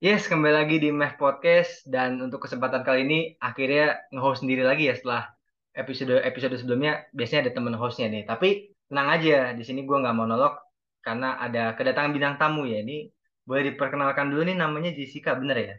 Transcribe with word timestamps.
Yes, 0.00 0.22
kembali 0.32 0.54
lagi 0.60 0.76
di 0.80 0.88
Meh 0.88 1.12
Podcast 1.20 1.84
dan 1.84 2.10
untuk 2.24 2.40
kesempatan 2.48 2.80
kali 2.88 3.04
ini 3.04 3.18
akhirnya 3.36 4.00
nge-host 4.08 4.40
sendiri 4.40 4.64
lagi 4.64 4.88
ya 4.88 4.94
setelah 4.96 5.28
episode 5.76 6.24
episode 6.24 6.56
sebelumnya 6.56 7.04
biasanya 7.12 7.40
ada 7.44 7.52
temen 7.56 7.76
hostnya 7.76 8.06
nih. 8.08 8.24
Tapi 8.24 8.48
tenang 8.88 9.08
aja, 9.12 9.52
di 9.52 9.60
sini 9.60 9.84
gue 9.84 9.96
nggak 10.00 10.16
monolog 10.16 10.56
karena 11.04 11.36
ada 11.44 11.76
kedatangan 11.76 12.12
bintang 12.16 12.34
tamu 12.40 12.64
ya. 12.64 12.80
Ini 12.80 13.12
boleh 13.44 13.62
diperkenalkan 13.76 14.32
dulu 14.32 14.40
nih 14.48 14.56
namanya 14.56 14.90
Jessica, 14.96 15.36
bener 15.36 15.56
ya? 15.68 15.74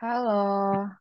Halo, 0.00 0.30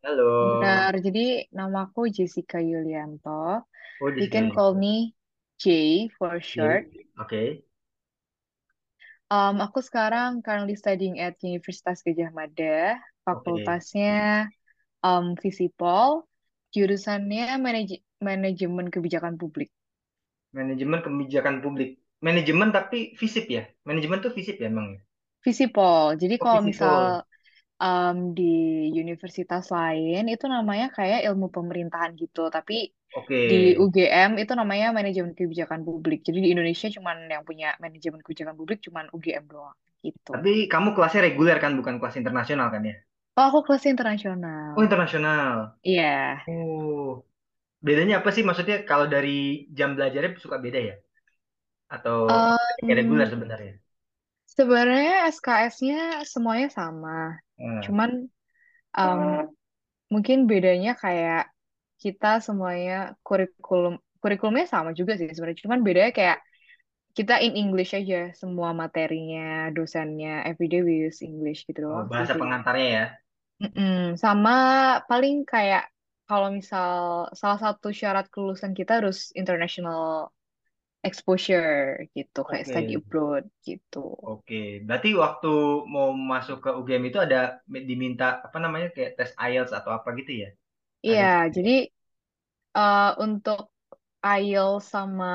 Halo. 0.04 0.29
benar. 0.41 0.91
Jadi 1.05 1.50
namaku 1.57 2.02
Jessica 2.16 2.57
Yulianto. 2.61 3.66
Oh, 4.02 4.09
You 4.16 4.16
Jessica 4.16 4.29
can 4.29 4.52
call 4.52 4.73
me 4.75 5.16
J 5.57 6.09
for 6.18 6.41
short. 6.41 6.86
Oke. 7.21 7.63
Um, 9.31 9.55
aku 9.65 9.79
sekarang 9.87 10.29
currently 10.45 10.75
studying 10.75 11.15
at 11.25 11.33
Universitas 11.39 12.03
Gadjah 12.05 12.31
Mada. 12.35 12.99
Fakultasnya 13.25 14.11
um, 15.07 15.25
Visipol. 15.41 16.09
Jurusannya 16.75 17.43
manaj- 17.65 18.04
manajemen 18.27 18.87
kebijakan 18.93 19.35
publik. 19.41 19.69
Manajemen 20.57 20.99
kebijakan 21.05 21.55
publik. 21.63 21.89
Manajemen 22.27 22.69
tapi 22.77 22.99
FISIP 23.19 23.45
ya? 23.57 23.63
Manajemen 23.89 24.19
tuh 24.23 24.31
FISIP 24.35 24.57
ya 24.63 24.67
emang 24.73 24.87
ya? 24.95 24.99
Visipol. 25.45 26.05
Jadi 26.21 26.35
Oh, 26.41 26.45
kalau 26.45 26.61
misal 26.69 26.95
um, 27.83 28.18
di 28.37 28.43
universitas 29.04 29.65
lain 29.77 30.21
itu 30.33 30.45
namanya 30.55 30.87
kayak 30.97 31.19
ilmu 31.27 31.47
pemerintahan 31.55 32.11
gitu. 32.21 32.39
Tapi 32.55 32.73
Oke. 33.17 33.36
Di 33.52 33.59
UGM 33.75 34.39
itu 34.39 34.53
namanya 34.56 34.95
manajemen 34.95 35.36
kebijakan 35.36 35.83
publik. 35.83 36.23
Jadi 36.23 36.39
di 36.47 36.50
Indonesia 36.56 36.88
cuman 36.88 37.28
yang 37.28 37.44
punya 37.44 37.75
manajemen 37.83 38.23
kebijakan 38.23 38.56
publik 38.56 38.80
cuman 38.88 39.11
UGM 39.11 39.45
doang 39.52 39.75
gitu. 40.02 40.31
Tapi 40.31 40.66
kamu 40.72 40.95
kelasnya 40.95 41.22
reguler 41.27 41.58
kan, 41.59 41.75
bukan 41.75 42.00
kelas 42.00 42.16
internasional 42.17 42.72
kan 42.72 42.81
ya? 42.88 42.95
Oh, 43.35 43.45
aku 43.47 43.59
kelas 43.67 43.83
internasional. 43.88 44.75
Oh, 44.75 44.83
internasional. 44.83 45.75
Iya. 45.83 46.44
Oh, 46.47 47.23
bedanya 47.83 48.23
apa 48.23 48.30
sih? 48.31 48.44
Maksudnya 48.44 48.83
kalau 48.88 49.08
dari 49.11 49.67
jam 49.72 49.95
belajarnya 49.95 50.39
suka 50.39 50.57
beda 50.59 50.80
ya? 50.80 50.95
Atau 51.91 52.31
kayak 52.80 52.97
reguler 53.03 53.28
sebenarnya? 53.28 53.73
sebenarnya 54.52 55.31
SKS-nya 55.31 56.28
semuanya 56.28 56.67
sama. 56.67 57.39
Hmm. 57.55 57.81
Cuman 57.85 58.09
em, 58.97 59.22
mungkin 60.11 60.38
bedanya 60.47 60.95
kayak 61.00 61.50
kita 62.03 62.27
semuanya 62.47 62.94
kurikulum 63.27 63.94
kurikulumnya 64.21 64.66
sama 64.73 64.89
juga 64.99 65.11
sih 65.19 65.27
sebenarnya. 65.33 65.61
Cuman 65.66 65.80
bedanya 65.88 66.11
kayak 66.19 66.38
kita 67.17 67.33
in 67.45 67.53
English 67.61 67.91
aja 67.99 68.16
semua 68.41 68.69
materinya, 68.83 69.39
dosennya 69.75 70.29
everyday 70.49 70.81
we 70.88 70.94
use 71.07 71.19
English 71.29 71.59
gitu 71.67 71.79
Oh, 71.94 72.02
doang 72.02 72.09
sih 72.17 72.25
bahasa 72.25 72.33
sebenarnya. 72.33 72.41
pengantarnya 72.41 72.88
ya? 72.97 73.03
Mm-mm. 73.61 73.91
Sama 74.23 74.52
paling 75.09 75.35
kayak 75.52 75.83
kalau 76.27 76.47
misal 76.57 76.89
salah 77.39 77.59
satu 77.66 77.88
syarat 77.99 78.25
kelulusan 78.33 78.73
kita 78.79 78.91
harus 78.99 79.17
international 79.39 80.02
exposure 81.07 82.05
gitu, 82.17 82.39
kayak 82.49 82.66
Oke, 82.66 82.72
study 82.72 82.91
abroad 82.99 83.45
gitu. 83.67 83.97
oke. 84.31 84.55
Berarti 84.88 85.09
waktu 85.23 85.47
mau 85.94 86.07
masuk 86.31 86.57
ke 86.63 86.69
UGM 86.79 87.03
itu 87.09 87.19
ada 87.25 87.38
diminta 87.89 88.25
apa 88.47 88.57
namanya 88.63 88.88
kayak 88.95 89.11
tes 89.17 89.31
IELTS 89.47 89.72
atau 89.79 89.91
apa 89.97 90.09
gitu 90.19 90.31
ya? 90.44 90.49
Iya, 91.07 91.21
Ada. 91.21 91.41
jadi 91.55 91.71
uh, 92.77 93.11
untuk 93.25 93.59
IELTS 94.21 94.85
sama 94.94 95.25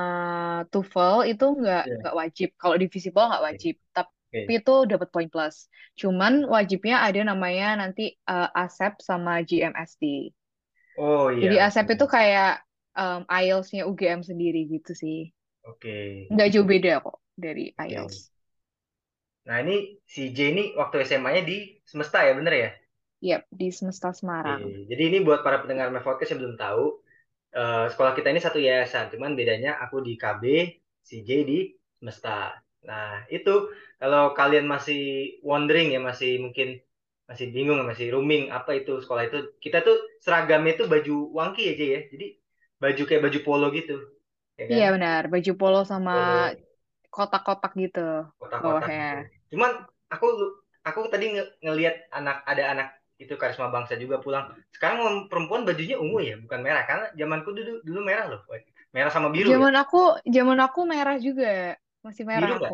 TOEFL 0.71 1.15
itu 1.31 1.45
nggak 1.59 1.81
Ya. 1.83 1.97
nggak 1.99 2.15
wajib. 2.21 2.49
Kalau 2.61 2.75
di 2.81 2.87
Visible 2.93 3.25
nggak 3.29 3.45
Oke. 3.49 3.49
wajib, 3.49 3.75
tapi 3.95 4.11
Oke. 4.31 4.57
itu 4.61 4.73
dapat 4.91 5.07
poin 5.13 5.29
plus. 5.33 5.55
Cuman 6.01 6.33
wajibnya 6.55 6.95
ada 7.07 7.19
namanya 7.29 7.67
nanti 7.81 8.03
uh, 8.31 8.47
ASEP 8.63 8.93
sama 9.09 9.31
GMST. 9.49 10.03
Oh 10.97 11.31
Jadi 11.41 11.55
iya, 11.55 11.65
ASEP 11.65 11.87
itu 11.95 12.05
oke. 12.05 12.15
kayak 12.15 12.49
um, 13.01 13.21
IELTS-nya 13.29 13.83
UGM 13.89 14.21
sendiri 14.29 14.59
gitu 14.73 14.91
sih. 15.01 15.17
Oke. 15.63 15.97
Nggak 16.33 16.47
jauh 16.53 16.67
beda 16.71 16.93
kok 17.05 17.17
dari 17.43 17.63
IELTS. 17.87 18.17
Oke. 18.17 18.29
Nah, 19.47 19.57
ini 19.65 19.75
si 20.13 20.21
J 20.35 20.39
ini 20.53 20.63
waktu 20.79 20.95
SMA-nya 21.09 21.41
di 21.49 21.57
Semesta 21.89 22.17
ya, 22.27 22.31
bener 22.39 22.53
ya? 22.63 22.69
Yap, 23.21 23.45
di 23.53 23.69
Semesta 23.69 24.09
Oke, 24.09 24.17
Semarang. 24.19 24.63
jadi 24.89 25.01
ini 25.09 25.17
buat 25.27 25.39
para 25.45 25.57
pendengar 25.61 25.87
My 25.93 26.01
Podcast 26.05 26.29
yang 26.31 26.41
belum 26.45 26.55
tahu, 26.61 26.83
eh, 27.57 27.85
sekolah 27.91 28.13
kita 28.17 28.27
ini 28.33 28.41
satu 28.43 28.59
yayasan, 28.67 29.05
cuman 29.13 29.31
bedanya 29.39 29.71
aku 29.83 29.97
di 30.07 30.13
KB, 30.21 30.43
si 31.09 31.15
J 31.27 31.29
di 31.49 31.57
Semesta. 31.99 32.55
Nah, 32.89 33.25
itu 33.35 33.51
kalau 34.01 34.23
kalian 34.39 34.65
masih 34.73 34.99
wondering 35.49 35.87
ya, 35.95 35.99
masih 36.09 36.31
mungkin 36.45 36.67
masih 37.29 37.47
bingung, 37.55 37.79
masih 37.89 38.07
rooming 38.15 38.43
apa 38.57 38.71
itu 38.79 38.91
sekolah 39.03 39.23
itu, 39.29 39.37
kita 39.65 39.77
tuh 39.87 39.95
seragamnya 40.25 40.71
itu 40.77 40.85
baju 40.93 41.13
wangki 41.37 41.63
aja 41.73 41.85
ya, 41.95 41.99
jadi 42.13 42.25
baju 42.83 43.01
kayak 43.09 43.23
baju 43.25 43.39
polo 43.47 43.65
gitu, 43.77 43.95
ya 44.59 44.65
kan? 44.73 44.73
Iya 44.73 44.83
benar, 44.95 45.21
baju 45.33 45.51
polo 45.59 45.77
sama 45.91 46.11
kotak-kotak 47.13 47.71
gitu 47.83 47.99
kotak-kotak 48.39 48.91
bawahnya. 48.91 49.01
gitu. 49.01 49.15
Cuman 49.55 49.71
aku 50.13 50.25
aku 50.87 50.99
tadi 51.13 51.25
nge- 51.35 51.51
ngelihat 51.63 51.95
anak 52.17 52.37
ada 52.51 52.63
anak 52.73 52.87
itu 53.23 53.33
karisma 53.41 53.67
bangsa 53.75 53.93
juga 54.03 54.15
pulang. 54.25 54.45
Sekarang 54.75 54.97
perempuan 55.29 55.61
bajunya 55.67 55.95
ungu 56.03 56.19
ya, 56.29 56.35
bukan 56.43 56.59
merah. 56.65 56.83
Karena 56.89 57.05
zamanku 57.19 57.49
dulu 57.57 57.71
dulu 57.87 57.99
merah 58.09 58.25
loh. 58.31 58.41
Merah 58.95 59.11
sama 59.15 59.29
biru 59.35 59.53
ya. 59.61 59.67
Zaman 59.67 59.73
aku, 59.81 59.97
zaman 60.35 60.57
aku 60.65 60.79
merah 60.93 61.15
juga, 61.25 61.45
masih 62.05 62.23
merah 62.31 62.51
Biru 62.51 62.55
aku. 62.59 62.73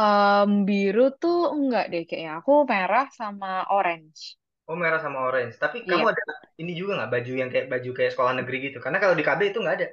Em, 0.00 0.50
biru 0.68 1.04
tuh 1.22 1.38
enggak 1.56 1.84
deh 1.92 2.02
kayaknya. 2.08 2.30
Aku 2.40 2.52
merah 2.72 3.04
sama 3.18 3.48
orange. 3.76 4.22
Oh 4.70 4.76
merah 4.82 5.00
sama 5.04 5.18
orange. 5.28 5.54
Tapi 5.62 5.76
kamu 5.90 6.04
Iya. 6.04 6.12
ada 6.12 6.22
ini 6.62 6.72
juga 6.80 6.90
nggak 6.96 7.10
baju 7.14 7.32
yang 7.40 7.50
kayak 7.52 7.66
baju 7.72 7.88
kayak 7.98 8.12
sekolah 8.14 8.32
negeri 8.38 8.56
gitu? 8.66 8.78
Karena 8.84 8.98
kalau 9.02 9.14
di 9.18 9.24
KB 9.26 9.40
itu 9.50 9.58
nggak 9.62 9.76
ada. 9.78 9.86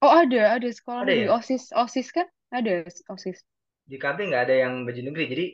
Oh 0.00 0.08
ada, 0.22 0.42
ada 0.56 0.68
sekolah 0.72 1.02
Ada 1.02 1.12
negeri 1.12 1.28
ya? 1.28 1.30
OSIS, 1.36 1.64
OSIS 1.76 2.08
kan? 2.16 2.26
Ada 2.56 2.88
OSIS. 3.12 3.44
Di 3.90 3.96
KB 4.02 4.18
nggak 4.28 4.42
ada 4.46 4.54
yang 4.62 4.72
baju 4.86 5.00
negeri. 5.06 5.24
Jadi 5.32 5.44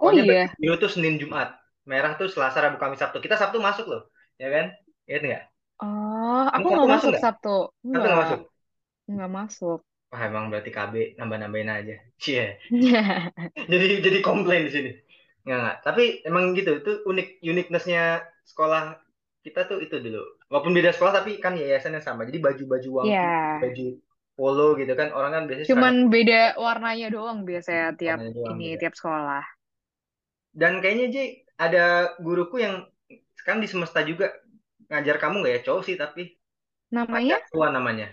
Oh 0.00 0.10
pokoknya 0.10 0.22
baju 0.28 0.44
iya. 0.44 0.54
biru 0.60 0.74
tuh 0.82 0.90
Senin 0.94 1.16
Jumat. 1.22 1.48
Merah 1.90 2.12
tuh 2.20 2.28
Selasa 2.32 2.58
Rabu 2.64 2.76
Kamis 2.82 2.98
Sabtu. 3.02 3.18
Kita 3.24 3.36
Sabtu 3.40 3.58
masuk 3.66 3.86
loh, 3.92 4.02
ya 4.42 4.48
kan? 4.54 4.66
Ingat 5.08 5.22
nggak? 5.26 5.42
Oh, 5.84 6.42
aku 6.56 6.66
nggak 6.72 6.88
masuk 6.92 7.08
masuk 7.12 7.12
nggak? 7.12 7.24
Sabtu. 7.24 7.48
Sabtu 7.92 8.06
nggak 8.08 8.20
Enggak, 8.22 8.24
masuk? 8.24 8.40
nggak 9.12 9.30
masuk. 9.36 9.78
Wah 10.10 10.22
emang 10.28 10.44
berarti 10.50 10.70
KB 10.76 10.94
nambah-nambahin 11.18 11.70
aja. 11.78 11.94
Cie. 12.22 12.44
Jadi 13.72 13.86
jadi 14.06 14.18
komplain 14.28 14.62
di 14.66 14.72
sini. 14.76 14.90
Nggak, 15.44 15.58
nggak. 15.62 15.76
Tapi 15.86 16.02
emang 16.28 16.44
gitu, 16.58 16.70
itu 16.80 16.90
unik 17.10 17.26
uniqueness-nya 17.50 18.02
sekolah 18.50 18.82
kita 19.44 19.60
tuh 19.70 19.78
itu 19.84 19.96
dulu. 20.04 20.20
Walaupun 20.50 20.72
beda 20.76 20.90
sekolah 20.94 21.12
tapi 21.22 21.30
kan 21.44 21.54
yayasan 21.58 21.94
yang 21.98 22.04
sama. 22.06 22.22
Jadi 22.28 22.38
baju-baju 22.46 22.88
wangki, 22.98 23.28
Ya, 23.28 23.58
baju 23.60 23.84
polo 24.38 24.64
gitu 24.80 24.92
kan 24.96 25.08
orang 25.12 25.30
kan 25.36 25.42
biasanya 25.48 25.68
cuman 25.68 25.94
seragam 25.94 25.96
beda 26.14 26.40
warnanya 26.64 27.06
doang 27.14 27.38
biasanya 27.48 27.86
tiap 28.00 28.20
warnanya 28.20 28.32
doang 28.36 28.58
ini 28.58 28.66
beda. 28.66 28.80
tiap 28.80 28.94
sekolah. 28.98 29.42
Dan 30.60 30.80
kayaknya 30.82 31.06
Ji 31.14 31.22
ada 31.64 31.84
guruku 32.24 32.56
yang 32.64 32.74
sekarang 33.38 33.60
di 33.64 33.68
semesta 33.72 34.00
juga 34.10 34.26
ngajar 34.90 35.16
kamu 35.22 35.34
nggak 35.42 35.52
ya 35.56 35.60
cowok 35.66 35.82
sih 35.88 35.96
tapi 36.02 36.22
Namanya 36.92 37.40
Jaswa 37.40 37.66
namanya. 37.72 38.06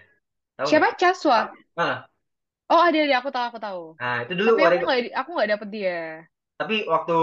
Tahu 0.55 0.67
siapa? 0.69 0.89
Caswa. 0.95 1.39
Ah, 1.79 1.95
Oh 2.69 2.81
ada 2.85 2.97
ada 3.01 3.15
aku 3.19 3.29
tahu 3.33 3.45
aku 3.49 3.59
tahu. 3.59 3.81
nah 3.99 4.15
itu 4.23 4.33
dulu 4.38 4.49
Tapi 4.55 4.63
aku 4.69 4.85
nggak 4.85 5.01
aku 5.21 5.29
nggak 5.35 5.49
dapet 5.57 5.67
dia. 5.73 5.99
Tapi 6.61 6.75
waktu 6.85 7.15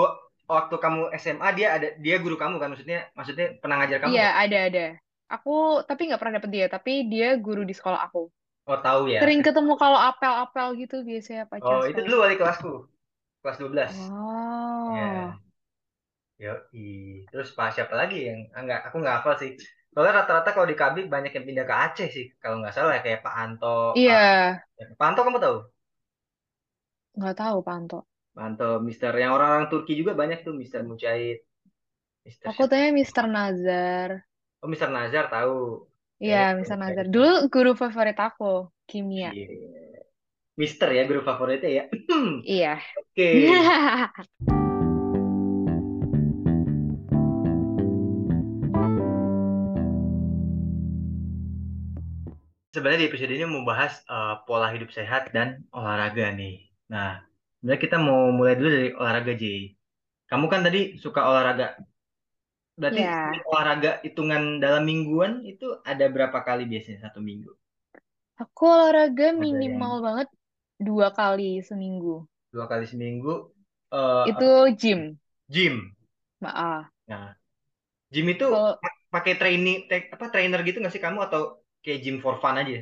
waktu 0.46 0.74
kamu 0.84 1.00
SMA 1.22 1.48
dia 1.58 1.68
ada 1.76 1.88
dia 1.98 2.16
guru 2.22 2.36
kamu 2.38 2.56
kan 2.62 2.68
maksudnya 2.72 2.98
maksudnya 3.18 3.46
pernah 3.62 3.76
ngajar 3.82 3.98
kamu 4.02 4.10
Iya 4.14 4.28
ada 4.42 4.58
ada. 4.68 4.86
Aku 5.26 5.82
tapi 5.88 6.00
nggak 6.10 6.20
pernah 6.20 6.34
dapet 6.38 6.50
dia. 6.50 6.66
Tapi 6.70 6.92
dia 7.12 7.28
guru 7.38 7.62
di 7.66 7.74
sekolah 7.74 8.00
aku. 8.10 8.30
Oh 8.66 8.78
tahu 8.82 9.02
ya. 9.14 9.22
Sering 9.22 9.40
ketemu 9.46 9.72
kalau 9.78 9.98
apel-apel 9.98 10.66
gitu 10.82 10.96
biasanya 11.06 11.46
Pak 11.46 11.58
Oh 11.62 11.86
itu 11.86 11.98
Caswa. 12.02 12.06
dulu 12.10 12.16
wali 12.26 12.34
kelasku 12.40 12.72
kelas 13.42 13.56
12. 13.62 13.92
Oh, 14.10 14.90
Ya, 14.98 15.38
yo 16.36 16.52
Terus 17.32 17.48
pas 17.56 17.70
siapa 17.76 17.94
lagi 18.00 18.16
yang 18.28 18.40
ah, 18.56 18.60
nggak 18.64 18.80
aku 18.88 18.96
nggak 19.02 19.16
hafal 19.20 19.34
sih. 19.42 19.50
Soalnya 19.92 20.12
rata-rata 20.20 20.50
kalau 20.52 20.68
di 20.68 20.76
KB 20.76 20.96
banyak 21.08 21.32
yang 21.32 21.46
pindah 21.48 21.64
ke 21.64 21.74
Aceh 21.84 22.08
sih 22.12 22.26
kalau 22.42 22.60
nggak 22.60 22.74
salah 22.76 22.92
ya 22.96 23.02
kayak 23.06 23.20
Pak 23.24 23.34
Anto, 23.42 23.66
iya 23.96 24.12
Pak 24.76 24.96
Pak 25.00 25.06
Anto 25.08 25.20
kamu 25.24 25.38
tahu? 25.40 25.56
nggak 27.16 27.36
tahu 27.40 27.58
Panto. 27.64 27.98
Pak 28.36 28.44
Anto, 28.44 28.68
Mister 28.84 29.12
yang 29.16 29.32
orang-orang 29.32 29.66
Turki 29.72 29.96
juga 29.96 30.12
banyak 30.12 30.44
tuh 30.44 30.52
Mister 30.52 30.84
Mujahid, 30.84 31.40
Mister 32.26 32.46
Aku 32.52 32.68
siapa? 32.68 32.70
tanya 32.70 32.88
Mister 32.92 33.24
Nazar. 33.24 34.10
Oh 34.60 34.68
Mister 34.68 34.88
Nazar 34.92 35.24
tahu. 35.32 35.88
Iya 36.20 36.56
Mister 36.58 36.76
Nazar. 36.76 37.04
gitu. 37.08 37.14
Dulu 37.16 37.32
guru 37.52 37.70
favorit 37.72 38.16
aku 38.20 38.68
kimia. 38.84 39.32
Iya. 39.32 39.46
Mister 40.60 40.88
ya 40.96 41.02
guru 41.08 41.20
favoritnya 41.24 41.70
ya. 41.78 41.84
Iya. 42.44 42.72
Oke. 43.00 43.28
Sebenarnya 52.86 53.02
di 53.02 53.10
episode 53.10 53.34
ini 53.34 53.46
mau 53.50 53.66
bahas 53.66 53.92
eh, 54.14 54.34
pola 54.46 54.70
hidup 54.70 54.90
sehat 54.94 55.22
dan 55.34 55.48
olahraga 55.74 56.30
nih. 56.38 56.70
Nah, 56.94 57.18
sebenarnya 57.58 57.82
kita 57.82 57.96
mau 57.98 58.30
mulai 58.38 58.54
dulu 58.54 58.68
dari 58.70 58.88
olahraga, 58.94 59.32
Ji. 59.42 59.74
Kamu 60.30 60.46
kan 60.52 60.60
tadi 60.66 60.78
suka 61.02 61.20
olahraga. 61.26 61.66
Berarti 62.80 63.02
sekali 63.16 63.36
Ya, 63.36 63.46
olahraga 63.50 63.90
hitungan 64.06 64.42
dalam 64.64 64.82
mingguan 64.90 65.32
itu 65.52 65.66
ada 65.90 66.04
berapa 66.14 66.38
kali 66.48 66.62
biasanya 66.72 66.98
satu 67.04 67.18
minggu? 67.28 67.50
aku 68.42 68.62
olahraga 68.74 69.26
Ada 69.42 69.56
yang 69.68 69.82
minimal 69.82 69.94
banget 70.06 70.28
dua 70.86 71.08
kali 71.18 71.48
seminggu. 71.68 72.14
dua 72.52 72.64
kali 72.70 72.84
seminggu. 72.92 73.30
eh 73.94 74.26
Itu 74.30 74.44
gym. 74.80 75.00
Gym. 75.48 75.96
Maaf. 76.40 76.90
Nah, 77.10 77.24
gym 78.12 78.26
itu 78.34 78.46
Kalau 78.48 78.80
pa- 78.82 78.98
pakai 79.14 79.34
training, 79.40 79.76
apa 80.14 80.26
trainer 80.32 80.60
gitu 80.66 80.76
nggak 80.80 80.94
sih 80.94 81.04
kamu 81.06 81.18
atau 81.28 81.42
kayak 81.86 82.00
gym 82.04 82.16
for 82.24 82.34
fun 82.42 82.56
aja? 82.62 82.78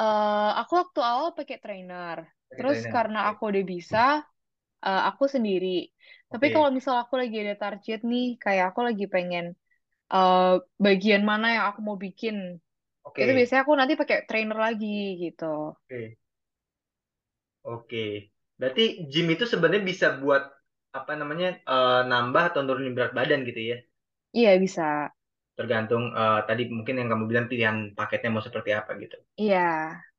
eh, 0.00 0.48
aku 0.60 0.72
waktu 0.80 1.00
awal 1.10 1.28
pakai 1.38 1.56
trainer. 1.62 2.16
Pakai 2.50 2.64
Terus 2.64 2.78
trainer. 2.78 2.94
karena 2.94 3.18
aku 3.30 3.42
udah 3.50 3.64
bisa, 3.74 3.98
eh, 4.86 5.00
aku 5.10 5.24
sendiri. 5.34 5.68
Tapi 6.32 6.46
Oke. 6.46 6.52
kalau 6.54 6.68
misal 6.78 6.94
aku 7.02 7.14
lagi 7.22 7.36
ada 7.44 7.54
target 7.62 7.98
nih, 8.12 8.24
kayak 8.44 8.64
aku 8.70 8.80
lagi 8.88 9.04
pengen 9.14 9.44
eh, 10.14 10.40
bagian 10.86 11.22
mana 11.30 11.46
yang 11.56 11.64
aku 11.70 11.80
mau 11.88 11.98
bikin, 12.06 12.36
itu 13.20 13.30
Oke. 13.30 13.38
biasanya 13.38 13.62
aku 13.64 13.74
nanti 13.80 13.94
pakai 14.02 14.18
trainer 14.28 14.58
lagi 14.66 14.86
gitu. 15.24 15.44
Oke. 15.90 16.18
Oke. 17.72 17.98
Berarti 18.58 18.82
gym 19.10 19.26
itu 19.34 19.44
sebenarnya 19.52 19.82
bisa 19.90 20.06
buat 20.22 20.42
apa 20.98 21.12
namanya 21.20 21.46
eh, 21.72 22.00
nambah 22.10 22.42
atau 22.50 22.60
nurunin 22.66 22.94
berat 22.96 23.12
badan 23.18 23.40
gitu 23.48 23.60
ya? 23.72 23.76
Iya 24.36 24.50
bisa. 24.62 24.82
Tergantung 25.58 26.04
eh, 26.20 26.40
tadi 26.48 26.62
mungkin 26.76 26.94
yang 27.00 27.08
kamu 27.12 27.24
bilang 27.30 27.46
pilihan 27.52 27.76
paketnya 27.98 28.30
mau 28.34 28.44
seperti 28.48 28.70
apa 28.80 28.90
gitu. 29.02 29.16
Iya, 29.40 29.58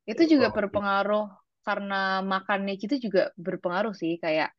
itu 0.10 0.22
juga 0.32 0.48
Oke. 0.56 0.58
berpengaruh 0.58 1.22
karena 1.66 1.94
makannya 2.32 2.72
gitu 2.82 2.96
juga 3.06 3.20
berpengaruh 3.46 3.94
sih. 4.02 4.12
Kayak 4.24 4.50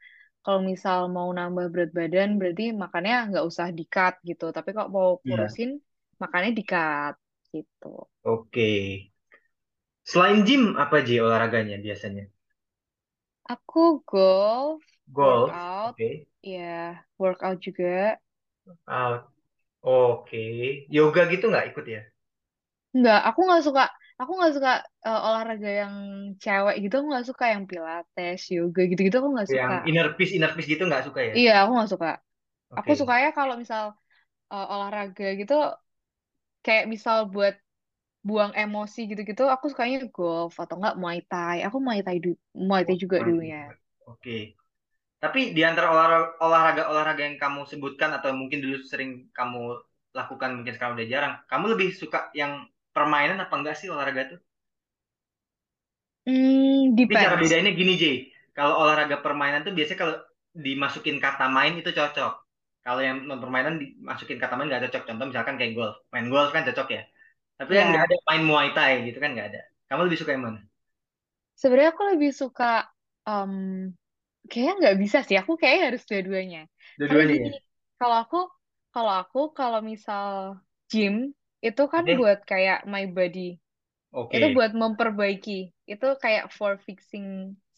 kalau 0.42 0.60
misal 0.70 0.98
mau 1.16 1.28
nambah 1.38 1.64
berat 1.72 1.90
badan, 1.98 2.28
berarti 2.38 2.62
makannya 2.82 3.14
nggak 3.28 3.44
usah 3.50 3.66
di-cut 3.78 4.14
gitu. 4.28 4.44
Tapi 4.56 4.68
kalau 4.76 4.90
mau 4.96 5.10
Iya. 5.24 5.60
kurusin, 5.66 5.70
makannya 6.22 6.50
di-cut 6.58 7.14
gitu. 7.52 7.86
Oke. 8.22 8.68
Selain 10.10 10.38
gym 10.48 10.64
apa 10.82 10.94
aja 11.00 11.14
olahraganya 11.26 11.76
biasanya? 11.86 12.24
Aku 13.52 13.80
golf, 14.10 14.82
Golf. 15.12 15.58
workout, 15.82 15.94
Oke. 15.94 16.26
ya 16.52 17.04
workout 17.20 17.58
juga. 17.66 18.16
Out. 18.86 19.30
Oke. 19.82 20.40
Yoga 20.96 21.22
gitu 21.32 21.44
nggak 21.52 21.66
ikut 21.70 21.84
ya? 21.94 22.00
Nggak, 22.98 23.18
aku 23.28 23.40
nggak 23.46 23.62
suka. 23.66 23.82
Aku 24.20 24.30
nggak 24.36 24.52
suka 24.56 24.70
eh, 25.06 25.18
olahraga 25.26 25.68
yang 25.80 25.94
cewek 26.42 26.74
gitu. 26.82 26.94
Aku 26.98 27.06
nggak 27.12 27.26
suka 27.30 27.44
yang 27.54 27.64
pilates, 27.70 28.40
yoga 28.56 28.80
gitu-gitu. 28.90 29.16
Aku 29.20 29.30
nggak 29.34 29.50
Yang 29.54 29.54
suka. 29.54 29.74
inner 29.88 30.08
peace 30.16 30.32
inner 30.36 30.52
peace 30.56 30.68
gitu 30.72 30.82
nggak 30.88 31.04
suka 31.06 31.20
ya? 31.30 31.36
Iya, 31.36 31.50
aku 31.60 31.70
nggak 31.76 31.90
suka. 31.92 32.08
Aku 32.78 32.90
Oke. 32.90 33.00
sukanya 33.00 33.28
kalau 33.38 33.54
misal 33.62 33.84
eh, 34.52 34.66
olahraga 34.74 35.24
gitu 35.40 35.54
kayak 36.64 36.84
misal 36.92 37.16
buat 37.34 37.54
buang 38.28 38.52
emosi 38.62 39.00
gitu-gitu 39.10 39.42
aku 39.54 39.66
sukanya 39.72 39.98
golf 40.16 40.54
atau 40.62 40.74
enggak 40.78 40.96
Muay 41.02 41.18
Thai 41.30 41.56
aku 41.66 41.78
Muay 41.86 42.00
Thai 42.06 42.16
du 42.24 42.30
Muay 42.68 42.82
Thai 42.86 42.96
Oh, 42.96 43.00
juga 43.04 43.18
dulunya 43.26 43.58
juga. 43.58 43.78
Oke. 44.06 44.56
Tapi 45.22 45.40
di 45.56 45.62
antara 45.68 45.86
olah- 45.94 46.30
olahraga-olahraga 46.44 47.22
yang 47.28 47.36
kamu 47.44 47.60
sebutkan 47.70 48.10
atau 48.16 48.30
mungkin 48.40 48.58
dulu 48.64 48.76
sering 48.90 49.10
kamu 49.38 49.60
lakukan 50.18 50.50
mungkin 50.56 50.72
sekarang 50.74 50.94
udah 50.98 51.08
jarang, 51.14 51.34
kamu 51.50 51.64
lebih 51.76 51.88
suka 52.00 52.18
yang 52.40 52.52
permainan 52.96 53.38
apa 53.44 53.54
enggak 53.58 53.76
sih 53.80 53.88
olahraga 53.94 54.22
tuh? 54.36 54.40
hmm 56.26 56.96
Tapi 57.00 57.14
cara 57.22 57.34
depends 57.36 57.42
bedainnya 57.42 57.72
gini, 57.80 57.92
Jay. 58.02 58.16
Kalau 58.56 58.74
olahraga 58.82 59.16
permainan 59.24 59.60
tuh 59.66 59.72
biasanya 59.76 59.98
kalau 60.02 60.14
dimasukin 60.66 61.16
kata 61.24 61.44
main 61.56 61.72
itu 61.80 61.90
cocok. 61.98 62.32
Kalau 62.84 63.00
yang 63.06 63.16
non 63.28 63.38
permainan 63.44 63.74
dimasukin 63.82 64.38
kata 64.42 64.52
main 64.56 64.68
nggak 64.70 64.82
cocok. 64.88 65.02
Contoh 65.08 65.26
misalkan 65.30 65.54
kayak 65.60 65.72
golf. 65.78 65.94
Main 66.12 66.26
golf 66.32 66.48
kan 66.54 66.62
cocok 66.68 66.88
ya. 66.96 67.00
Tapi 67.58 67.72
kan 67.78 67.84
nggak 67.90 68.02
ya 68.02 68.10
ada 68.10 68.16
main 68.28 68.42
Muay 68.48 68.68
Thai 68.76 68.92
gitu 69.08 69.18
kan 69.22 69.30
nggak 69.34 69.48
ada. 69.54 69.60
Kamu 69.88 70.00
lebih 70.08 70.18
suka 70.20 70.32
yang 70.36 70.44
mana? 70.48 70.60
sebenarnya 71.60 71.90
aku 71.94 72.02
lebih 72.12 72.30
suka 72.40 72.64
em 73.28 73.52
kayaknya 74.50 74.72
nggak 74.80 74.96
bisa 75.02 75.18
sih 75.26 75.36
aku 75.40 75.52
kayaknya 75.60 75.84
harus 75.88 76.02
dua-duanya 76.10 76.60
Dua-duanya 76.98 77.34
ya? 77.44 77.50
kalau 77.98 78.16
aku 78.22 78.36
kalau 78.94 79.12
aku 79.22 79.38
kalau 79.58 79.78
misal 79.90 80.26
gym 80.90 81.14
itu 81.66 81.82
kan 81.94 82.04
buat 82.18 82.38
kayak 82.50 82.78
my 82.92 83.04
body 83.16 83.40
Itu 84.34 84.46
Oke. 84.46 84.56
buat 84.56 84.72
memperbaiki. 84.82 85.52
Itu 85.92 86.06
kayak 86.24 86.44
for 86.56 86.72
fixing 86.86 87.26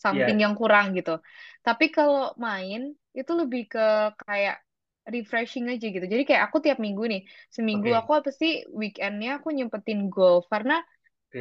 something 0.04 0.36
Iya. 0.36 0.44
yang 0.44 0.54
kurang 0.60 0.86
gitu. 0.98 1.12
Tapi 1.66 1.84
kalau 1.96 2.22
main 2.46 2.80
itu 3.18 3.32
lebih 3.40 3.62
ke 3.72 3.80
kayak 4.24 4.56
refreshing 5.14 5.66
aja 5.72 5.86
gitu. 5.94 6.06
Jadi 6.14 6.22
kayak 6.28 6.42
aku 6.48 6.58
tiap 6.64 6.78
minggu 6.86 7.02
nih, 7.12 7.20
seminggu 7.56 7.88
Oke. 7.88 8.00
aku 8.00 8.12
apa 8.20 8.30
sih 8.40 8.52
weekendnya 8.80 9.28
aku 9.38 9.48
nyempetin 9.56 10.00
golf 10.14 10.44
karena 10.54 10.74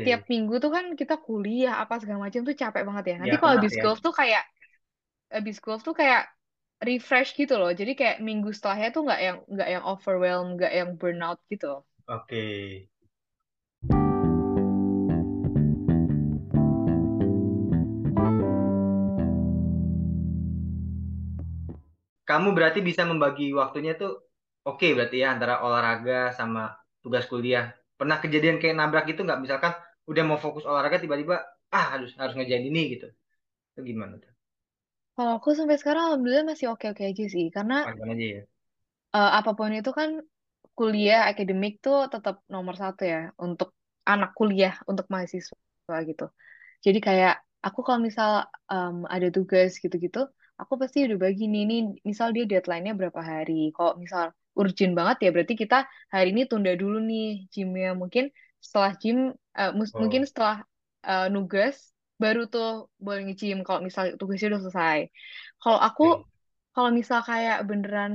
tiap 0.05 0.21
Oke. 0.21 0.29
minggu 0.31 0.53
tuh 0.63 0.71
kan 0.75 0.85
kita 0.99 1.15
kuliah 1.25 1.73
apa 1.83 1.93
segala 2.01 2.19
macam 2.25 2.41
tuh 2.47 2.55
capek 2.61 2.81
banget 2.87 3.05
ya. 3.11 3.15
Ya 3.27 3.33
Nanti 3.33 3.35
kalau 3.39 3.53
penat 3.53 3.61
habis 3.61 3.73
ya. 3.77 3.83
golf 3.83 3.99
tuh 4.05 4.13
kayak 4.19 4.43
habis 5.31 5.63
golf 5.63 5.81
tuh 5.81 5.95
kayak 5.95 6.27
refresh 6.83 7.33
gitu 7.39 7.55
loh. 7.55 7.71
Jadi 7.71 7.95
kayak 7.95 8.19
minggu 8.19 8.51
setelahnya 8.51 8.91
tuh 8.91 9.07
nggak 9.07 9.21
yang 9.23 9.37
nggak 9.47 9.69
yang 9.71 9.83
overwhelm, 9.87 10.47
nggak 10.59 10.73
yang 10.75 10.89
burnout 10.99 11.39
gitu. 11.47 11.81
Oke. 12.11 12.45
Kamu 22.27 22.55
berarti 22.55 22.79
bisa 22.79 23.03
membagi 23.03 23.51
waktunya 23.51 23.91
tuh 23.99 24.23
oke 24.63 24.87
berarti 24.95 25.19
ya 25.19 25.35
antara 25.35 25.59
olahraga 25.67 26.31
sama 26.31 26.71
tugas 27.03 27.27
kuliah. 27.27 27.75
Pernah 27.99 28.23
kejadian 28.23 28.55
kayak 28.59 28.75
nabrak 28.79 29.07
gitu 29.11 29.27
nggak? 29.27 29.39
Misalkan 29.43 29.75
udah 30.07 30.23
mau 30.23 30.39
fokus 30.39 30.63
olahraga 30.63 31.03
tiba-tiba 31.03 31.43
ah 31.71 31.85
harus 31.95 32.15
harus 32.15 32.33
ngerjain 32.35 32.63
ini 32.63 32.95
gitu. 32.95 33.07
Itu 33.75 33.83
gimana 33.83 34.15
tuh? 34.15 34.30
Kalau 35.15 35.31
aku 35.37 35.49
sampai 35.59 35.75
sekarang 35.81 36.03
alhamdulillah 36.07 36.45
masih 36.51 36.67
oke-oke 36.73 37.03
aja 37.11 37.25
sih. 37.33 37.45
Karena 37.55 37.75
Panjang 37.83 38.09
aja 38.13 38.25
ya. 38.35 38.41
eh, 39.15 39.29
apa 39.39 39.49
pun 39.57 39.69
itu 39.77 39.91
kan 39.99 40.09
kuliah 40.77 41.19
akademik 41.29 41.73
tuh 41.85 41.97
tetap 42.13 42.35
nomor 42.53 42.75
satu 42.81 43.01
ya 43.13 43.17
untuk 43.43 43.69
anak 44.11 44.29
kuliah 44.37 44.73
untuk 44.89 45.05
mahasiswa 45.13 45.97
gitu. 46.09 46.23
Jadi 46.85 46.99
kayak 47.07 47.33
aku 47.65 47.79
kalau 47.87 47.99
misal 48.07 48.31
em, 48.71 48.95
ada 49.15 49.27
tugas 49.35 49.71
gitu-gitu, 49.83 50.19
aku 50.61 50.73
pasti 50.81 50.97
udah 51.07 51.17
bagi 51.25 51.43
nih, 51.53 51.61
nih 51.69 51.79
misal 52.09 52.27
dia 52.35 52.43
deadline-nya 52.51 52.93
berapa 52.99 53.21
hari. 53.31 53.53
Kalau 53.75 53.93
misal 54.03 54.23
urgent 54.59 54.93
banget 54.99 55.17
ya 55.25 55.29
berarti 55.35 55.53
kita 55.63 55.75
hari 56.13 56.27
ini 56.33 56.41
tunda 56.51 56.71
dulu 56.81 56.97
nih 57.09 57.47
gymnya. 57.53 57.89
Mungkin 58.01 58.25
setelah 58.65 58.91
gym, 59.01 59.17
eh, 59.59 59.71
mus- 59.77 59.97
mungkin 60.01 60.21
Oh, 60.21 60.29
setelah 60.29 60.57
eh, 61.07 61.27
nugas 61.33 61.90
baru 62.23 62.41
tuh 62.53 62.65
boleh 63.05 63.21
nge-gym 63.25 63.57
kalau 63.67 63.79
misal 63.87 64.03
tugasnya 64.19 64.47
udah 64.51 64.61
selesai. 64.65 64.99
Kalau 65.61 65.79
aku 65.87 66.03
kalau 66.73 66.89
misal 66.99 67.19
kayak 67.29 67.57
beneran 67.69 68.13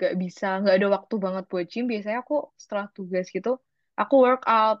gak 0.00 0.12
bisa, 0.22 0.44
nggak 0.60 0.74
ada 0.78 0.88
waktu 0.96 1.14
banget 1.24 1.44
buat 1.50 1.64
gym, 1.72 1.84
biasanya 1.92 2.18
aku 2.24 2.34
setelah 2.62 2.86
tugas 2.96 3.26
gitu, 3.36 3.50
aku 4.00 4.14
workout 4.26 4.78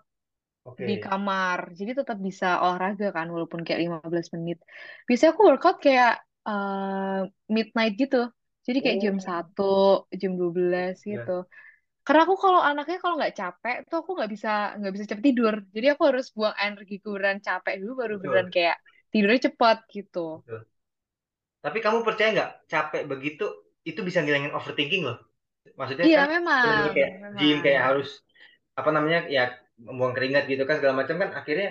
di 0.88 0.92
Oke. 0.92 1.04
kamar. 1.04 1.58
Jadi 1.78 1.90
tetap 2.00 2.18
bisa 2.26 2.46
olahraga 2.64 3.06
kan, 3.16 3.26
walaupun 3.34 3.60
kayak 3.66 3.80
15 3.84 4.28
menit. 4.36 4.58
Biasanya 5.06 5.30
aku 5.34 5.42
workout 5.50 5.76
kayak 5.86 6.10
eh, 6.48 7.18
midnight 7.56 7.92
gitu. 8.02 8.16
Jadi 8.66 8.78
kayak 8.84 8.98
jam 9.04 9.16
Oh, 9.18 9.28
satu 9.28 9.62
jam 10.20 10.32
12 10.40 10.94
gitu. 11.12 11.30
ya, 11.30 11.42
Karena 12.06 12.20
aku 12.26 12.36
kalau 12.44 12.60
anaknya 12.68 12.96
kalau 13.02 13.14
nggak 13.18 13.34
capek 13.40 13.74
tuh 13.90 13.96
aku 14.02 14.10
nggak 14.16 14.30
bisa 14.34 14.48
nggak 14.78 14.92
bisa 14.94 15.04
cepet 15.10 15.24
tidur. 15.28 15.54
Jadi 15.74 15.86
aku 15.92 16.02
harus 16.10 16.26
buang 16.36 16.56
energi 16.66 16.94
beneran 17.04 17.38
capek 17.46 17.74
dulu 17.80 17.92
baru 18.02 18.14
beneran 18.22 18.48
betul, 18.48 18.54
kayak 18.54 18.76
tidurnya 19.12 19.40
cepet 19.48 19.76
gitu. 19.96 20.18
betul. 20.46 20.66
Tapi 21.64 21.78
kamu 21.84 21.98
percaya 22.06 22.28
nggak 22.34 22.50
capek 22.72 23.02
begitu 23.12 23.44
itu 23.88 24.00
bisa 24.06 24.18
ngilangin 24.22 24.54
overthinking 24.58 25.02
loh. 25.08 25.16
Maksudnya 25.78 26.08
Iya 26.08 26.18
kan 26.18 26.28
memang, 26.32 26.92
kayak 26.94 27.10
gym 27.38 27.56
memang. 27.62 27.62
kayak 27.64 27.82
harus 27.88 28.08
apa 28.78 28.90
namanya 28.96 29.20
ya 29.36 29.42
membuang 29.86 30.14
keringat 30.16 30.44
gitu 30.52 30.62
kan 30.68 30.76
segala 30.80 30.96
macam 31.02 31.16
kan 31.22 31.30
akhirnya 31.40 31.68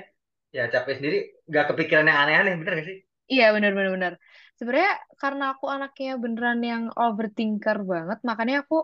ya 0.56 0.64
capek 0.74 0.94
sendiri 1.00 1.18
nggak 1.50 1.66
kepikiran 1.72 2.06
yang 2.10 2.20
aneh-aneh 2.24 2.54
bener 2.62 2.74
gak 2.82 2.88
sih? 2.92 3.00
Iya 3.34 3.44
benar-benar 3.56 3.92
benar. 3.96 4.14
Sebenarnya 4.58 4.94
karena 5.22 5.44
aku 5.54 5.66
anaknya 5.76 6.10
beneran 6.24 6.60
yang 6.72 6.84
overthinker 7.04 7.78
banget, 7.92 8.18
makanya 8.30 8.56
aku 8.64 8.76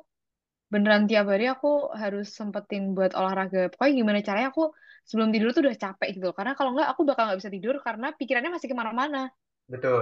beneran 0.74 1.04
tiap 1.10 1.26
hari 1.32 1.46
aku 1.54 1.68
harus 2.02 2.26
sempetin 2.38 2.84
buat 2.98 3.12
olahraga. 3.20 3.60
Pokoknya 3.72 3.94
gimana 4.02 4.20
caranya 4.28 4.48
aku 4.54 4.64
sebelum 5.10 5.30
tidur 5.34 5.50
tuh 5.56 5.62
udah 5.66 5.78
capek 5.84 6.08
gitu. 6.16 6.28
Karena 6.38 6.52
kalau 6.58 6.70
nggak 6.76 6.88
aku 6.94 7.02
bakal 7.10 7.24
nggak 7.28 7.40
bisa 7.42 7.52
tidur 7.56 7.76
karena 7.86 8.06
pikirannya 8.20 8.52
masih 8.56 8.70
ke 8.72 8.78
mana-mana. 8.82 9.20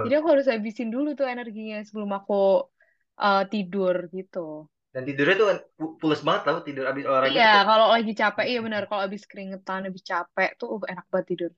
Jadi 0.02 0.12
Betul. 0.12 0.16
aku 0.18 0.28
harus 0.32 0.46
habisin 0.52 0.88
dulu 0.94 1.08
tuh 1.18 1.26
energinya 1.34 1.76
sebelum 1.88 2.10
aku 2.18 2.34
uh, 3.24 3.42
tidur 3.52 3.96
gitu. 4.16 4.38
Dan 4.94 5.02
tidurnya 5.08 5.34
tuh 5.40 5.48
pu- 5.78 5.94
pules 6.00 6.20
banget 6.26 6.42
tau 6.46 6.58
tidur 6.66 6.84
abis 6.90 7.04
olahraga 7.10 7.40
Iya, 7.40 7.44
tuh 7.54 7.62
kalau 7.68 7.86
lagi 7.94 8.12
capek, 8.20 8.44
iya 8.50 8.58
benar. 8.66 8.82
Kalau 8.88 9.02
habis 9.06 9.22
keringetan, 9.30 9.80
habis 9.86 10.02
capek 10.10 10.48
tuh 10.60 10.66
uh, 10.74 10.82
enak 10.92 11.04
banget 11.12 11.26
tidur. 11.30 11.50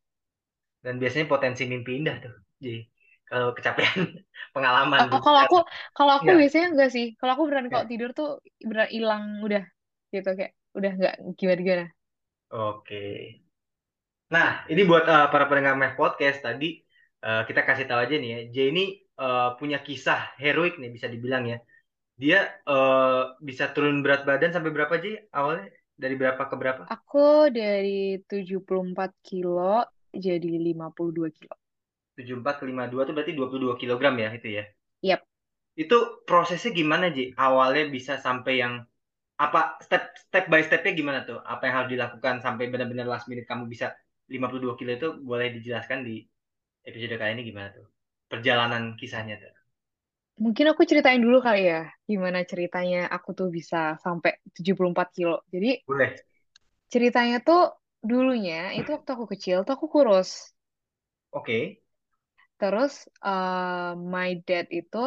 dan 0.85 0.95
biasanya 1.03 1.27
potensi 1.33 1.63
mimpi 1.71 1.91
indah 1.99 2.17
tuh. 2.25 2.35
Jadi. 2.63 2.79
Kalau 3.31 3.53
kecapean 3.57 3.99
pengalaman. 4.55 4.99
Oh, 5.13 5.21
kalau 5.23 5.41
aku 5.45 5.57
kalau 5.97 6.13
aku 6.17 6.23
enggak 6.25 6.41
biasanya 6.43 6.67
enggak 6.73 6.91
sih. 6.97 7.07
Kalau 7.19 7.33
aku 7.37 7.43
beneran 7.47 7.67
kalau 7.69 7.85
enggak 7.85 7.91
tidur 7.93 8.11
tuh 8.19 8.29
beneran 8.69 8.91
hilang 8.91 9.25
udah 9.47 9.63
gitu. 10.15 10.29
Kayak 10.39 10.53
udah 10.77 10.91
nggak 10.99 11.15
gimana 11.39 11.61
gimana. 11.67 11.87
oke. 12.51 13.03
Nah 14.35 14.49
ini 14.73 14.81
buat 14.91 15.05
eh, 15.09 15.27
para 15.33 15.45
pendengar 15.49 15.75
Meh 15.81 15.93
Podcast 15.99 16.39
tadi 16.47 16.67
eh, 17.25 17.43
kita 17.49 17.61
kasih 17.69 17.85
tahu 17.89 18.01
aja 18.05 18.15
nih 18.23 18.31
ya. 18.35 18.39
J 18.55 18.57
ini 18.73 18.83
eh, 19.23 19.49
punya 19.59 19.79
kisah 19.87 20.21
heroik 20.43 20.75
nih 20.81 20.91
bisa 20.97 21.07
dibilang 21.09 21.45
ya. 21.53 21.57
Dia 22.23 22.39
eh, 22.73 23.23
bisa 23.49 23.65
turun 23.75 23.97
berat 24.05 24.23
badan 24.29 24.51
sampai 24.55 24.71
berapa 24.77 24.95
J? 25.05 25.07
Awalnya 25.33 25.67
dari 26.03 26.15
berapa 26.21 26.43
ke 26.51 26.57
berapa? 26.63 26.85
Aku 26.95 27.53
dari 27.59 28.21
74 28.29 29.13
kilo 29.29 29.85
jadi 30.25 30.51
52 30.69 31.29
kilo. 31.37 31.55
74 32.19 32.55
ke 32.61 32.65
52 32.71 33.05
itu 33.07 33.13
berarti 33.17 33.33
22 33.39 33.75
kilogram 33.81 34.15
ya 34.25 34.29
itu 34.39 34.49
ya 34.59 34.65
Yap. 35.03 35.23
itu 35.83 35.97
prosesnya 36.29 36.71
gimana 36.81 37.07
Ji 37.17 37.25
awalnya 37.47 37.85
bisa 37.97 38.13
sampai 38.27 38.55
yang 38.63 38.75
apa 39.39 39.79
step 39.87 40.03
step 40.27 40.45
by 40.51 40.61
stepnya 40.67 40.93
gimana 40.99 41.21
tuh? 41.23 41.39
Apa 41.53 41.63
yang 41.71 41.75
harus 41.79 41.91
dilakukan 41.95 42.35
sampai 42.43 42.65
benar-benar 42.73 43.07
last 43.07 43.31
minute 43.31 43.47
kamu 43.47 43.71
bisa 43.71 43.95
52 44.27 44.75
kilo 44.79 44.91
itu 44.99 45.09
boleh 45.23 45.49
dijelaskan 45.57 46.03
di 46.03 46.27
episode 46.83 47.15
kali 47.15 47.31
ini 47.39 47.43
gimana 47.47 47.71
tuh? 47.71 47.87
Perjalanan 48.27 48.99
kisahnya 48.99 49.39
tuh. 49.39 49.55
Mungkin 50.43 50.71
aku 50.71 50.83
ceritain 50.87 51.19
dulu 51.19 51.39
kali 51.43 51.67
ya, 51.67 51.87
gimana 52.07 52.43
ceritanya 52.47 53.11
aku 53.11 53.35
tuh 53.35 53.49
bisa 53.51 53.99
sampai 54.03 54.39
74 54.55 55.09
kilo. 55.15 55.43
Jadi 55.51 55.83
Boleh. 55.87 56.19
ceritanya 56.93 57.39
tuh 57.43 57.75
dulunya 58.03 58.75
itu 58.79 58.91
waktu 58.95 59.11
aku 59.15 59.27
kecil 59.33 59.67
tuh 59.67 59.75
aku 59.79 59.87
kurus. 59.91 60.51
Oke. 61.31 61.81
Terus 62.61 62.93
eh, 63.27 63.91
my 64.13 64.31
dad 64.47 64.67
itu 64.81 64.99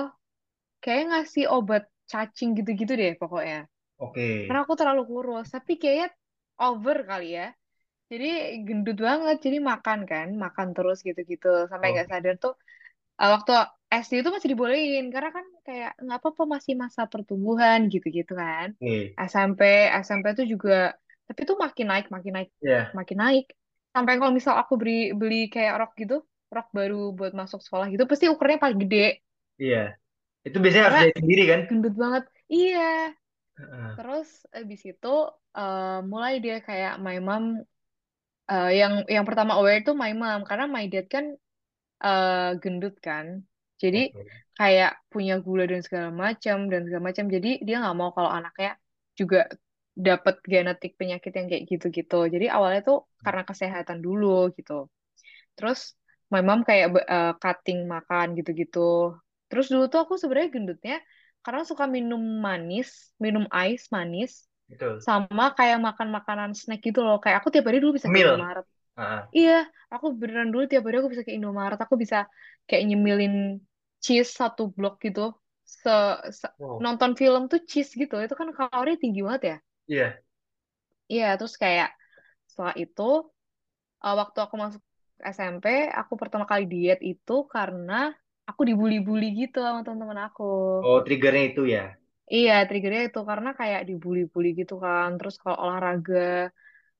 kayak 0.83 1.03
ngasih 1.09 1.43
obat 1.55 1.83
cacing 2.11 2.49
gitu-gitu 2.59 2.93
deh 3.01 3.11
pokoknya. 3.21 3.57
Oke. 3.97 4.27
Karena 4.45 4.59
aku 4.65 4.73
terlalu 4.79 5.01
kurus, 5.11 5.47
tapi 5.55 5.73
kayaknya 5.81 6.07
over 6.65 6.97
kali 7.09 7.27
ya. 7.39 7.47
Jadi 8.11 8.27
gendut 8.67 8.97
banget, 9.07 9.35
jadi 9.45 9.57
makan 9.71 9.99
kan, 10.11 10.27
makan 10.45 10.67
terus 10.75 10.97
gitu-gitu 11.07 11.47
sampai 11.71 11.87
nggak 11.93 12.07
Oke. 12.07 12.11
sadar 12.13 12.35
tuh 12.43 12.53
eh, 13.21 13.29
waktu 13.35 13.51
SD 14.03 14.13
itu 14.21 14.29
masih 14.35 14.49
dibolehin 14.53 15.05
karena 15.13 15.29
kan 15.37 15.45
kayak 15.67 15.91
nggak 16.03 16.17
apa-apa 16.21 16.43
masih 16.55 16.73
masa 16.83 17.01
pertumbuhan 17.11 17.79
gitu-gitu 17.93 18.33
kan. 18.43 18.67
SMP 19.31 19.61
SMP 20.05 20.25
tuh 20.39 20.45
juga 20.53 20.71
tapi 21.27 21.41
tuh 21.49 21.55
makin 21.63 21.85
naik 21.91 22.05
makin 22.15 22.33
naik 22.37 22.49
Ya, 22.61 22.91
makin 22.99 23.17
naik 23.23 23.45
sampai 23.95 24.13
kalau 24.19 24.33
misal 24.39 24.55
aku 24.61 24.73
beli 24.81 24.93
beli 25.19 25.35
kayak 25.53 25.73
rok 25.79 25.91
gitu 26.01 26.15
rok 26.55 26.67
baru 26.77 27.15
buat 27.17 27.31
masuk 27.39 27.59
sekolah 27.65 27.87
gitu 27.93 28.03
pasti 28.11 28.25
ukurannya 28.27 28.61
paling 28.63 28.79
gede 28.83 29.23
iya. 29.61 29.77
Itu 30.47 30.57
biasanya 30.63 30.83
harus 30.89 30.97
karena 30.97 31.01
jahit 31.01 31.17
sendiri 31.21 31.43
kan? 31.51 31.61
gendut 31.69 31.95
banget 31.95 32.23
iya 32.51 33.15
terus 33.97 34.29
abis 34.57 34.81
itu 34.91 35.13
eh, 35.57 35.99
mulai 36.11 36.33
dia 36.43 36.55
kayak 36.67 36.93
my 37.05 37.17
mom 37.27 37.43
eh, 38.51 38.69
yang 38.79 38.93
yang 39.15 39.25
pertama 39.27 39.51
aware 39.59 39.79
itu 39.81 39.91
my 40.01 40.11
mom 40.21 40.39
karena 40.49 40.65
my 40.75 40.85
dad 40.91 41.05
kan 41.15 41.25
eh, 42.05 42.49
gendut 42.63 42.95
kan. 43.07 43.27
Jadi 43.81 43.99
Oke. 44.13 44.23
kayak 44.59 44.91
punya 45.11 45.33
gula 45.45 45.63
dan 45.71 45.81
segala 45.87 46.09
macam 46.23 46.57
dan 46.71 46.81
segala 46.85 47.03
macam. 47.09 47.25
Jadi 47.35 47.49
dia 47.67 47.75
nggak 47.81 47.97
mau 47.99 48.11
kalau 48.17 48.31
anaknya 48.37 48.71
juga 49.19 49.39
dapat 50.07 50.35
genetik 50.51 50.91
penyakit 50.99 51.31
yang 51.37 51.47
kayak 51.51 51.63
gitu-gitu. 51.71 52.19
Jadi 52.33 52.45
awalnya 52.55 52.81
tuh 52.89 52.97
karena 53.25 53.41
kesehatan 53.49 53.99
dulu 54.05 54.49
gitu. 54.57 54.73
Terus 55.57 55.79
my 56.33 56.41
mom 56.47 56.59
kayak 56.67 56.87
eh, 57.15 57.33
cutting 57.43 57.79
makan 57.93 58.27
gitu-gitu. 58.39 58.79
Terus 59.51 59.65
dulu 59.71 59.83
tuh 59.91 59.99
aku 60.03 60.13
sebenarnya 60.21 60.49
gendutnya 60.55 60.97
karena 61.43 61.61
suka 61.67 61.85
minum 61.89 62.21
manis, 62.45 63.11
minum 63.19 63.43
ais 63.51 63.83
manis, 63.95 64.47
Betul. 64.71 65.01
sama 65.03 65.51
kayak 65.57 65.77
makan 65.81 66.07
makanan 66.15 66.51
snack 66.55 66.79
gitu 66.87 67.03
loh. 67.03 67.17
Kayak 67.23 67.43
aku 67.43 67.49
tiap 67.53 67.65
hari 67.67 67.83
dulu 67.83 67.97
bisa 67.99 68.07
ke. 68.07 68.19
Indomaret. 68.23 68.65
Iya, 69.31 69.57
aku 69.93 70.05
beneran 70.19 70.49
dulu 70.53 70.63
tiap 70.71 70.83
hari 70.87 70.95
aku 70.99 71.09
bisa 71.13 71.23
ke 71.27 71.31
Indomaret, 71.35 71.79
aku 71.79 71.95
bisa 71.99 72.27
kayak 72.67 72.83
nyemilin 72.87 73.59
cheese 74.03 74.31
satu 74.39 74.71
blok 74.75 74.99
gitu. 75.03 75.35
Se, 75.63 75.91
se- 76.35 76.53
Wow. 76.59 76.79
nonton 76.83 77.11
film 77.15 77.47
tuh 77.51 77.59
cheese 77.63 77.91
gitu, 77.95 78.15
itu 78.19 78.35
kan 78.35 78.51
kalori 78.51 78.99
tinggi 78.99 79.23
banget 79.23 79.43
ya. 79.51 79.57
Iya. 79.87 80.23
Iya, 81.11 81.25
terus 81.37 81.55
kayak 81.63 81.89
setelah 82.49 82.75
itu 82.83 83.03
eh, 84.03 84.15
waktu 84.21 84.37
aku 84.45 84.55
masuk 84.63 84.81
SMP, 85.35 85.65
aku 85.99 86.13
pertama 86.21 86.45
kali 86.51 86.63
diet 86.73 86.99
itu 87.11 87.33
karena 87.55 87.93
aku 88.49 88.61
dibully-bully 88.69 89.25
gitu 89.41 89.57
sama 89.65 89.79
teman-teman 89.85 90.19
aku. 90.27 90.43
Oh, 90.87 90.99
triggernya 91.05 91.43
itu 91.51 91.63
ya. 91.75 91.83
Iya, 92.33 92.51
triggernya 92.67 93.01
itu 93.07 93.19
karena 93.29 93.49
kayak 93.59 93.81
dibully-bully 93.89 94.47
gitu 94.59 94.73
kan. 94.85 95.07
Terus 95.17 95.35
kalau 95.41 95.57
olahraga, 95.63 96.15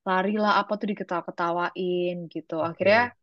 lari 0.08 0.32
lah 0.44 0.54
apa 0.62 0.74
tuh 0.80 0.88
diketawa-ketawain 0.92 2.16
gitu. 2.34 2.54
Akhirnya 2.70 3.00
Oke. 3.00 3.14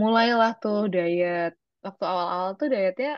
mulailah 0.00 0.50
tuh 0.62 0.76
diet. 0.94 1.52
Waktu 1.86 2.02
awal-awal 2.12 2.50
tuh 2.60 2.68
dietnya 2.74 3.08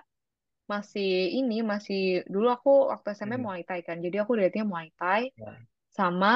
masih 0.73 1.07
ini, 1.39 1.55
masih 1.73 1.99
dulu 2.35 2.47
aku 2.57 2.71
waktu 2.93 3.09
SMP 3.19 3.35
Hmm. 3.35 3.45
Muay 3.45 3.63
Thai 3.69 3.81
kan. 3.89 3.99
Jadi 4.05 4.17
aku 4.23 4.33
dietnya 4.39 4.65
Muay 4.73 4.89
Thai 4.99 5.23
Ya. 5.37 5.69
sama 5.99 6.29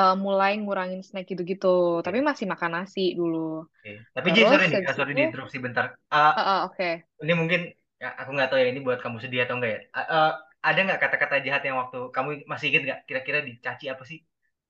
eh, 0.00 0.12
mulai 0.24 0.50
ngurangin 0.62 1.00
snack 1.06 1.24
gitu-gitu. 1.30 1.66
Tapi 2.04 2.18
Oke. 2.18 2.28
masih 2.28 2.46
makan 2.52 2.70
nasi 2.76 3.00
dulu. 3.18 3.38
Oke. 3.80 3.90
Tapi 4.14 4.28
Ji, 4.34 4.40
Terus 4.40 4.50
sorry 4.50 4.64
nih, 4.72 4.80
sorry 4.96 5.12
itu, 5.12 5.18
diinterupsi 5.18 5.56
bentar. 5.64 5.84
Ah, 6.12 6.34
eh, 6.36 6.40
eh, 6.40 6.62
oke. 6.66 6.84
Ini 7.24 7.32
mungkin 7.40 7.60
ya, 8.02 8.08
aku 8.20 8.30
nggak 8.36 8.48
tahu 8.50 8.58
ya 8.62 8.68
ini 8.72 8.80
buat 8.86 8.98
kamu 9.04 9.18
sedih 9.24 9.40
atau 9.44 9.54
enggak 9.58 9.72
ya. 9.76 9.80
A- 9.98 10.08
eh, 10.16 10.30
ada 10.68 10.80
nggak 10.86 11.00
kata-kata 11.04 11.36
jahat 11.46 11.62
yang 11.68 11.76
waktu 11.82 11.98
kamu 12.16 12.30
masih 12.52 12.66
inget 12.70 12.82
nggak? 12.86 13.00
Kira-kira 13.08 13.38
dicaci 13.48 13.86
apa 13.94 14.04
sih? 14.10 14.18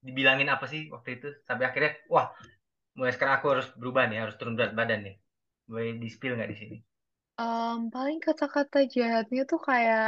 Dibilangin 0.07 0.49
apa 0.55 0.67
sih 0.73 0.83
waktu 0.95 1.09
itu? 1.19 1.27
Sampai 1.49 1.65
akhirnya, 1.71 1.93
wah, 2.15 2.27
mulai 2.99 3.13
sekarang 3.17 3.35
aku 3.39 3.49
harus 3.55 3.67
berubah 3.81 4.05
nih, 4.11 4.19
harus 4.25 4.37
turun 4.41 4.55
berat 4.59 4.73
badan 4.79 5.01
nih. 5.07 5.15
Boleh 5.71 5.89
di-spill 6.03 6.35
nggak 6.39 6.51
di 6.53 6.59
sini? 6.63 6.77
Em, 7.45 7.79
paling 7.95 8.19
kata-kata 8.27 8.79
jahatnya 8.95 9.43
tuh 9.51 9.61
kayak 9.69 10.03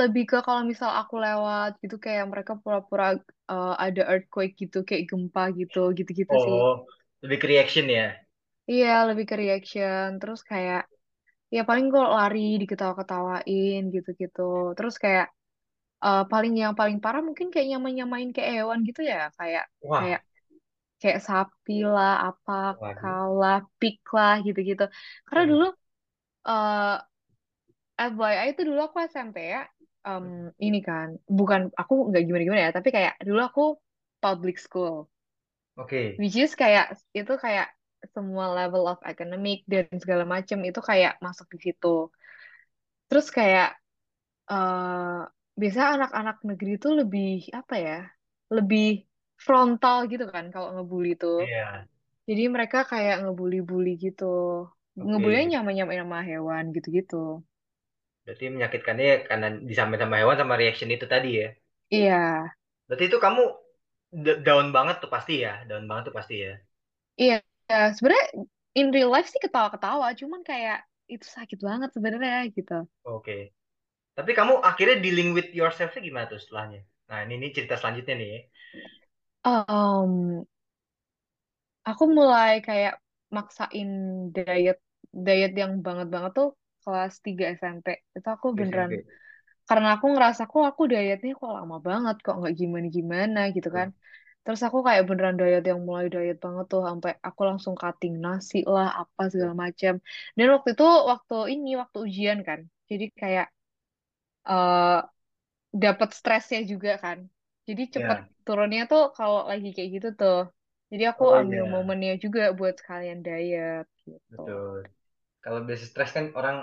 lebih 0.00 0.22
ke 0.30 0.36
kalau 0.46 0.62
misal 0.70 0.90
aku 1.00 1.14
lewat 1.24 1.70
gitu 1.82 1.96
kayak 2.04 2.24
mereka 2.32 2.52
pura-pura 2.62 3.04
eh, 3.52 3.74
ada 3.86 4.02
earthquake 4.12 4.54
gitu 4.62 4.78
kayak 4.88 5.04
gempa 5.10 5.42
gitu 5.60 5.78
gitu-gitu 5.98 6.36
sih. 6.46 6.58
Oh, 6.58 6.86
lebih 7.22 7.38
ke 7.42 7.46
reaction 7.52 7.86
ya. 7.96 8.06
Iya, 8.70 8.88
lebih 9.08 9.24
ke 9.30 9.34
reaction. 9.42 10.06
Terus 10.20 10.40
kayak, 10.50 10.80
ya 11.56 11.60
paling 11.68 11.86
kok 11.94 12.08
lari 12.18 12.40
diketawa-ketawain 12.62 13.80
gitu-gitu. 13.94 14.40
Terus 14.76 14.94
kayak, 15.04 15.26
eh, 16.04 16.20
paling 16.32 16.52
yang 16.62 16.74
paling 16.80 16.98
parah 17.04 17.22
mungkin 17.28 17.48
kayak 17.52 17.66
nyamain-nyamain 17.70 18.30
kayak 18.36 18.50
hewan 18.56 18.80
gitu 18.88 19.00
ya. 19.12 19.18
Kayak, 19.38 19.64
kayak, 19.98 20.20
Wah, 20.20 20.22
kayak 21.00 21.18
sapi 21.28 21.72
lah, 21.94 22.10
apa, 22.28 22.52
waduh. 22.80 22.98
kau 22.98 23.30
lah, 23.42 23.56
pig 23.80 23.96
lah 24.16 24.32
gitu-gitu. 24.46 24.82
Karena 25.26 25.42
Waduh. 25.42 25.50
dulu, 25.52 25.64
eh 26.48 26.92
FYI 27.98 28.46
itu 28.52 28.62
dulu 28.68 28.80
aku 28.88 28.98
SMP 29.12 29.36
ya. 29.54 29.62
Em, 30.08 30.26
ini 30.66 30.78
kan, 30.88 31.08
bukan, 31.38 31.60
aku 31.80 31.92
nggak 32.08 32.22
gimana-gimana 32.26 32.62
ya. 32.68 32.72
Tapi 32.78 32.88
kayak, 32.96 33.14
dulu 33.26 33.40
aku 33.48 33.62
public 34.22 34.56
school. 34.64 34.94
Oke, 35.76 36.20
Which 36.20 36.36
is 36.44 36.52
kayak 36.62 36.86
itu 37.20 37.32
kayak 37.44 37.68
semua 38.14 38.46
level 38.58 38.84
of 38.92 38.98
academic 39.12 39.58
dan 39.72 39.86
segala 40.02 40.24
macam 40.34 40.58
itu 40.68 40.80
kayak 40.90 41.12
masuk 41.24 41.46
di 41.54 41.58
situ. 41.70 42.08
Terus 43.08 43.26
kayak 43.38 43.68
eh 44.52 45.20
biasa 45.60 45.80
anak-anak 45.96 46.36
negeri 46.48 46.70
itu 46.78 46.88
lebih 47.00 47.28
apa 47.60 47.74
ya? 47.86 47.94
Lebih 48.56 48.82
frontal 49.46 49.96
gitu 50.12 50.24
kan 50.34 50.44
kalau 50.54 50.68
ngebully 50.74 51.08
itu. 51.16 51.26
Iya, 51.38 51.86
Jadi 52.28 52.42
mereka 52.54 52.78
kayak 52.92 53.14
ngebully-bully 53.22 53.90
gitu. 54.04 54.24
Ngebulinya 55.08 55.44
oke. 55.44 55.52
nyama-nyamain 55.52 56.02
sama 56.04 56.18
hewan 56.30 56.64
gitu-gitu. 56.76 57.16
Berarti 58.24 58.44
menyakitkannya 58.54 59.06
karena 59.28 59.46
disamain 59.70 60.00
sama 60.02 60.16
hewan 60.20 60.36
sama 60.40 60.54
reaction 60.60 60.90
itu 60.96 61.06
tadi 61.14 61.28
ya. 61.40 61.46
Iya, 61.90 62.50
Berarti 62.86 63.04
itu 63.10 63.18
kamu 63.24 63.42
down 64.46 64.66
banget 64.76 64.96
tuh 65.02 65.10
pasti 65.14 65.32
ya, 65.44 65.52
down 65.68 65.84
banget 65.90 66.04
tuh 66.08 66.14
pasti 66.18 66.34
ya. 66.46 66.52
iya. 67.20 67.34
Sebenarnya 67.96 68.26
in 68.78 68.86
real 68.94 69.10
life 69.14 69.28
sih 69.32 69.40
ketawa-ketawa, 69.44 70.06
cuman 70.20 70.40
kayak 70.48 70.76
itu 71.12 71.26
sakit 71.36 71.58
banget 71.68 71.88
sebenarnya 71.96 72.36
gitu. 72.56 72.72
Oke. 73.06 73.36
Tapi 74.18 74.32
kamu 74.38 74.54
akhirnya 74.70 74.96
dealing 75.04 75.30
with 75.36 75.50
yourself 75.60 75.92
gimana 76.06 76.26
tuh 76.32 76.40
setelahnya? 76.42 76.80
Nah, 77.10 77.18
ini, 77.26 77.34
ini 77.40 77.48
cerita 77.56 77.74
selanjutnya 77.80 78.14
nih. 78.22 78.32
Um, 79.44 80.46
aku 81.88 82.04
mulai 82.18 82.52
kayak 82.66 82.92
maksain 83.36 83.88
diet 84.34 84.78
diet 85.26 85.52
yang 85.62 85.72
banget 85.86 86.06
banget 86.14 86.32
tuh 86.38 86.48
kelas 86.84 87.12
3 87.26 87.44
SMP. 87.58 87.86
Itu 88.16 88.28
aku 88.36 88.48
beneran 88.60 88.92
SMP. 88.92 89.22
karena 89.68 89.88
aku 89.96 90.06
ngerasa 90.14 90.42
kok 90.50 90.64
aku 90.70 90.82
dietnya 90.92 91.32
kok 91.40 91.50
lama 91.58 91.76
banget 91.88 92.16
kok 92.24 92.34
nggak 92.40 92.54
gimana-gimana 92.60 93.38
gitu 93.56 93.68
kan. 93.78 93.88
Tuh. 93.88 94.12
Terus 94.44 94.60
aku 94.66 94.78
kayak 94.86 95.02
beneran 95.08 95.36
diet 95.40 95.64
yang 95.70 95.80
mulai 95.88 96.06
diet 96.14 96.36
banget 96.44 96.64
tuh 96.72 96.80
sampai 96.88 97.12
aku 97.28 97.40
langsung 97.50 97.74
cutting 97.82 98.14
nasi 98.24 98.56
lah 98.74 98.88
apa 99.02 99.22
segala 99.32 99.54
macam. 99.64 99.94
Dan 100.36 100.46
waktu 100.54 100.70
itu 100.76 100.84
waktu 101.12 101.34
ini 101.54 101.68
waktu 101.82 101.98
ujian 102.06 102.38
kan. 102.48 102.60
Jadi 102.90 103.04
kayak 103.20 103.46
eh 104.50 104.96
dapat 105.84 106.08
stresnya 106.18 106.60
juga 106.72 106.90
kan. 107.04 107.18
Jadi 107.68 107.82
cepet 107.94 108.18
Ya, 108.18 108.28
turunnya 108.46 108.82
tuh 108.92 109.02
kalau 109.16 109.38
lagi 109.50 109.68
kayak 109.76 109.90
gitu 109.96 110.08
tuh. 110.20 110.36
Jadi 110.92 111.04
aku 111.12 111.24
oh 111.24 111.38
ambil 111.40 111.62
iya, 111.62 111.72
momennya 111.74 112.12
juga 112.24 112.42
buat 112.58 112.74
sekalian 112.80 113.20
diet 113.26 113.86
gitu. 114.10 114.30
betul. 114.30 114.82
Kalau 115.44 115.58
biasa 115.66 115.84
stres 115.90 116.10
kan 116.16 116.24
orang 116.38 116.56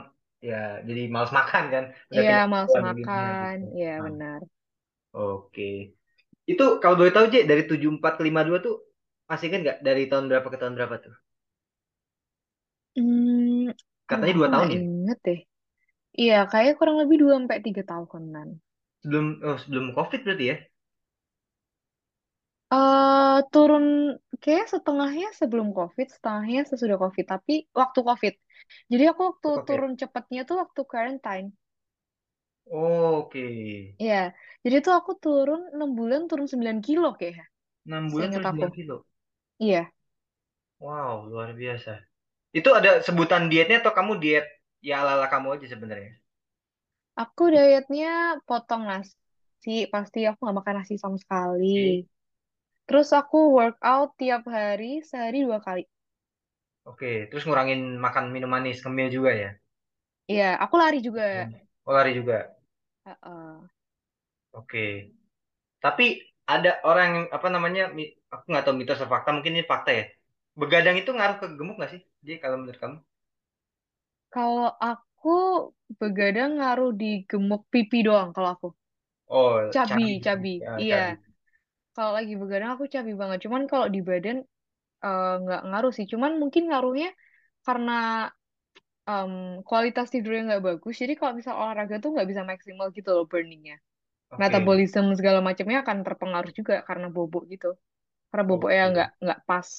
ya 0.50 0.56
jadi 0.88 1.02
malas 1.14 1.32
makan 1.40 1.64
kan, 1.74 1.84
Iya, 2.16 2.30
kenyang 2.30 2.42
males 2.52 2.74
begininya 2.76 3.26
makan. 3.28 3.56
gitu. 3.56 3.64
Iya, 3.76 3.90
Nah, 3.98 4.08
benar. 4.08 4.42
oke. 5.16 5.64
Itu 6.52 6.64
kalau 6.82 6.96
boleh 7.00 7.14
tahu 7.16 7.26
J, 7.34 7.36
dari 7.52 7.64
74 7.70 8.14
ke 8.20 8.24
52 8.28 8.60
tuh 8.68 8.76
masih 9.32 9.48
kan 9.54 9.60
nggak 9.66 9.78
dari 9.88 10.04
tahun 10.12 10.26
berapa 10.32 10.48
ke 10.54 10.58
tahun 10.62 10.76
berapa 10.80 10.96
tuh? 11.06 11.14
Hmm, 12.96 13.70
Katanya 14.10 14.34
dua 14.38 14.48
tahun 14.54 14.70
ya? 14.76 14.80
inget 14.80 15.18
deh. 15.28 15.40
Iya, 16.22 16.36
kayak 16.52 16.74
kurang 16.80 16.98
lebih 17.02 17.18
2 17.22 17.34
sampai 17.40 17.60
3 17.68 17.84
tahunan. 17.92 18.48
Sebelum 19.04 19.26
oh, 19.48 19.58
sebelum 19.64 19.86
COVID 19.98 20.20
berarti 20.26 20.46
ya? 20.52 20.56
Eh 22.74 23.36
turun 23.52 23.86
kayak 24.44 24.66
setengahnya 24.74 25.28
sebelum 25.40 25.68
COVID, 25.78 26.08
setengahnya 26.16 26.60
sesudah 26.70 26.98
COVID, 27.04 27.26
tapi 27.34 27.54
waktu 27.82 28.00
COVID. 28.10 28.34
Jadi 28.92 29.04
aku 29.12 29.22
waktu 29.30 29.50
COVID. 29.54 29.68
turun 29.68 29.92
cepatnya 30.02 30.40
tuh 30.50 30.56
waktu 30.64 30.82
quarantine. 30.92 31.48
Oke. 32.72 33.46
Iya, 34.02 34.16
jadi 34.64 34.76
tuh 34.86 34.94
aku 35.00 35.12
turun 35.24 35.60
6 35.76 35.90
bulan 35.98 36.22
turun 36.30 36.48
9 36.52 36.78
kilo 36.88 37.08
kayak, 37.20 37.46
6 37.88 38.04
bulan 38.12 38.30
seingat 38.30 38.34
terus 38.34 38.48
aku. 38.52 38.64
9 38.64 38.70
kilo. 38.78 38.96
Iya, 39.64 39.80
Wow, 40.86 41.16
luar 41.32 41.50
biasa. 41.62 41.92
Itu 42.60 42.70
ada 42.80 42.92
sebutan 43.08 43.44
dietnya 43.52 43.78
atau 43.84 43.94
kamu 43.98 44.14
diet 44.24 44.46
ya 44.88 44.96
ala-ala 45.04 45.28
kamu 45.34 45.48
aja 45.60 45.68
sebenarnya? 45.74 46.12
aku 47.22 47.42
dietnya 47.54 48.08
potong 48.48 48.82
nasi, 48.90 49.74
pasti 49.94 50.18
aku 50.30 50.40
nggak 50.44 50.58
makan 50.60 50.76
nasi 50.80 50.94
sama 51.04 51.18
sekali. 51.24 51.66
Oke. 51.66 52.04
Terus 52.90 53.10
aku 53.20 53.40
workout 53.58 54.10
tiap 54.22 54.44
hari, 54.58 54.92
sehari 55.10 55.40
dua 55.48 55.60
kali. 55.68 55.84
Oke, 56.92 57.10
terus 57.30 57.44
ngurangin 57.48 57.82
makan 58.06 58.26
minum 58.36 58.50
manis, 58.56 58.78
ngemil 58.84 59.08
juga 59.16 59.32
ya? 59.44 59.50
Iya, 60.32 60.46
aku 60.64 60.76
lari 60.82 60.98
juga. 61.08 61.24
Oh, 61.86 61.94
lari 61.94 62.14
juga. 62.16 62.56
Heeh. 63.06 63.70
Oke. 64.54 64.84
Tapi 65.86 66.06
ada 66.56 66.72
orang 66.90 67.08
yang 67.18 67.26
apa 67.38 67.48
namanya? 67.56 67.84
mi- 67.98 68.14
Aku 68.34 68.46
nggak 68.52 68.64
tahu 68.66 68.76
mitos 68.80 69.00
atau 69.02 69.10
fakta, 69.14 69.30
mungkin 69.36 69.54
ini 69.58 69.66
fakta 69.72 69.90
ya. 70.00 70.04
Begadang 70.62 70.96
itu 71.02 71.10
ngaruh 71.18 71.38
ke 71.42 71.46
gemuk 71.58 71.76
nggak 71.80 71.92
sih? 71.94 72.02
Jadi 72.26 72.36
kalau 72.44 72.58
menurut 72.62 72.80
kamu? 72.84 72.98
Kalau 74.36 74.68
aku 74.92 75.30
begadang 76.00 76.52
ngaruh 76.58 76.92
di 77.02 77.10
gemuk 77.30 77.62
pipi 77.74 77.98
doang 78.08 78.30
kalau 78.36 78.50
aku. 78.56 78.68
Oh, 79.30 79.76
Cabi, 79.76 80.06
cabi, 80.22 80.22
cabi. 80.26 80.54
ya, 80.60 80.72
Iya, 80.82 80.98
cabi. 80.98 81.14
Kalau 82.00 82.14
lagi 82.18 82.34
begadang 82.42 82.72
aku 82.80 82.86
cabi 82.96 83.14
banget. 83.22 83.40
Cuman 83.46 83.64
kalau 83.72 83.88
di 83.96 84.00
badan 84.10 84.38
eh, 85.06 85.34
nggak 85.44 85.62
ngaruh 85.70 85.94
sih. 85.98 86.08
Cuman 86.14 86.32
mungkin 86.42 86.64
ngaruhnya 86.72 87.10
karena 87.68 87.94
em, 89.10 89.34
kualitas 89.68 90.08
tidurnya 90.14 90.42
nggak 90.48 90.64
bagus. 90.70 90.96
Jadi 91.02 91.14
kalau 91.20 91.34
misal 91.40 91.56
olahraga 91.62 91.96
tuh 92.04 92.10
nggak 92.16 92.28
bisa 92.32 92.44
maksimal 92.52 92.88
gitu 92.98 93.10
loh 93.16 93.26
burningnya. 93.32 93.76
Oke. 94.32 94.42
Metabolisme 94.42 95.12
segala 95.20 95.40
macamnya 95.48 95.80
akan 95.86 95.98
terpengaruh 96.08 96.52
juga 96.60 96.76
karena 96.90 97.08
bobok 97.16 97.44
gitu. 97.54 97.70
Karena 98.30 98.46
boboknya 98.50 98.84
Oke. 98.84 98.94
nggak 98.94 99.10
nggak 99.24 99.40
pas. 99.50 99.70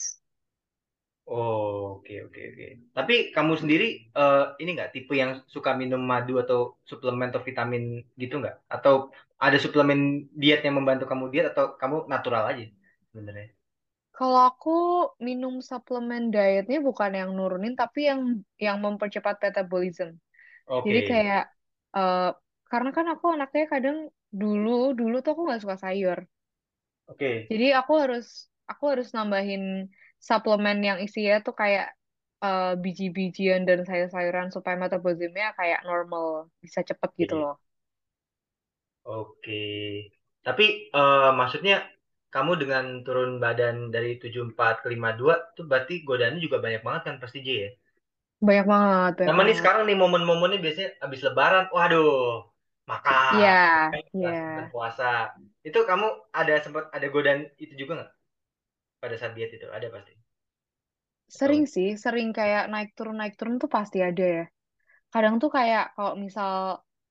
Oh, 1.31 2.03
oke, 2.03 2.12
oke, 2.27 2.41
oke. 2.50 2.67
Tapi 2.97 3.15
kamu 3.35 3.53
sendiri 3.62 3.85
eh, 4.19 4.45
ini 4.62 4.71
nggak 4.77 4.91
tipe 4.95 5.12
yang 5.23 5.33
suka 5.55 5.71
minum 5.81 6.03
madu 6.03 6.33
atau 6.42 6.59
suplemen 6.90 7.31
atau 7.31 7.42
vitamin 7.49 7.83
gitu 8.18 8.35
nggak? 8.42 8.55
Atau 8.75 8.94
ada 9.46 9.57
suplemen 9.64 10.00
diet 10.40 10.61
yang 10.66 10.74
membantu 10.79 11.05
kamu 11.11 11.24
diet 11.33 11.46
atau 11.53 11.64
kamu 11.81 11.96
natural 12.12 12.44
aja 12.53 12.64
sebenarnya? 13.11 13.46
Kalau 14.16 14.40
aku 14.50 14.70
minum 15.26 15.55
suplemen 15.70 16.22
dietnya 16.35 16.79
bukan 16.88 17.11
yang 17.20 17.31
nurunin, 17.38 17.74
tapi 17.81 17.98
yang 18.11 18.20
yang 18.66 18.76
mempercepat 18.85 19.35
metabolism. 19.44 20.09
Jadi 20.87 21.00
Oke, 21.00 21.00
kayak 21.11 21.42
eh 21.98 22.29
karena 22.72 22.90
kan 22.96 23.07
aku 23.14 23.26
anaknya 23.37 23.64
kadang 23.74 23.98
dulu 24.42 24.70
dulu 25.00 25.14
tuh 25.24 25.31
aku 25.35 25.42
nggak 25.48 25.62
suka 25.64 25.76
sayur. 25.85 26.18
oke, 27.07 27.31
Jadi 27.50 27.64
aku 27.79 27.92
harus 28.03 28.26
aku 28.70 28.83
harus 28.94 29.09
nambahin 29.16 29.62
suplemen 30.29 30.79
yang 30.88 30.98
isinya 31.07 31.35
tuh 31.46 31.55
kayak 31.61 31.85
eh, 32.44 32.72
biji-bijian 32.83 33.61
dan 33.68 33.79
sayur-sayuran 33.88 34.48
supaya 34.55 34.76
metabolismnya 34.83 35.46
kayak 35.59 35.81
normal, 35.88 36.26
bisa 36.64 36.81
cepet 36.88 37.11
gitu 37.22 37.35
loh. 37.42 37.53
Oke. 39.05 39.53
Tapi 40.47 40.65
eh, 40.97 41.31
maksudnya 41.41 41.75
kamu 42.35 42.53
dengan 42.63 42.85
turun 43.05 43.31
badan 43.45 43.77
dari 43.95 44.11
74 44.23 44.75
ke 44.83 44.87
52 44.95 45.35
tuh 45.57 45.65
berarti 45.71 45.93
godaannya 46.09 46.41
juga 46.47 46.59
banyak 46.65 46.83
banget 46.87 47.03
kan 47.09 47.17
pasti 47.23 47.39
J 47.47 47.49
ya? 47.65 47.71
Banyak 48.47 48.67
banget, 48.73 49.13
banyak 49.19 49.35
Sama 49.35 49.41
nih 49.47 49.57
banget. 49.59 49.59
sekarang 49.59 49.83
nih 49.89 49.97
momen-momennya 50.03 50.59
biasanya 50.65 50.89
habis 51.05 51.21
lebaran, 51.27 51.65
waduh, 51.77 52.09
Iya, 53.33 53.49
makan, 53.93 54.01
iya. 54.15 54.25
langsung 54.25 54.51
berpuasa. 54.57 55.05
Itu 55.67 55.79
kamu 55.91 56.07
ada 56.41 56.55
sempat 56.65 56.85
ada 56.97 57.07
godaan 57.15 57.41
itu 57.63 57.75
juga 57.81 57.93
nggak 57.99 58.11
pada 59.03 59.17
saat 59.21 59.33
diet 59.37 59.53
itu? 59.57 59.67
Ada 59.79 59.89
pasti. 59.95 60.13
Sering 61.39 61.63
Atau 61.63 61.67
sih, 61.75 61.89
sering 62.05 62.29
kayak 62.39 62.65
naik 62.73 62.91
turun 62.97 63.17
naik 63.21 63.35
turun 63.39 63.57
tuh 63.63 63.71
pasti 63.77 63.99
ada 64.09 64.25
ya. 64.37 64.45
kadang 65.15 65.35
tuh 65.43 65.51
kayak 65.59 65.85
kalau 65.97 66.15
misal 66.25 66.53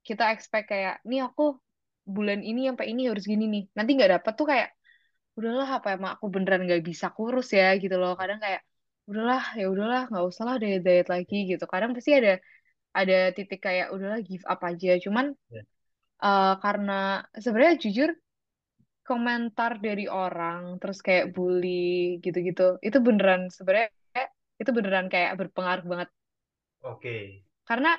kita 0.07 0.23
expect 0.35 0.65
kayak 0.73 0.95
nih 1.09 1.21
aku 1.27 1.43
bulan 2.15 2.39
ini 2.49 2.59
sampai 2.69 2.85
ini 2.91 3.01
harus 3.09 3.25
gini 3.31 3.45
nih. 3.53 3.63
Nanti 3.77 3.89
nggak 3.97 4.11
dapet 4.15 4.33
tuh 4.39 4.47
kayak 4.51 4.67
udahlah 5.37 5.67
apa 5.77 5.87
emang 5.95 6.11
aku 6.15 6.25
beneran 6.35 6.61
nggak 6.67 6.83
bisa 6.89 7.07
kurus 7.17 7.47
ya 7.59 7.65
gitu 7.83 7.95
loh. 8.01 8.11
Kadang 8.19 8.39
kayak 8.45 8.61
udahlah 9.09 9.41
ya 9.59 9.65
udahlah 9.73 10.01
nggak 10.09 10.25
usah 10.31 10.43
lah 10.47 10.55
diet 10.61 10.81
diet 10.87 11.07
lagi 11.13 11.35
gitu. 11.51 11.63
Kadang 11.73 11.91
pasti 11.95 12.11
ada 12.19 12.31
ada 12.99 13.15
titik 13.37 13.59
kayak 13.67 13.87
udahlah 13.95 14.19
give 14.27 14.45
up 14.51 14.59
aja. 14.69 14.89
Cuman 15.05 15.25
ya. 15.49 15.61
eh, 16.27 16.53
karena 16.63 16.93
sebenarnya 17.43 17.75
jujur 17.83 18.09
komentar 19.07 19.71
dari 19.85 20.05
orang 20.05 20.61
terus 20.81 20.99
kayak 21.07 21.25
bully 21.35 21.69
gitu-gitu 22.23 22.77
itu 22.87 22.97
beneran 23.07 23.41
sebenarnya 23.55 23.89
itu 24.61 24.71
beneran 24.77 25.07
kayak 25.13 25.31
berpengaruh 25.39 25.85
banget. 25.91 26.09
Oke, 26.81 27.15
karena 27.67 27.91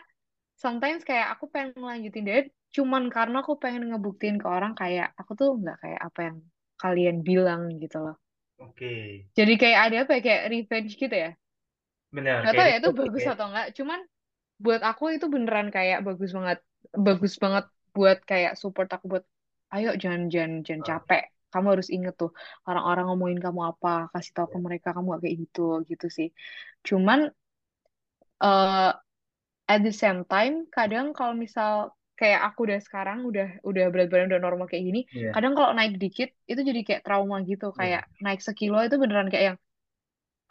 sometimes 0.62 1.02
kayak 1.08 1.26
aku 1.34 1.44
pengen 1.52 1.72
ngelanjutin 1.78 2.24
diet 2.28 2.46
cuman 2.76 3.02
karena 3.16 3.36
aku 3.42 3.52
pengen 3.62 3.82
ngebuktiin 3.90 4.36
ke 4.42 4.46
orang 4.56 4.72
kayak 4.80 5.06
aku 5.20 5.32
tuh 5.40 5.48
nggak 5.60 5.76
kayak 5.82 6.00
apa 6.08 6.20
yang 6.28 6.36
kalian 6.82 7.16
bilang 7.28 7.62
gitu 7.82 7.96
loh. 8.04 8.14
oke. 8.58 8.92
Jadi 9.38 9.52
kayak 9.60 9.78
ada 9.90 9.96
apa 10.06 10.12
ya 10.16 10.20
kayak 10.26 10.42
revenge 10.54 10.92
gitu 11.02 11.14
ya. 11.24 11.30
Benar, 12.12 12.44
Gak 12.44 12.52
tau 12.56 12.66
ya 12.70 12.76
itu 12.80 12.90
bagus 13.00 13.24
atau 13.28 13.44
enggak. 13.52 13.66
Cuman 13.78 14.00
buat 14.64 14.82
aku 14.90 15.04
itu 15.16 15.26
beneran 15.34 15.68
kayak 15.76 15.98
bagus 16.08 16.30
banget, 16.36 16.58
bagus 17.06 17.34
banget 17.44 17.64
buat 17.96 18.18
kayak 18.30 18.52
support 18.62 18.88
aku 18.96 19.06
buat 19.12 19.24
ayo 19.74 19.88
jangan 20.02 20.22
jangan 20.34 20.52
jangan 20.66 20.82
Ah, 20.82 20.90
capek. 20.90 21.22
Kamu 21.52 21.66
harus 21.74 21.88
inget 21.96 22.14
tuh 22.20 22.30
orang-orang 22.68 23.04
ngomongin 23.10 23.40
kamu 23.44 23.60
apa, 23.72 23.90
kasih 24.14 24.32
tahu 24.36 24.48
ke 24.54 24.58
ya. 24.58 24.64
mereka 24.66 24.88
kamu 24.96 25.06
gak 25.16 25.22
kayak 25.24 25.36
gitu 25.44 25.60
gitu 25.90 26.06
sih. 26.18 26.28
Cuman 26.88 27.20
eh 28.42 28.90
at 29.74 29.80
the 29.86 29.92
same 30.02 30.20
time 30.34 30.54
kadang 30.76 31.06
kalau 31.18 31.34
misal 31.44 31.72
kayak 32.20 32.40
aku 32.48 32.58
udah 32.66 32.78
sekarang 32.86 33.18
udah 33.30 33.46
udah 33.68 33.82
berat 33.92 34.08
badan 34.12 34.28
udah 34.30 34.42
normal 34.46 34.66
kayak 34.70 34.84
gini 34.88 35.00
Iya, 35.12 35.34
kadang 35.34 35.52
kalau 35.56 35.70
naik 35.78 35.92
dikit 36.02 36.28
itu 36.50 36.60
jadi 36.68 36.80
kayak 36.88 37.02
trauma 37.06 37.36
gitu 37.50 37.64
kayak 37.80 38.00
iya. 38.00 38.20
naik 38.24 38.40
sekilo 38.46 38.76
itu 38.86 38.96
beneran 39.02 39.28
kayak 39.32 39.44
yang 39.54 39.58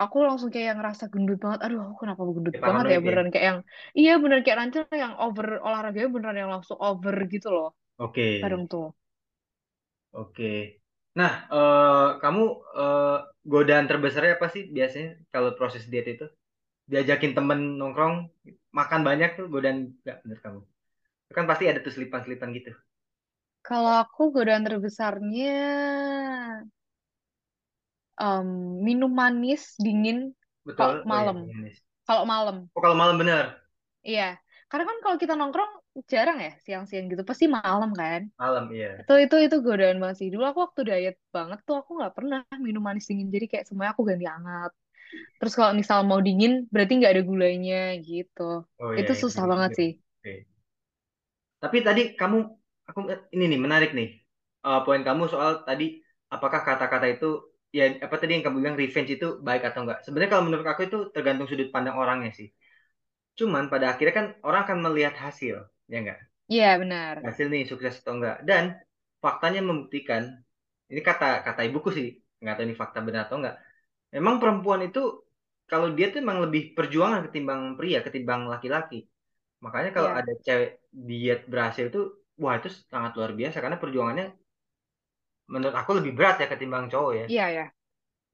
aku 0.04 0.18
langsung 0.28 0.50
kayak 0.56 0.74
ngerasa 0.78 1.04
gendut 1.14 1.38
banget 1.44 1.60
aduh 1.66 1.80
aku 1.86 1.96
kenapa 2.04 2.22
gendut 2.38 2.58
Kayak 2.62 2.64
banget 2.68 2.86
ya 2.94 2.98
ya. 3.04 3.04
beneran 3.06 3.30
kayak 3.34 3.46
yang 3.52 3.60
iya 4.00 4.12
beneran 4.22 4.44
kayak 4.46 4.60
nanti 4.62 4.78
yang 5.04 5.14
over 5.24 5.46
olahraganya 5.68 6.10
beneran 6.16 6.38
yang 6.42 6.52
langsung 6.56 6.78
over 6.88 7.16
gitu 7.34 7.48
loh 7.56 7.68
Oke, 7.98 8.28
kadang 8.42 8.64
tuh 8.72 8.86
oke. 10.20 10.44
Nah, 11.20 11.32
eh, 11.56 12.08
kamu 12.24 12.42
eh, 12.82 13.18
godaan 13.52 13.86
terbesarnya 13.90 14.32
apa 14.38 14.48
sih 14.54 14.64
biasanya 14.78 15.08
kalau 15.34 15.50
proses 15.60 15.84
diet 15.92 16.08
itu? 16.14 16.26
Diajakin 16.92 17.34
temen 17.38 17.60
nongkrong, 17.80 18.16
makan 18.80 19.02
banyak 19.10 19.30
tuh 19.40 19.46
godaan 19.54 19.78
nggak 20.04 20.18
menurut 20.26 20.42
kamu? 20.46 20.62
Kan 21.36 21.46
pasti 21.50 21.66
ada 21.72 21.80
tuh 21.86 21.94
selipan-selipan 21.96 22.50
gitu. 22.58 22.72
kalau 23.68 23.92
aku 24.04 24.22
godaan 24.36 24.64
terbesarnya 24.68 25.48
em, 28.26 28.48
minum 28.88 29.12
manis 29.20 29.64
dingin 29.86 30.18
Betul? 30.68 30.78
kok 30.78 30.92
Oh 31.12 31.18
iya, 31.20 31.30
malam 31.30 31.38
manis. 31.52 31.76
kalau 32.08 32.24
malam 32.34 32.58
Oh 32.76 32.82
kalau 32.84 32.98
malam 33.02 33.18
bener. 33.22 33.46
Iya, 34.08 34.24
Karena 34.70 34.84
kan 34.90 34.98
kalau 35.04 35.18
kita 35.24 35.34
nongkrong 35.40 35.72
jarang 36.12 36.38
ya 36.46 36.50
siang-siang 36.66 37.06
gitu, 37.12 37.24
pasti 37.30 37.46
malam 37.58 37.90
kan. 38.02 38.22
Malam, 38.40 38.72
iya. 38.74 38.92
Itu 39.00 39.14
itu 39.24 39.36
itu 39.46 39.56
godaan 39.68 39.98
banget 40.02 40.18
sih. 40.22 40.30
Dulu 40.34 40.44
aku 40.52 40.60
waktu 40.66 40.82
diet 40.90 41.16
banget 41.38 41.60
tuh 41.68 41.76
aku 41.82 41.92
nggak 42.00 42.14
pernah 42.18 42.40
minum 42.68 42.84
manis 42.88 43.06
dingin. 43.10 43.28
Jadi 43.36 43.46
kayak 43.52 43.66
semuanya 43.68 43.92
aku 43.96 44.04
ganti 44.10 44.26
hangat. 44.34 44.72
Terus 45.40 45.54
kalau 45.60 45.74
misal 45.82 46.00
mau 46.10 46.20
dingin 46.28 46.52
berarti 46.74 46.94
nggak 47.00 47.14
ada 47.16 47.24
gulanya 47.32 47.76
gitu. 48.10 48.42
Oh 48.84 48.92
iya, 48.98 49.00
Itu 49.00 49.12
iya, 49.14 49.22
susah 49.24 49.44
gitu 49.46 49.50
banget 49.52 49.72
sih. 49.80 49.90
Oke. 50.20 50.32
Tapi 51.60 51.78
tadi 51.84 52.02
kamu, 52.20 52.38
aku 52.90 53.00
ini 53.36 53.46
nih 53.52 53.60
menarik 53.60 53.92
nih. 53.98 54.10
Eh, 54.68 54.80
poin 54.86 55.02
kamu 55.08 55.24
soal 55.32 55.52
tadi, 55.68 56.00
apakah 56.32 56.62
kata-kata 56.68 57.08
itu, 57.16 57.28
ya 57.76 57.84
apa 58.06 58.16
tadi 58.20 58.32
yang 58.40 58.44
kamu 58.48 58.56
bilang 58.64 58.78
revenge 58.80 59.12
itu 59.16 59.28
baik 59.48 59.64
atau 59.70 59.84
enggak? 59.84 60.00
Sebenarnya 60.04 60.32
kalau 60.34 60.44
menurut 60.48 60.68
aku 60.68 60.82
itu 60.90 60.98
tergantung 61.16 61.48
sudut 61.48 61.70
pandang 61.76 61.96
orangnya 62.00 62.32
sih. 62.36 62.48
Cuman 63.40 63.72
pada 63.72 63.96
akhirnya 63.96 64.16
kan 64.20 64.26
orang 64.48 64.62
akan 64.68 64.78
melihat 64.86 65.16
hasil, 65.16 65.56
ya 65.92 65.98
enggak? 66.04 66.20
Iya 66.50 66.80
benar. 66.82 67.16
Hasil 67.28 67.48
nih 67.52 67.64
sukses 67.68 68.00
atau 68.02 68.14
enggak. 68.18 68.38
Dan 68.48 68.64
faktanya 69.24 69.62
membuktikan, 69.64 70.24
ini 70.92 71.02
kata 71.04 71.44
kata 71.48 71.62
ibuku 71.68 71.90
sih, 71.92 72.08
nggak 72.42 72.54
tahu 72.56 72.66
ini 72.68 72.76
fakta 72.76 73.00
benar 73.04 73.28
atau 73.28 73.38
enggak. 73.40 73.56
Memang 74.16 74.36
perempuan 74.42 74.82
itu 74.88 75.02
kalau 75.70 75.94
dia 75.94 76.10
tuh 76.10 76.20
emang 76.26 76.40
lebih 76.46 76.74
perjuangan 76.74 77.22
ketimbang 77.30 77.62
pria, 77.78 78.00
ketimbang 78.02 78.50
laki-laki. 78.50 79.06
Makanya 79.66 79.90
kalau 79.96 80.10
Iya. 80.10 80.20
ada 80.20 80.32
cewek 80.46 80.70
diet 81.10 81.40
berhasil 81.52 81.86
itu, 81.92 82.00
wah 82.42 82.56
itu 82.60 82.70
sangat 82.94 83.12
luar 83.18 83.32
biasa 83.40 83.58
karena 83.64 83.78
perjuangannya 83.84 84.26
menurut 85.54 85.76
aku 85.82 85.92
lebih 86.00 86.14
berat 86.18 86.36
ya 86.42 86.48
ketimbang 86.52 86.86
cowok 86.94 87.14
ya, 87.20 87.28
Iya 87.28 87.46
ya. 87.50 87.74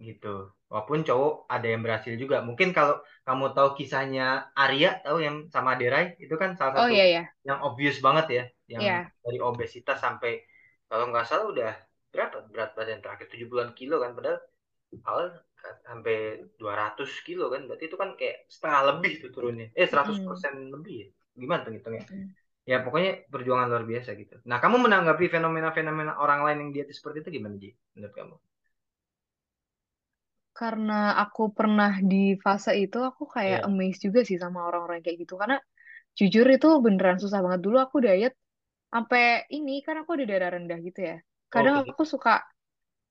gitu. 0.07 0.27
Walaupun 0.71 0.99
cowok 1.07 1.31
ada 1.53 1.67
yang 1.71 1.81
berhasil 1.85 2.13
juga. 2.21 2.37
Mungkin 2.47 2.69
kalau 2.77 2.93
kamu 3.27 3.45
tahu 3.55 3.69
kisahnya 3.79 4.23
Arya, 4.61 4.87
tahu 5.05 5.17
yang 5.25 5.35
sama 5.55 5.71
Derai, 5.79 6.05
itu 6.23 6.33
kan 6.41 6.49
salah 6.59 6.73
Oh 6.75 6.87
satu 6.89 6.93
iya 6.95 7.05
ya. 7.15 7.21
yang 7.47 7.59
obvious 7.67 7.97
banget 8.05 8.25
ya, 8.37 8.43
yang 8.73 8.83
Iya. 8.83 9.11
dari 9.23 9.37
obesitas 9.49 9.97
sampai 10.05 10.31
kalau 10.89 11.03
nggak 11.09 11.25
salah 11.29 11.45
udah 11.53 11.71
berapa 12.13 12.37
berat 12.51 12.69
badan 12.77 12.99
terakhir 13.03 13.27
70-an 13.31 13.71
kilo 13.79 13.95
kan, 14.03 14.11
padahal 14.17 14.39
awal 15.09 15.25
sampai 15.87 16.15
200 16.61 17.11
kilo 17.27 17.43
kan, 17.53 17.61
berarti 17.67 17.85
itu 17.89 17.97
kan 18.03 18.09
kayak 18.19 18.35
setengah 18.55 18.81
lebih 18.95 19.11
tuh 19.23 19.29
turunnya. 19.35 19.67
Eh 19.79 19.87
seratus 19.91 20.17
Mm-mm. 20.17 20.25
persen 20.27 20.53
lebih 20.73 20.95
ya. 21.03 21.07
Gimana 21.41 21.61
tuh 21.65 21.73
hitungnya? 21.77 22.05
Mm-mm. 22.11 22.35
Ya 22.71 22.77
pokoknya 22.85 23.11
perjuangan 23.33 23.67
luar 23.71 23.85
biasa 23.91 24.09
gitu. 24.21 24.35
Nah, 24.49 24.57
kamu 24.63 24.77
menanggapi 24.85 25.25
fenomena-fenomena 25.35 26.13
orang 26.23 26.39
lain 26.45 26.57
yang 26.63 26.71
diet 26.75 26.89
seperti 26.99 27.17
itu 27.23 27.29
gimana, 27.41 27.55
Ji? 27.63 27.69
Menurut 27.97 28.15
kamu? 28.19 28.35
Karena 30.59 30.93
aku 31.23 31.41
pernah 31.57 31.91
di 32.11 32.15
fase 32.43 32.71
itu, 32.83 32.97
aku 33.09 33.23
kayak 33.35 33.59
Iya. 33.59 33.67
amazed 33.67 34.01
juga 34.07 34.19
sih 34.29 34.37
sama 34.43 34.59
orang-orang 34.67 34.99
kayak 35.03 35.17
gitu. 35.27 35.33
Karena 35.41 35.57
jujur 36.19 36.45
itu 36.55 36.67
beneran 36.85 37.17
susah 37.23 37.39
banget. 37.45 37.61
Dulu 37.65 37.77
aku 37.85 37.97
diet 38.05 38.33
sampai 38.93 39.21
ini, 39.55 39.71
kan 39.87 39.95
aku 40.01 40.11
ada 40.17 40.25
darah 40.31 40.49
rendah 40.55 40.79
gitu 40.87 40.99
ya. 41.09 41.15
Kadang 41.53 41.75
Oke. 41.75 41.91
aku 41.91 42.03
suka, 42.13 42.31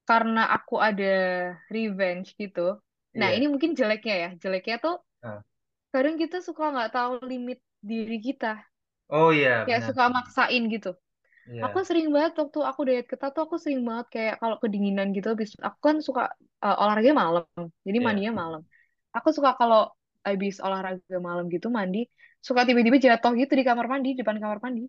karena 0.09 0.41
aku 0.57 0.75
ada 0.89 1.05
revenge 1.75 2.29
gitu. 2.43 2.61
Nah 3.21 3.29
ini 3.37 3.45
Iya. 3.45 3.51
mungkin 3.53 3.73
jeleknya 3.79 4.15
ya. 4.25 4.29
Jeleknya 4.43 4.77
tuh 4.85 4.95
Nah. 5.23 5.43
kadang 5.93 6.17
kita 6.23 6.37
suka 6.47 6.65
nggak 6.75 6.91
tahu 6.97 7.13
limit 7.33 7.59
diri 7.91 8.17
kita. 8.27 8.47
Oh 9.09 9.33
iya, 9.33 9.65
Kayak 9.65 9.83
benar. 9.83 9.89
suka 9.89 10.03
maksain 10.17 10.63
gitu. 10.75 10.89
Aku 11.65 11.79
Iya. 11.79 11.85
sering 11.89 12.09
banget 12.15 12.33
waktu 12.41 12.59
aku 12.71 12.81
diet 12.89 13.07
ketat 13.11 13.31
tuh 13.37 13.43
aku 13.47 13.57
sering 13.65 13.83
banget 13.89 14.07
kayak 14.15 14.35
kalau 14.43 14.57
kedinginan 14.63 15.09
gitu 15.17 15.29
habis 15.35 15.51
aku 15.69 15.79
kan 15.89 15.97
suka 16.09 16.23
uh, 16.65 16.77
olahraga 16.83 17.13
malam. 17.23 17.47
Jadi 17.87 17.99
Iya. 17.99 18.07
mandinya 18.07 18.33
malam. 18.43 18.63
Aku 19.17 19.29
suka 19.37 19.51
kalau 19.61 19.81
habis 20.29 20.55
olahraga 20.67 21.19
malam 21.29 21.45
gitu 21.55 21.69
mandi, 21.79 21.99
suka 22.47 22.61
tiba-tiba 22.69 22.99
jatuh 23.07 23.33
gitu 23.41 23.53
di 23.61 23.65
kamar 23.69 23.87
mandi, 23.93 24.09
depan 24.21 24.37
kamar 24.43 24.59
mandi. 24.65 24.83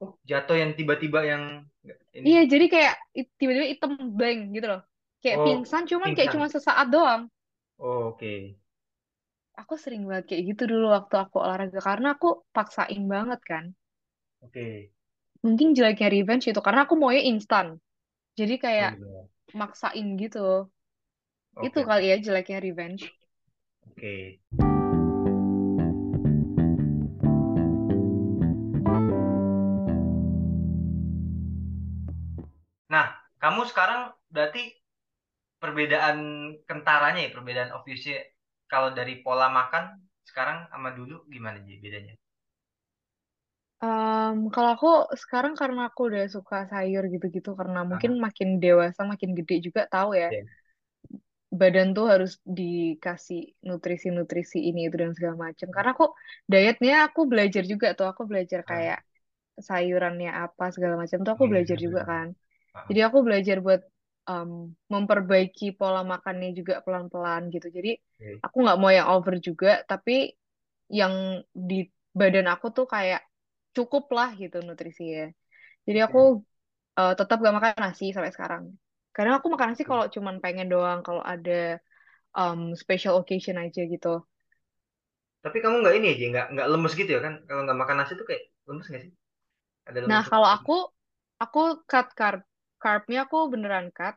Oh, 0.00 0.18
jatuh 0.30 0.56
yang 0.62 0.72
tiba-tiba 0.78 1.20
yang 1.32 1.42
ini. 2.18 2.28
Iya, 2.28 2.38
jadi 2.52 2.64
kayak 2.74 2.94
tiba-tiba 3.38 3.66
item 3.74 3.92
blank 4.18 4.38
gitu 4.54 4.66
loh. 4.72 4.80
Kayak 5.22 5.38
Oh, 5.38 5.44
pingsan 5.44 5.82
cuman 5.90 6.10
kayak 6.16 6.30
cuma 6.34 6.46
pingsan. 6.46 6.54
sesaat 6.54 6.86
doang. 6.94 7.22
Oh, 7.78 8.08
oke. 8.10 8.56
Aku 9.60 9.74
sering 9.82 10.02
banget 10.08 10.24
kayak 10.28 10.42
gitu 10.50 10.62
dulu 10.72 10.86
waktu 10.96 11.14
aku 11.24 11.36
olahraga 11.44 11.78
karena 11.88 12.06
aku 12.16 12.28
paksain 12.56 13.02
banget 13.14 13.40
kan. 13.50 13.64
Oke. 14.40 14.90
Mungkin 15.44 15.68
jeleknya 15.76 16.08
revenge 16.14 16.44
itu 16.50 16.60
karena 16.66 16.80
aku 16.86 16.94
maunya 17.00 17.22
instan. 17.32 17.66
Jadi 18.38 18.54
Oh 18.64 18.64
kayak 18.64 18.92
iya. 18.92 19.28
maksain 19.60 20.06
gitu. 20.22 20.38
Itu 21.66 21.78
Oke. 21.78 21.88
kali 21.88 22.04
ya 22.10 22.16
jeleknya 22.24 22.58
revenge. 22.66 23.02
Oke. 23.90 24.40
Nah, 24.52 24.87
kamu 33.48 33.60
sekarang 33.72 34.00
berarti 34.28 34.76
perbedaan 35.62 36.18
kentaranya 36.68 37.20
ya, 37.26 37.30
perbedaan 37.36 37.70
obviously 37.78 38.14
kalau 38.72 38.88
dari 38.98 39.14
pola 39.24 39.46
makan 39.58 39.84
sekarang 40.28 40.58
sama 40.72 40.90
dulu 40.98 41.16
gimana 41.34 41.58
sih 41.66 41.78
bedanya? 41.84 42.14
Em, 43.86 44.36
kalau 44.54 44.70
aku 44.76 44.88
sekarang 45.22 45.54
karena 45.60 45.80
aku 45.88 46.00
udah 46.10 46.24
suka 46.36 46.56
sayur 46.72 47.02
gitu-gitu 47.14 47.50
karena 47.60 47.80
mungkin 47.90 48.10
Aha. 48.10 48.18
makin 48.24 48.48
dewasa 48.62 49.00
makin 49.12 49.30
gede 49.38 49.54
juga 49.66 49.80
tahu 49.94 50.10
ya 50.22 50.28
Ya. 50.30 50.42
badan 51.60 51.88
tuh 51.96 52.04
harus 52.12 52.30
dikasih 52.58 53.40
nutrisi-nutrisi 53.68 54.58
ini 54.68 54.80
itu 54.86 54.96
dan 55.02 55.12
segala 55.16 55.36
macam. 55.48 55.68
Karena 55.76 55.90
aku 55.96 56.06
dietnya 56.52 56.92
aku 57.08 57.20
belajar 57.32 57.62
juga 57.72 57.86
tuh 57.98 58.06
aku 58.12 58.22
belajar 58.30 58.60
kayak 58.70 58.98
sayurannya 59.68 60.30
apa 60.44 60.64
segala 60.74 60.94
macam 61.02 61.18
tuh 61.26 61.32
aku 61.36 61.44
iya 61.44 61.52
belajar 61.52 61.78
juga 61.86 62.00
benar. 62.00 62.08
kan. 62.10 62.28
Jadi 62.88 63.00
aku 63.06 63.18
belajar 63.26 63.56
buat 63.64 63.80
em, 64.30 64.50
memperbaiki 64.92 65.64
pola 65.78 66.00
makannya 66.12 66.48
juga 66.58 66.74
pelan-pelan 66.84 67.42
gitu. 67.54 67.66
Jadi 67.76 67.90
aku 68.44 68.56
nggak 68.64 68.78
mau 68.80 68.90
yang 68.98 69.08
over 69.14 69.34
juga 69.48 69.68
tapi 69.90 70.12
yang 71.00 71.14
di 71.70 71.74
badan 72.20 72.46
aku 72.52 72.66
tuh 72.76 72.86
kayak 72.94 73.20
cukup 73.76 74.04
lah 74.16 74.28
gitu 74.40 74.56
nutrisinya. 74.66 75.24
Jadi 75.88 75.98
aku 76.06 76.18
eh, 77.00 77.12
tetap 77.18 77.36
gak 77.46 77.56
makan 77.58 77.74
nasi 77.84 78.04
sampai 78.16 78.32
sekarang. 78.36 78.64
Karena 79.16 79.32
aku 79.38 79.48
makan 79.54 79.68
nasi 79.74 79.84
kalau 79.90 80.06
cuman 80.14 80.36
pengen 80.44 80.68
doang, 80.72 81.00
kalau 81.06 81.22
ada 81.34 81.80
um, 82.38 82.60
special 82.82 83.14
occasion 83.22 83.56
aja 83.64 83.82
gitu. 83.94 84.08
Tapi 85.44 85.56
kamu 85.62 85.76
nggak 85.82 85.94
ini 85.98 86.06
aja, 86.14 86.24
nggak 86.32 86.46
nggak 86.54 86.68
lemes 86.72 86.94
gitu 87.00 87.10
ya 87.16 87.20
kan? 87.26 87.34
Kalau 87.48 87.60
nggak 87.66 87.78
makan 87.82 87.96
nasi 87.98 88.12
tuh 88.20 88.26
kayak 88.28 88.42
lemes 88.68 88.86
nggak 88.90 89.02
sih? 89.04 89.12
Ada 89.88 90.00
Nah, 90.08 90.20
lemes? 90.20 90.28
kalau 90.30 90.48
aku, 90.56 90.72
aku 91.44 91.58
cut 91.90 92.06
carb. 92.18 92.40
Carbnya 92.82 93.18
aku 93.26 93.36
beneran 93.52 93.88
cut. 93.98 94.14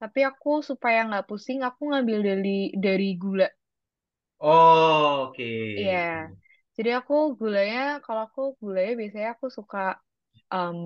Tapi 0.00 0.20
aku 0.30 0.50
supaya 0.70 0.98
nggak 1.08 1.26
pusing, 1.30 1.60
aku 1.68 1.80
ngambil 1.90 2.18
dari 2.28 2.58
dari 2.84 3.08
gula. 3.22 3.48
Oh, 4.40 5.26
oke. 5.30 5.50
Iya. 5.78 5.96
Jadi 6.76 6.88
aku 6.98 7.12
gulanya, 7.40 7.78
kalau 8.04 8.20
aku 8.26 8.40
gulanya 8.62 8.92
biasanya 9.00 9.28
aku 9.34 9.46
suka, 9.58 9.78
um, 10.54 10.78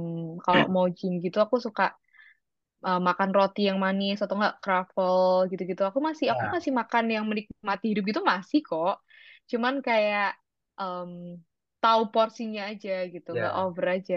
kalau 0.44 0.64
mau 0.74 0.86
gym 0.98 1.12
gitu, 1.24 1.38
aku 1.44 1.56
suka 1.66 1.82
uh, 2.86 2.98
makan 3.08 3.30
roti 3.36 3.60
yang 3.68 3.78
manis 3.84 4.16
atau 4.22 4.34
enggak 4.38 4.54
croffle 4.62 5.48
gitu-gitu. 5.50 5.82
Aku 5.90 5.98
masih 6.08 6.26
aku 6.34 6.44
Ya, 6.44 6.54
masih 6.54 6.72
makan 6.80 7.04
yang 7.14 7.24
menikmati 7.30 7.84
hidup 7.92 8.04
gitu 8.10 8.20
masih 8.32 8.58
kok. 8.68 8.94
Cuman 9.50 9.74
kayak 9.86 10.24
um, 10.80 11.10
tahu 11.82 12.02
porsinya 12.14 12.60
aja 12.70 12.90
gitu, 13.14 13.28
nggak 13.38 13.52
ya, 13.52 13.62
over 13.62 13.84
aja. 13.96 14.16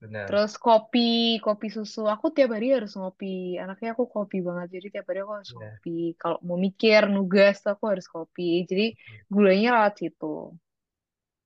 Benar. 0.00 0.30
Terus 0.30 0.52
kopi, 0.66 1.00
kopi 1.46 1.66
susu. 1.76 2.00
Aku 2.14 2.26
tiap 2.36 2.50
hari 2.54 2.66
harus 2.76 2.92
ngopi. 3.00 3.26
Anaknya 3.62 3.88
aku 3.94 4.04
kopi 4.16 4.36
banget. 4.48 4.66
Jadi 4.74 4.86
tiap 4.94 5.06
hari 5.08 5.18
aku 5.24 5.32
harus 5.38 5.50
Ya. 5.50 5.54
ngopi. 5.56 5.90
Kalau 6.20 6.38
mau 6.48 6.58
mikir, 6.66 7.00
nugas, 7.14 7.56
aku 7.72 7.84
harus 7.92 8.06
kopi. 8.14 8.42
Jadi 8.70 8.82
gulanya 9.34 9.68
lewat 9.76 9.94
situ. 10.00 10.26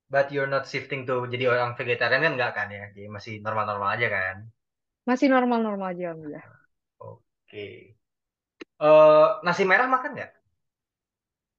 But 0.09 0.31
you're 0.31 0.47
not 0.53 0.65
shifting 0.71 1.01
to 1.09 1.15
jadi 1.33 1.45
orang 1.53 1.71
vegetarian 1.79 2.23
kan 2.25 2.33
nggak 2.39 2.51
kan 2.57 2.67
ya? 2.77 2.83
Jadi 2.95 3.07
masih 3.15 3.33
normal-normal 3.45 3.89
aja 3.99 4.07
kan? 4.15 4.35
Masih 5.09 5.27
normal-normal 5.33 5.87
aja, 5.95 6.03
alhamdulillah. 6.11 6.45
Oke. 6.99 7.65
Eh 8.89 9.27
nasi 9.45 9.63
merah 9.69 9.87
makan 9.93 10.11
nggak? 10.15 10.31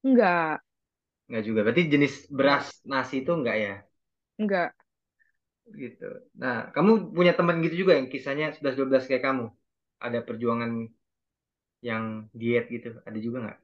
Enggak, 0.05 0.61
Nggak 1.29 1.43
juga. 1.47 1.59
Berarti 1.65 1.83
jenis 1.93 2.13
beras 2.37 2.65
nasi 2.91 3.13
itu 3.21 3.31
nggak 3.41 3.55
ya? 3.65 3.71
enggak. 4.39 4.75
Gitu. 5.65 6.05
Nah, 6.41 6.55
kamu 6.75 6.91
punya 7.17 7.33
teman 7.37 7.57
gitu 7.65 7.75
juga 7.85 7.93
yang 7.97 8.07
kisahnya 8.13 8.45
11-12 8.55 9.05
kayak 9.09 9.23
kamu? 9.27 9.45
Ada 10.05 10.19
perjuangan 10.27 10.71
yang 11.89 12.05
diet 12.39 12.65
gitu? 12.75 12.89
Ada 13.07 13.17
juga 13.25 13.37
nggak? 13.43 13.57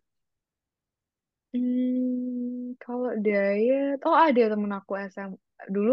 Hmm, 1.52 2.80
kalau 2.82 3.10
diet, 3.26 4.00
oh 4.08 4.16
ada 4.26 4.42
temen 4.52 4.72
aku 4.80 4.92
SM 5.12 5.32
dulu 5.76 5.92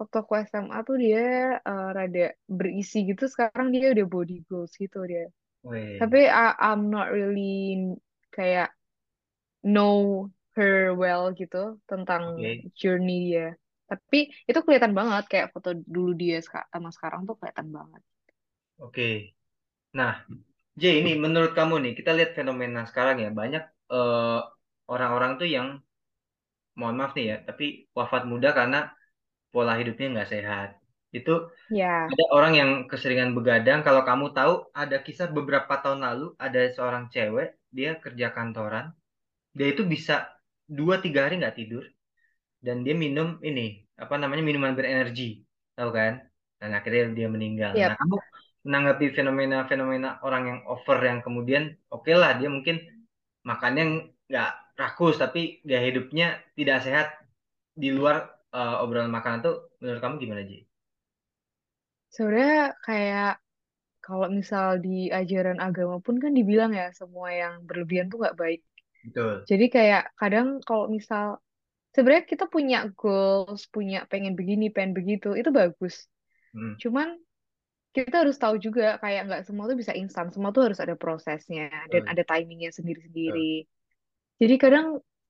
waktu 0.00 0.16
aku 0.22 0.32
SMA 0.48 0.78
tuh 0.88 0.96
dia 1.04 1.20
eh, 1.68 1.84
rada 1.96 2.20
berisi 2.58 2.96
gitu. 3.08 3.22
Sekarang 3.32 3.66
dia 3.74 3.92
udah 3.94 4.06
body 4.12 4.34
goals 4.48 4.72
gitu 4.82 4.98
dia. 5.10 5.22
Tapi 6.00 6.18
Weh, 6.18 6.34
I- 6.44 6.56
I'm 6.68 6.82
not 6.94 7.06
really 7.16 7.44
kayak 8.36 8.68
know 9.74 10.30
her 10.56 10.94
well 11.02 11.24
gitu 11.40 11.56
tentang 11.90 12.24
oke. 12.36 12.66
journey 12.80 13.14
dia. 13.32 13.46
Tapi 13.90 14.18
itu 14.48 14.58
kelihatan 14.64 14.92
banget 14.98 15.24
kayak 15.30 15.46
foto 15.52 15.70
dulu 15.94 16.10
dia 16.16 16.40
sama 16.72 16.88
sekarang 16.96 17.20
tuh 17.28 17.36
kelihatan 17.38 17.68
banget. 17.76 18.02
Oke. 18.80 19.02
Nah, 19.98 20.12
J, 20.80 20.82
ini 21.00 21.10
menurut 21.24 21.52
kamu 21.58 21.74
nih, 21.84 21.92
kita 21.98 22.10
lihat 22.16 22.30
fenomena 22.38 22.82
sekarang 22.90 23.16
ya, 23.24 23.30
banyak 23.40 23.62
eh, 23.94 24.38
orang-orang 24.92 25.32
tuh 25.40 25.48
yang, 25.56 25.68
mohon 26.78 26.96
maaf 26.98 27.12
nih 27.16 27.26
ya, 27.30 27.36
tapi 27.48 27.64
wafat 27.98 28.22
muda 28.30 28.50
karena 28.58 28.78
pola 29.52 29.72
hidupnya 29.80 30.06
nggak 30.14 30.30
sehat. 30.34 30.68
Itu 31.14 31.32
Ya, 31.70 32.06
ada 32.12 32.24
orang 32.36 32.52
yang 32.60 32.70
keseringan 32.90 33.32
begadang. 33.38 33.80
Kalau 33.86 34.02
kamu 34.08 34.26
tahu, 34.38 34.54
ada 34.74 34.96
kisah 35.06 35.28
beberapa 35.30 35.74
tahun 35.82 36.00
lalu, 36.06 36.26
ada 36.38 36.60
seorang 36.76 37.04
cewek, 37.14 37.48
dia 37.76 37.90
kerja 38.04 38.26
kantoran, 38.36 38.86
dia 39.56 39.68
itu 39.74 39.82
bisa 39.86 40.14
dua 40.68 40.98
tiga 41.04 41.26
hari 41.26 41.38
nggak 41.40 41.56
tidur, 41.60 41.84
dan 42.64 42.80
dia 42.80 42.96
minum 42.96 43.36
ini, 43.44 43.84
apa 44.00 44.16
namanya, 44.16 44.40
minuman 44.40 44.72
berenergi, 44.72 45.44
tahu 45.76 45.92
kan? 45.92 46.24
Dan 46.56 46.72
akhirnya 46.72 47.12
dia 47.12 47.28
meninggal. 47.28 47.76
Nah, 47.76 47.92
yap. 47.92 48.00
kamu 48.00 48.16
menanggapi 48.64 49.06
fenomena-fenomena 49.12 50.24
orang 50.24 50.42
yang 50.48 50.60
over 50.64 50.96
yang 51.04 51.20
kemudian, 51.20 51.76
oke 51.92 52.08
lah, 52.16 52.40
dia 52.40 52.48
mungkin 52.48 52.80
makannya 53.44 54.08
nggak 54.24 54.50
rakus, 54.80 55.20
tapi 55.20 55.60
gaya 55.68 55.84
hidupnya 55.84 56.40
tidak 56.56 56.80
sehat 56.80 57.08
di 57.76 57.92
luar 57.92 58.32
eh, 58.56 58.76
obrolan 58.80 59.12
makanan 59.12 59.44
tuh, 59.44 59.56
menurut 59.84 60.00
kamu 60.00 60.14
gimana, 60.24 60.42
Ji? 60.48 60.64
Sebenarnya 62.08 62.72
kayak 62.80 63.32
kalau 64.00 64.28
misal 64.32 64.80
di 64.80 65.08
ajaran 65.12 65.60
agama 65.60 66.00
pun 66.00 66.20
kan 66.20 66.32
dibilang 66.32 66.72
ya 66.72 66.92
semua 66.96 67.32
yang 67.32 67.64
berlebihan 67.68 68.08
tuh 68.08 68.20
nggak 68.20 68.36
baik. 68.36 68.60
Betul. 69.04 69.44
Jadi 69.44 69.66
kayak 69.68 70.16
kadang 70.16 70.60
kalau 70.64 70.88
misal 70.88 71.43
sebenarnya 71.94 72.26
kita 72.26 72.50
punya 72.50 72.90
goals, 72.98 73.70
punya 73.70 74.04
pengen 74.10 74.34
begini, 74.34 74.68
pengen 74.74 74.92
begitu, 74.92 75.38
itu 75.38 75.48
bagus. 75.54 76.10
Hmm. 76.50 76.74
Cuman 76.82 77.14
kita 77.94 78.26
harus 78.26 78.34
tahu 78.34 78.58
juga 78.58 78.98
kayak 78.98 79.30
nggak 79.30 79.42
semua 79.46 79.70
tuh 79.70 79.78
bisa 79.78 79.94
instan, 79.94 80.34
semua 80.34 80.50
tuh 80.50 80.66
harus 80.66 80.82
ada 80.82 80.98
prosesnya 80.98 81.70
dan 81.94 82.02
Betul. 82.02 82.10
ada 82.10 82.22
timingnya 82.26 82.70
sendiri-sendiri. 82.74 83.62
Betul. 83.62 84.42
Jadi 84.42 84.54
kadang 84.58 84.86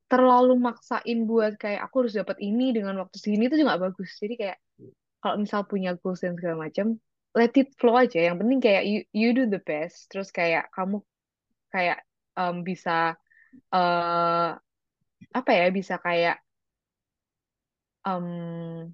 terlalu 0.09 0.57
maksain 0.57 1.29
buat 1.29 1.61
kayak 1.61 1.85
aku 1.85 2.09
harus 2.09 2.17
dapat 2.17 2.41
ini 2.41 2.73
dengan 2.73 2.97
waktu 3.05 3.17
segini 3.21 3.53
itu 3.53 3.61
juga 3.61 3.77
nggak 3.77 3.85
bagus. 3.93 4.11
Jadi 4.17 4.35
kayak 4.41 4.59
kalau 5.21 5.37
misal 5.37 5.69
punya 5.69 5.93
goals 6.01 6.25
dan 6.25 6.37
segala 6.41 6.69
macam, 6.69 6.97
let 7.37 7.53
it 7.61 7.77
flow 7.77 8.01
aja. 8.01 8.33
Yang 8.33 8.37
penting 8.41 8.61
kayak 8.65 8.83
you, 8.89 9.01
you 9.13 9.37
do 9.37 9.45
the 9.45 9.61
best. 9.61 10.09
Terus 10.09 10.33
kayak 10.33 10.73
kamu 10.73 11.05
kayak 11.69 12.01
um, 12.41 12.65
bisa 12.65 13.21
eh 13.73 14.51
apa 15.35 15.51
ya 15.53 15.67
bisa 15.73 15.97
kayak 16.01 16.44
um, 18.05 18.93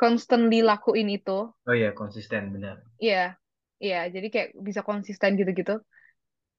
constantly 0.00 0.64
lakuin 0.64 1.12
itu. 1.12 1.52
Oh 1.52 1.74
iya, 1.76 1.92
konsisten, 1.92 2.56
benar. 2.56 2.80
Iya, 2.96 3.36
iya. 3.78 4.08
Jadi 4.08 4.32
kayak 4.32 4.48
bisa 4.56 4.80
konsisten 4.80 5.36
gitu-gitu. 5.36 5.80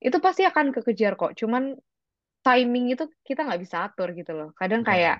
Itu 0.02 0.18
pasti 0.22 0.46
akan 0.46 0.74
kekejar 0.74 1.18
kok. 1.18 1.34
Cuman 1.34 1.74
timing 2.42 2.94
itu 2.94 3.06
kita 3.26 3.46
nggak 3.46 3.62
bisa 3.62 3.86
atur 3.86 4.14
gitu 4.14 4.34
loh. 4.34 4.50
Kadang 4.58 4.82
Benar. 4.82 4.92
kayak 4.94 5.18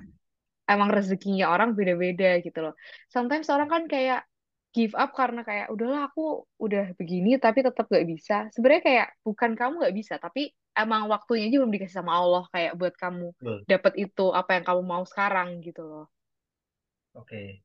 emang 0.70 0.90
rezekinya 0.94 1.50
orang 1.50 1.74
beda-beda 1.74 2.42
gitu 2.42 2.60
loh. 2.62 2.74
Sometimes 3.10 3.50
orang 3.50 3.70
kan 3.70 3.84
kayak 3.90 4.26
give 4.72 4.96
up 4.96 5.12
karena 5.12 5.44
kayak 5.44 5.68
udahlah 5.68 6.08
aku 6.08 6.48
udah 6.64 6.96
begini 6.96 7.36
tapi 7.38 7.60
tetap 7.62 7.92
gak 7.92 8.08
bisa. 8.08 8.48
Sebenarnya 8.56 8.84
kayak 8.88 9.08
bukan 9.28 9.52
kamu 9.60 9.84
gak 9.84 9.96
bisa, 9.96 10.16
tapi 10.16 10.56
emang 10.78 11.08
waktunya 11.12 11.46
aja 11.48 11.58
belum 11.62 11.74
dikasih 11.76 11.98
sama 12.02 12.14
Allah 12.20 12.44
kayak 12.54 12.74
buat 12.80 12.94
kamu 12.96 13.28
dapat 13.70 13.94
itu 14.00 14.26
apa 14.36 14.50
yang 14.60 14.66
kamu 14.68 14.82
mau 14.84 15.04
sekarang 15.08 15.62
gitu 15.66 15.82
loh. 15.86 16.06
Oke. 17.14 17.64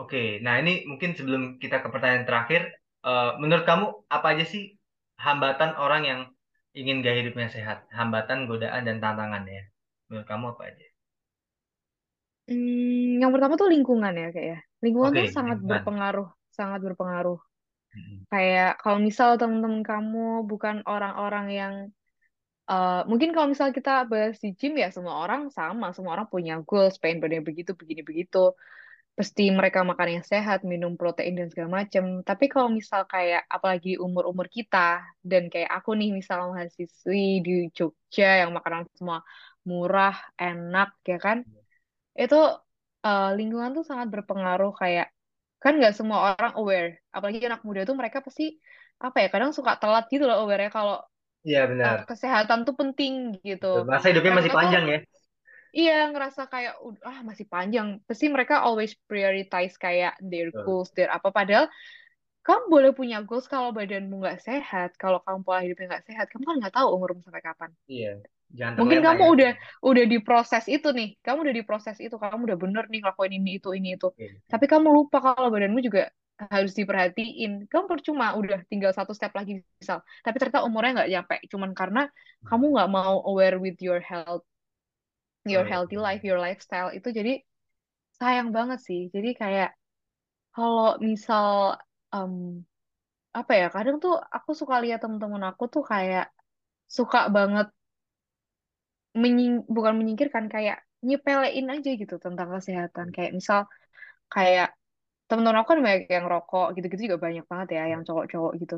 Oke, 0.00 0.40
nah 0.44 0.54
ini 0.60 0.72
mungkin 0.90 1.10
sebelum 1.18 1.42
kita 1.62 1.76
ke 1.84 1.88
pertanyaan 1.92 2.24
terakhir, 2.28 2.62
eh, 3.08 3.30
menurut 3.40 3.64
kamu 3.70 3.84
apa 4.16 4.26
aja 4.32 4.44
sih 4.52 4.62
hambatan 5.20 5.70
orang 5.84 6.02
yang 6.10 6.20
ingin 6.78 7.04
gaya 7.04 7.20
hidupnya 7.20 7.48
sehat? 7.56 7.78
Hambatan, 7.98 8.38
godaan, 8.50 8.82
dan 8.88 8.96
tantangan 9.04 9.44
ya. 9.56 9.62
Menurut 10.08 10.26
kamu 10.30 10.44
apa 10.56 10.62
aja? 10.72 10.86
Hmm, 12.48 13.22
yang 13.22 13.30
pertama 13.34 13.54
tuh 13.60 13.68
lingkungan 13.74 14.12
ya 14.22 14.26
kayak 14.34 14.46
ya. 14.52 14.58
Lingkungan 14.84 15.12
Oke, 15.12 15.18
tuh 15.18 15.26
sangat 15.36 15.58
lingkungan. 15.58 15.62
berpengaruh, 15.70 16.28
sangat 16.58 16.80
berpengaruh. 16.86 17.38
Kayak 18.30 18.68
kalau 18.80 18.98
misal 19.08 19.28
teman-teman 19.40 19.82
kamu 19.90 20.18
bukan 20.50 20.76
orang-orang 20.92 21.46
yang 21.60 21.74
eh, 22.70 23.00
mungkin 23.10 23.30
kalau 23.34 23.48
misal 23.52 23.68
kita 23.76 23.90
bahas 24.10 24.36
di 24.44 24.48
gym 24.58 24.72
ya 24.82 24.88
semua 24.96 25.14
orang 25.22 25.42
sama, 25.56 25.86
semua 25.96 26.12
orang 26.16 26.28
punya 26.34 26.52
goals, 26.68 26.94
pengen 27.02 27.18
badannya 27.22 27.44
begitu, 27.48 27.70
begini 27.80 28.02
begitu. 28.10 28.38
Pasti 29.18 29.42
mereka 29.58 29.78
makan 29.90 30.08
yang 30.20 30.24
sehat, 30.32 30.58
minum 30.72 30.92
protein 31.00 31.34
dan 31.38 31.48
segala 31.52 31.70
macam. 31.84 32.04
Tapi 32.28 32.44
kalau 32.52 32.68
misal 32.78 33.02
kayak 33.12 33.42
apalagi 33.56 33.90
umur-umur 34.04 34.46
kita 34.56 34.78
dan 35.30 35.42
kayak 35.52 35.70
aku 35.76 35.90
nih 36.00 36.10
misal 36.18 36.38
mahasiswi 36.52 37.44
di 37.46 37.52
Jogja 37.76 38.26
yang 38.46 38.50
makanan 38.56 38.88
semua 38.98 39.18
murah, 39.68 40.14
enak 40.40 40.88
ya 41.10 41.16
kan? 41.26 41.38
Itu 42.22 42.36
eh, 43.06 43.28
lingkungan 43.38 43.70
tuh 43.76 43.84
sangat 43.90 44.08
berpengaruh 44.14 44.72
kayak 44.80 45.06
kan 45.62 45.72
nggak 45.78 45.94
semua 45.98 46.18
orang 46.38 46.52
aware. 46.60 46.88
Apalagi 47.14 47.38
anak 47.48 47.62
muda 47.66 47.80
tuh 47.88 47.96
mereka 48.00 48.18
pasti 48.26 48.44
apa 49.04 49.16
ya 49.22 49.26
kadang 49.32 49.52
suka 49.58 49.72
telat 49.80 50.04
gitu 50.12 50.24
loh 50.28 50.36
aware-nya 50.42 50.70
kalau 50.76 50.94
Iya 51.48 51.60
eh, 51.84 51.96
benar. 51.96 51.98
kesehatan 52.08 52.58
tuh 52.66 52.74
penting 52.80 53.12
gitu. 53.48 53.66
Masa 53.90 54.06
hidupnya 54.10 54.32
Mereka 54.32 54.38
masih 54.38 54.52
tuh 54.54 54.58
panjang 54.58 54.84
ya. 54.92 54.98
Iya, 55.78 55.92
ngerasa 56.12 56.42
kayak 56.52 56.74
"Ud- 56.86 57.02
ah 57.10 57.18
masih 57.28 57.46
panjang. 57.54 57.86
Pasti 58.08 58.26
mereka 58.34 58.54
always 58.66 58.92
prioritize 59.10 59.74
kayak 59.84 60.12
their 60.30 60.48
Betul. 60.52 60.64
goals, 60.66 60.88
their 60.96 61.08
apa. 61.16 61.28
Padahal 61.38 61.66
kamu 62.46 62.64
boleh 62.74 62.90
punya 62.98 63.16
goals 63.28 63.46
kalau 63.54 63.70
badanmu 63.78 64.14
nggak 64.22 64.38
sehat, 64.48 64.90
kalau 65.02 65.18
kamu 65.26 65.40
pola 65.46 65.60
hidupnya 65.64 65.86
nggak 65.92 66.06
sehat, 66.10 66.26
kamu 66.32 66.44
kan 66.48 66.56
nggak 66.62 66.74
tahu 66.78 66.88
umurmu 66.96 67.20
sampai 67.26 67.42
kapan. 67.48 67.70
Iya, 67.88 68.22
jangan 68.58 68.74
Mungkin 68.78 68.98
terlena 68.98 69.06
kamu 69.06 69.22
ya. 69.24 69.30
udah 69.34 69.50
udah 69.84 70.04
di 70.12 70.18
proses 70.26 70.64
itu 70.74 70.88
nih, 70.98 71.08
kamu 71.24 71.38
udah 71.44 71.54
di 71.58 71.64
proses 71.68 71.96
itu, 72.04 72.14
kamu 72.16 72.40
udah 72.48 72.58
bener 72.64 72.84
nih 72.92 72.98
ngelakuin 73.04 73.32
ini 73.38 73.50
itu 73.60 73.68
ini 73.78 73.88
itu. 73.96 74.08
Oke. 74.16 74.42
Tapi 74.48 74.64
kamu 74.72 74.88
lupa 74.96 75.16
kalau 75.24 75.48
badanmu 75.52 75.80
juga 75.84 76.08
harus 76.52 76.72
diperhatiin. 76.78 77.68
Kamu 77.70 77.84
percuma 77.92 78.32
udah 78.40 78.58
tinggal 78.70 78.92
satu 78.96 79.12
step 79.12 79.32
lagi 79.36 79.60
misal, 79.80 80.00
tapi 80.24 80.36
ternyata 80.40 80.64
umurnya 80.68 80.90
nggak 81.04 81.10
nyampe, 81.12 81.34
cuman 81.52 81.70
karena 81.76 82.00
kamu 82.48 82.64
nggak 82.74 82.88
mau 82.96 83.14
aware 83.28 83.56
with 83.60 83.76
your 83.84 84.00
health, 84.00 84.44
Oh 85.54 85.54
your 85.54 85.64
iya. 85.64 85.72
healthy 85.72 85.96
life, 85.98 86.22
your 86.26 86.38
lifestyle 86.38 86.90
itu 86.94 87.08
jadi 87.18 87.42
sayang 88.18 88.50
banget 88.56 88.78
sih. 88.88 89.00
Jadi 89.14 89.28
kayak 89.40 89.68
kalau 90.54 90.98
misal 91.02 91.78
em, 92.14 92.34
apa 93.38 93.52
ya, 93.60 93.66
kadang 93.74 93.96
tuh 94.04 94.14
aku 94.36 94.50
suka 94.60 94.76
lihat 94.84 94.98
temen-temen 95.04 95.42
aku 95.50 95.64
tuh 95.74 95.82
kayak 95.92 96.24
suka 96.98 97.18
banget 97.36 97.66
menying 99.16 99.64
bukan 99.68 99.94
menyingkirkan 100.00 100.46
kayak 100.52 100.82
nyepelein 101.04 101.66
aja 101.74 101.90
gitu 102.00 102.14
tentang 102.22 102.48
kesehatan. 102.54 103.06
Kayak 103.14 103.32
misal 103.38 103.60
kayak 104.32 104.68
temen-temen 105.28 105.58
aku 105.62 105.70
kan 105.74 105.80
banyak 105.86 106.02
yang 106.10 106.26
rokok 106.32 106.66
gitu-gitu 106.76 107.02
juga 107.12 107.18
banyak 107.26 107.44
banget 107.50 107.68
ya 107.78 107.82
yang 107.92 108.02
cowok-cowok 108.08 108.52
gitu. 108.62 108.76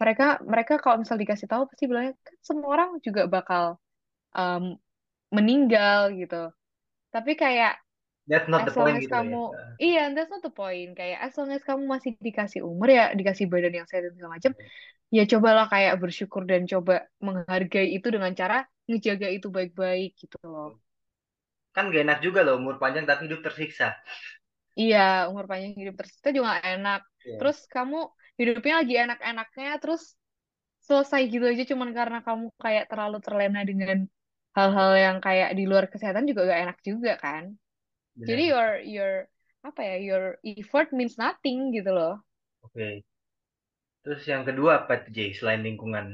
Mereka 0.00 0.24
mereka 0.52 0.72
kalau 0.82 0.96
misal 1.02 1.16
dikasih 1.22 1.48
tahu 1.52 1.62
pasti 1.70 1.84
bilangnya 1.90 2.12
kan 2.26 2.34
semua 2.44 2.68
orang 2.74 2.90
juga 3.06 3.22
bakal 3.30 3.64
em, 4.36 4.64
meninggal 5.36 6.00
gitu. 6.20 6.36
Tapi 7.14 7.32
kayak 7.38 7.72
That's 8.28 8.48
not 8.48 8.64
as 8.64 8.66
the 8.66 8.70
long 8.76 8.92
point 8.92 9.00
as 9.00 9.06
gitu 9.06 9.14
kamu 9.14 9.36
ya. 9.52 9.76
iya 9.82 10.00
that's 10.14 10.30
not 10.32 10.42
the 10.46 10.52
point 10.52 10.92
kayak 10.98 11.18
as 11.24 11.32
long 11.38 11.50
as 11.54 11.62
kamu 11.64 11.84
masih 11.94 12.12
dikasih 12.20 12.60
umur 12.66 12.88
ya 12.92 13.04
dikasih 13.18 13.46
badan 13.52 13.72
yang 13.78 13.86
sehat 13.88 14.02
dan 14.06 14.14
segala 14.16 14.32
macam 14.36 14.52
ya 15.16 15.22
cobalah 15.32 15.66
kayak 15.72 15.94
bersyukur 16.02 16.42
dan 16.50 16.62
coba 16.72 16.94
menghargai 17.26 17.88
itu 17.96 18.08
dengan 18.14 18.32
cara 18.40 18.56
ngejaga 18.90 19.26
itu 19.36 19.48
baik-baik 19.56 20.10
gitu 20.22 20.36
loh 20.52 20.66
Kan 21.74 21.84
gak 21.94 22.02
enak 22.06 22.18
juga 22.26 22.40
loh 22.46 22.54
umur 22.60 22.76
panjang 22.82 23.04
tapi 23.10 23.22
hidup 23.26 23.40
tersiksa. 23.46 23.86
iya 24.80 24.98
umur 25.30 25.44
panjang 25.50 25.72
hidup 25.80 25.94
terus 25.98 26.12
itu 26.18 26.28
juga 26.38 26.52
enak 26.70 27.00
Iya. 27.24 27.38
terus 27.38 27.58
kamu 27.74 27.96
hidupnya 28.38 28.74
lagi 28.80 28.94
enak-enaknya 29.04 29.68
terus 29.82 30.02
selesai 30.88 31.20
gitu 31.32 31.44
aja 31.52 31.64
cuman 31.72 31.90
karena 31.98 32.18
kamu 32.26 32.44
kayak 32.64 32.84
terlalu 32.90 33.16
terlena 33.26 33.60
dengan 33.70 33.98
hal-hal 34.56 34.90
yang 35.06 35.16
kayak 35.26 35.48
di 35.58 35.62
luar 35.70 35.84
kesehatan 35.92 36.24
juga 36.30 36.42
gak 36.50 36.60
enak 36.64 36.78
juga 36.88 37.10
kan 37.24 37.44
jadi 38.28 38.42
Benar. 38.42 38.50
your 38.52 38.68
your 38.94 39.12
apa 39.68 39.80
ya 39.88 39.94
your 40.08 40.24
effort 40.60 40.88
means 40.98 41.14
nothing 41.24 41.58
gitu 41.76 41.90
loh 41.98 42.12
Oke. 42.62 43.04
Terus 44.04 44.22
yang 44.32 44.42
kedua 44.48 44.72
apa 44.84 44.94
tuh, 45.02 45.10
Jay? 45.16 45.30
Selain 45.38 45.60
lingkungan. 45.66 46.06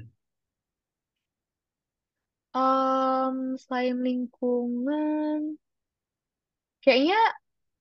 Em, 2.56 3.60
selain 3.60 4.00
lingkungan, 4.00 5.60
kayaknya 6.80 7.20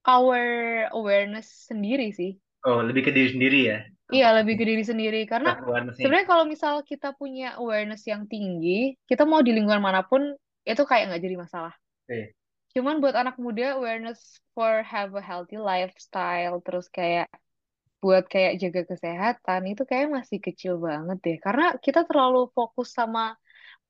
our 0.04 0.44
awareness 0.92 1.48
sendiri 1.72 2.12
sih. 2.12 2.36
Oh, 2.68 2.84
lebih 2.84 3.08
ke 3.08 3.12
diri 3.16 3.30
sendiri 3.32 3.60
ya. 3.72 3.80
Iya, 4.12 4.28
lebih 4.42 4.60
ke 4.60 4.68
diri 4.68 4.84
sendiri. 4.84 5.24
Karena 5.26 5.56
sebenarnya 5.96 6.28
kalau 6.28 6.44
misal 6.44 6.84
kita 6.84 7.16
punya 7.16 7.56
awareness 7.56 8.04
yang 8.04 8.28
tinggi, 8.28 9.00
kita 9.08 9.24
mau 9.24 9.40
di 9.40 9.56
lingkungan 9.56 9.80
mana 9.80 10.04
pun, 10.04 10.36
itu 10.68 10.84
kayak 10.84 11.14
nggak 11.14 11.24
jadi 11.24 11.36
masalah. 11.40 11.74
Oke. 12.06 12.36
Cuman 12.76 13.00
buat 13.00 13.16
anak 13.16 13.40
muda, 13.40 13.80
awareness 13.80 14.44
for 14.52 14.84
have 14.84 15.16
a 15.16 15.24
healthy 15.24 15.56
lifestyle, 15.56 16.60
terus 16.60 16.92
kayak 16.92 17.32
buat 18.04 18.28
kayak 18.28 18.60
jaga 18.60 18.82
kesehatan, 18.86 19.62
itu 19.72 19.88
kayak 19.88 20.12
masih 20.12 20.38
kecil 20.44 20.78
banget 20.78 21.18
deh. 21.24 21.38
Karena 21.40 21.74
kita 21.80 22.04
terlalu 22.06 22.52
fokus 22.54 22.94
sama 22.94 23.34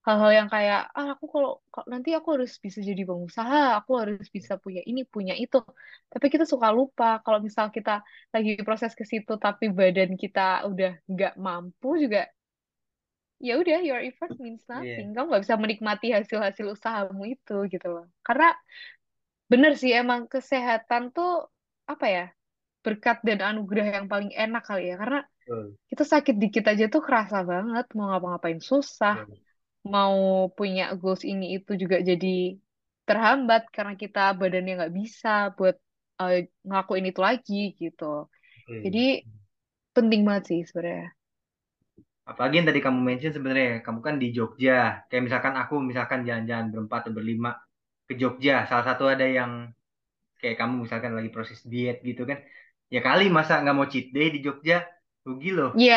hal-hal 0.05 0.31
yang 0.39 0.49
kayak, 0.53 0.79
ah 0.97 1.07
aku 1.13 1.25
kalau 1.33 1.49
nanti 1.91 2.09
aku 2.17 2.27
harus 2.35 2.51
bisa 2.65 2.79
jadi 2.89 3.01
pengusaha, 3.09 3.57
aku 3.79 3.91
harus 4.01 4.27
bisa 4.35 4.53
punya 4.63 4.81
ini, 4.89 5.01
punya 5.15 5.33
itu. 5.43 5.57
Tapi 6.13 6.25
kita 6.33 6.45
suka 6.53 6.67
lupa 6.77 7.05
kalau 7.25 7.39
misal 7.47 7.65
kita 7.75 7.91
lagi 8.33 8.51
proses 8.67 8.91
ke 8.99 9.03
situ, 9.11 9.31
tapi 9.45 9.65
badan 9.79 10.11
kita 10.23 10.41
udah 10.69 10.89
nggak 11.11 11.33
mampu 11.45 11.87
juga, 12.03 12.19
ya 13.47 13.53
udah 13.61 13.79
your 13.87 14.01
effort 14.09 14.31
means 14.43 14.63
Iya. 14.63 14.71
nothing. 14.73 15.07
Kamu 15.15 15.27
nggak 15.31 15.43
bisa 15.45 15.55
menikmati 15.63 16.07
hasil-hasil 16.15 16.65
usahamu 16.75 17.23
itu 17.35 17.55
gitu 17.73 17.87
loh. 17.93 18.05
Karena 18.25 18.47
bener 19.51 19.71
sih 19.81 19.91
emang 20.01 20.21
kesehatan 20.33 21.03
tuh 21.15 21.29
apa 21.91 22.05
ya 22.15 22.23
berkat 22.85 23.17
dan 23.27 23.39
anugerah 23.49 23.87
yang 23.97 24.07
paling 24.13 24.31
enak 24.43 24.63
kali 24.69 24.83
ya. 24.91 24.95
Karena 25.01 25.19
kita 25.91 26.03
sakit 26.13 26.35
dikit 26.43 26.65
aja 26.71 26.85
tuh 26.93 27.01
kerasa 27.07 27.37
banget 27.51 27.85
mau 27.97 28.05
ngapa-ngapain 28.11 28.61
susah, 28.71 29.15
Betul. 29.27 29.44
Mau 29.93 30.15
punya 30.58 30.84
goals 31.02 31.24
ini 31.32 31.45
itu 31.56 31.71
juga 31.82 31.98
jadi 32.10 32.28
terhambat 33.08 33.62
karena 33.76 33.93
kita 34.02 34.19
badannya 34.39 34.71
nggak 34.80 34.95
bisa 35.00 35.30
buat 35.58 35.76
eh, 36.21 36.38
ngelakuin 36.67 37.06
itu 37.12 37.21
lagi 37.28 37.56
gitu. 37.82 38.04
Jadi 38.84 39.00
penting 39.95 40.21
banget 40.28 40.43
sih 40.50 40.60
sebenarnya. 40.69 41.08
Apalagi 42.26 42.56
yang 42.58 42.67
tadi 42.69 42.82
kamu 42.82 43.00
mention 43.06 43.32
sebenarnya, 43.38 43.69
kamu 43.86 44.00
kan 44.08 44.15
di 44.21 44.28
Jogja. 44.34 45.06
Kayak 45.10 45.24
misalkan 45.30 45.54
aku 45.62 45.74
misalkan 45.89 46.19
jalan-jalan 46.28 46.67
berempat 46.74 47.00
atau 47.06 47.13
berlima 47.13 47.50
ke 48.10 48.13
Jogja. 48.21 48.65
Salah 48.69 48.86
satu 48.89 49.04
ada 49.13 49.26
yang 49.30 49.52
kayak 50.41 50.58
kamu 50.62 50.74
misalkan 50.86 51.13
lagi 51.17 51.30
proses 51.36 51.60
diet 51.71 51.98
gitu 52.10 52.24
kan. 52.30 52.39
Ya 52.93 53.02
kali 53.06 53.30
masa 53.38 53.62
nggak 53.62 53.76
mau 53.78 53.88
cheat 53.91 54.08
day 54.15 54.28
di 54.34 54.39
Jogja, 54.45 54.86
rugi 55.25 55.49
loh. 55.57 55.71
Iya, 55.77 55.95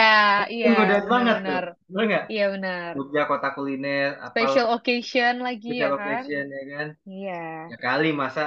iya, 0.55 0.69
Kan 0.69 0.73
godaan 0.79 1.07
banget 1.15 1.39
tuh. 1.49 1.59
benar-benar. 1.59 1.65
Bener 1.89 2.05
nggak? 2.11 2.25
Iya 2.31 2.43
benar. 2.53 2.95
Jogja 2.95 3.23
kota 3.31 3.49
kuliner, 3.57 4.11
Special 4.31 4.67
occasion 4.77 5.35
lagi 5.47 5.73
ya 5.83 5.91
special 5.91 5.91
kan? 6.01 6.25
occasion 6.27 6.45
ya 6.57 6.63
kan. 6.73 6.87
Iya, 7.09 7.33
Ya 7.71 7.77
kali 7.87 8.07
masa 8.23 8.43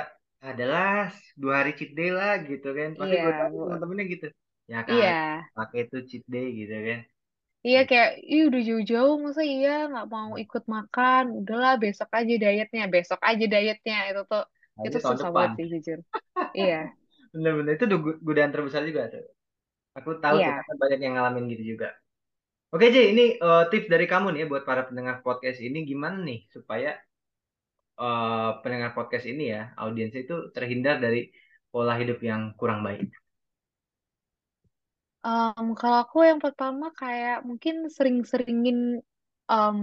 adalah 0.50 0.86
dua 1.42 1.54
hari 1.60 1.72
cheat 1.78 1.92
day 2.00 2.10
lah 2.20 2.32
gitu 2.50 2.68
kan. 2.80 2.90
Pasti 3.00 3.16
iya, 3.16 3.26
godaan 3.26 3.54
Bu. 3.54 3.62
teman-temannya 3.64 4.06
gitu. 4.14 4.28
Ya 4.72 4.78
kali 4.92 5.08
Iya, 5.08 5.44
pakai 5.58 5.80
itu 5.86 5.98
cheat 6.10 6.26
day 6.34 6.46
gitu 6.60 6.74
kan. 6.90 7.00
iya 7.68 7.80
kayak, 7.90 8.10
ih 8.32 8.42
udah 8.48 8.62
jauh-jauh 8.68 9.16
masa 9.26 9.42
iya 9.54 9.70
nggak 9.90 10.06
mau 10.16 10.32
ikut 10.44 10.64
makan, 10.76 11.24
udahlah 11.40 11.72
besok 11.84 12.10
aja 12.18 12.34
dietnya, 12.44 12.82
besok 12.96 13.20
aja 13.30 13.44
dietnya 13.54 13.96
itu 14.10 14.22
tuh 14.32 14.42
Nah, 14.76 14.86
itu 14.86 14.98
susah 15.10 15.30
depan. 15.30 15.32
banget 15.36 15.52
sih 15.58 15.66
jujur. 15.74 16.00
Iya, 16.60 16.76
Bener-bener 17.34 17.74
itu 17.80 17.86
godaan 18.28 18.52
terbesar 18.56 18.82
juga 18.90 19.04
tuh. 19.14 19.24
Aku 20.00 20.10
tahu 20.24 20.40
iya. 20.40 20.64
ternyata 20.64 20.74
banyak 20.80 21.00
yang 21.04 21.14
ngalamin 21.20 21.46
gitu 21.52 21.64
juga. 21.76 21.88
Oke 22.72 22.88
Ji, 22.96 23.12
ini 23.12 23.36
eh, 23.36 23.64
tips 23.68 23.92
dari 23.92 24.08
kamu 24.08 24.32
nih 24.32 24.40
ya 24.44 24.48
buat 24.48 24.64
para 24.64 24.88
pendengar 24.88 25.20
podcast 25.20 25.60
ini 25.60 25.84
gimana 25.84 26.24
nih 26.24 26.48
supaya 26.48 26.96
eh, 28.00 28.50
pendengar 28.64 28.92
podcast 28.98 29.26
ini 29.28 29.44
ya 29.54 29.62
audiens 29.82 30.16
itu 30.16 30.34
terhindar 30.56 30.96
dari 31.04 31.28
pola 31.72 31.94
hidup 32.00 32.20
yang 32.24 32.56
kurang 32.60 32.80
baik. 32.88 33.12
Em, 35.22 35.68
kalau 35.78 35.98
aku 36.02 36.26
yang 36.26 36.42
pertama 36.42 36.90
kayak 36.98 37.46
mungkin 37.46 37.86
sering-seringin 37.94 38.98
em, 39.52 39.80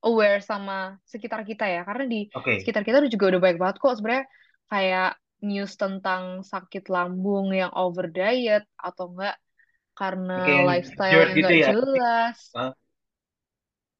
aware 0.00 0.40
sama 0.40 0.96
sekitar 1.04 1.44
kita 1.44 1.68
ya, 1.68 1.84
karena 1.84 2.04
di 2.08 2.18
Oke, 2.32 2.56
sekitar 2.62 2.82
kita 2.86 3.04
juga 3.10 3.36
udah 3.36 3.40
banyak 3.44 3.58
banget 3.60 3.76
kok 3.82 3.94
sebenarnya 4.00 4.26
kayak 4.72 5.10
news 5.44 5.72
tentang 5.76 6.40
sakit 6.40 6.88
lambung 6.88 7.52
yang 7.52 7.70
over 7.76 8.08
diet 8.08 8.64
atau 8.80 9.12
enggak 9.12 9.36
karena 9.98 10.32
yang 10.46 10.60
lifestyle 10.68 11.10
GERD 11.10 11.28
yang 11.28 11.32
gitu 11.36 11.52
nggak 11.52 11.58
ya. 11.62 11.68
jelas. 11.68 12.38
Eh, 12.56 12.72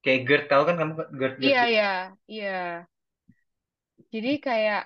Kayak 0.02 0.20
GERD 0.28 0.44
tahu 0.50 0.62
kan 0.68 0.74
kamu 0.80 0.92
GERD 1.18 1.34
GERD 1.42 1.44
Iya, 1.44 1.58
iya, 1.70 1.84
iya. 2.32 2.48
Jadi 4.12 4.28
kayak 4.46 4.80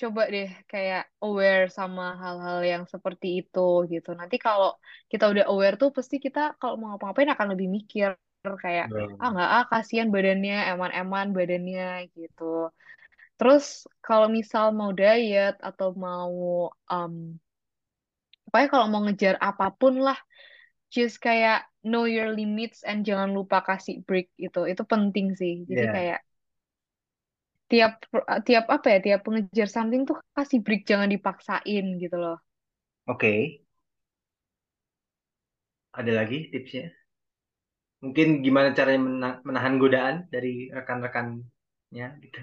coba 0.00 0.22
deh 0.34 0.48
kayak 0.72 1.02
aware 1.24 1.64
sama 1.78 2.02
hal-hal 2.22 2.58
yang 2.72 2.84
seperti 2.94 3.26
itu 3.40 3.60
gitu. 3.92 4.08
Nanti 4.20 4.36
kalau 4.46 4.68
kita 5.12 5.24
udah 5.32 5.44
aware 5.52 5.76
tuh 5.82 5.90
pasti 5.96 6.16
kita 6.24 6.40
kalau 6.60 6.74
mau 6.80 6.88
ngapa-ngapain 6.94 7.30
akan 7.34 7.48
lebih 7.54 7.68
mikir 7.76 8.08
kayak 8.64 8.86
ah 9.22 9.28
Hmm. 9.28 9.32
nggak 9.32 9.50
ah 9.56 9.64
kasihan 9.72 10.08
badannya 10.14 10.54
eman-eman 10.74 11.26
badannya 11.36 11.84
gitu. 12.16 12.42
Terus 13.38 13.64
kalau 14.06 14.28
misal 14.38 14.64
mau 14.78 14.90
diet 15.00 15.54
atau 15.68 15.88
mau 16.06 16.34
um, 16.92 17.14
pokoknya 18.54 18.68
kalau 18.70 18.86
mau 18.92 19.02
ngejar 19.06 19.34
apa 19.42 19.64
pun 19.74 19.94
lah 20.06 20.14
just 20.94 21.16
kayak 21.26 21.66
know 21.90 22.04
your 22.06 22.30
limits 22.38 22.78
and 22.88 23.02
jangan 23.08 23.30
lupa 23.38 23.58
kasih 23.68 23.96
break 24.06 24.28
itu. 24.38 24.58
Itu 24.72 24.82
penting 24.92 25.26
sih. 25.40 25.52
Jadi 25.70 25.84
Ya, 25.84 25.90
kayak 25.94 26.18
tiap 27.70 27.92
tiap 28.46 28.64
apa 28.76 28.86
ya 28.94 28.98
tiap 29.06 29.20
pengejar 29.26 29.68
something 29.76 30.02
tuh 30.08 30.16
kasih 30.36 30.58
break 30.64 30.82
jangan 30.90 31.08
dipaksain 31.14 31.84
gitu 32.02 32.16
loh 32.24 32.36
oke. 33.06 33.32
Ada 36.00 36.12
lagi 36.18 36.38
tipsnya? 36.52 36.86
Mungkin 38.04 38.28
gimana 38.46 38.68
caranya 38.78 39.00
mena- 39.08 39.40
menahan 39.48 39.74
godaan 39.82 40.16
dari 40.34 40.52
rekan-rekannya 40.76 42.06
gitu. 42.24 42.40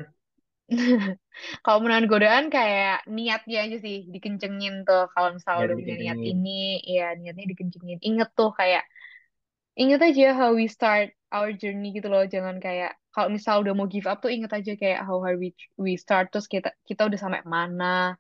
kalau 1.63 1.79
menahan 1.83 2.07
godaan 2.07 2.45
kayak 2.55 3.03
niatnya 3.15 3.57
aja 3.65 3.77
sih 3.85 4.07
dikencengin 4.13 4.87
tuh. 4.87 5.11
Kalau 5.13 5.29
misal 5.35 5.55
Ya 5.55 5.63
udah 5.67 5.75
punya 5.81 5.95
niat 5.99 6.19
dikencengin. 6.19 6.31
ini 6.31 6.79
ya 6.95 7.03
niatnya 7.19 7.45
dikencengin. 7.51 7.99
Inget 7.99 8.29
tuh 8.39 8.51
kayak 8.59 8.83
inget 9.81 9.99
aja 10.07 10.23
how 10.39 10.51
we 10.55 10.65
start 10.67 11.11
our 11.35 11.51
journey 11.51 11.91
gitu 11.95 12.07
loh. 12.13 12.23
Jangan 12.33 12.57
kayak 12.63 12.95
kalau 13.11 13.29
misal 13.35 13.55
udah 13.63 13.73
mau 13.75 13.87
give 13.91 14.07
up 14.07 14.23
tuh 14.23 14.31
inget 14.31 14.51
aja 14.55 14.71
kayak 14.79 14.99
how 15.07 15.19
hard 15.23 15.37
we 15.43 15.51
we 15.75 15.99
start. 15.99 16.31
Terus 16.31 16.47
kita 16.47 16.69
kita 16.87 17.01
udah 17.09 17.19
sampai 17.19 17.41
mana. 17.43 18.15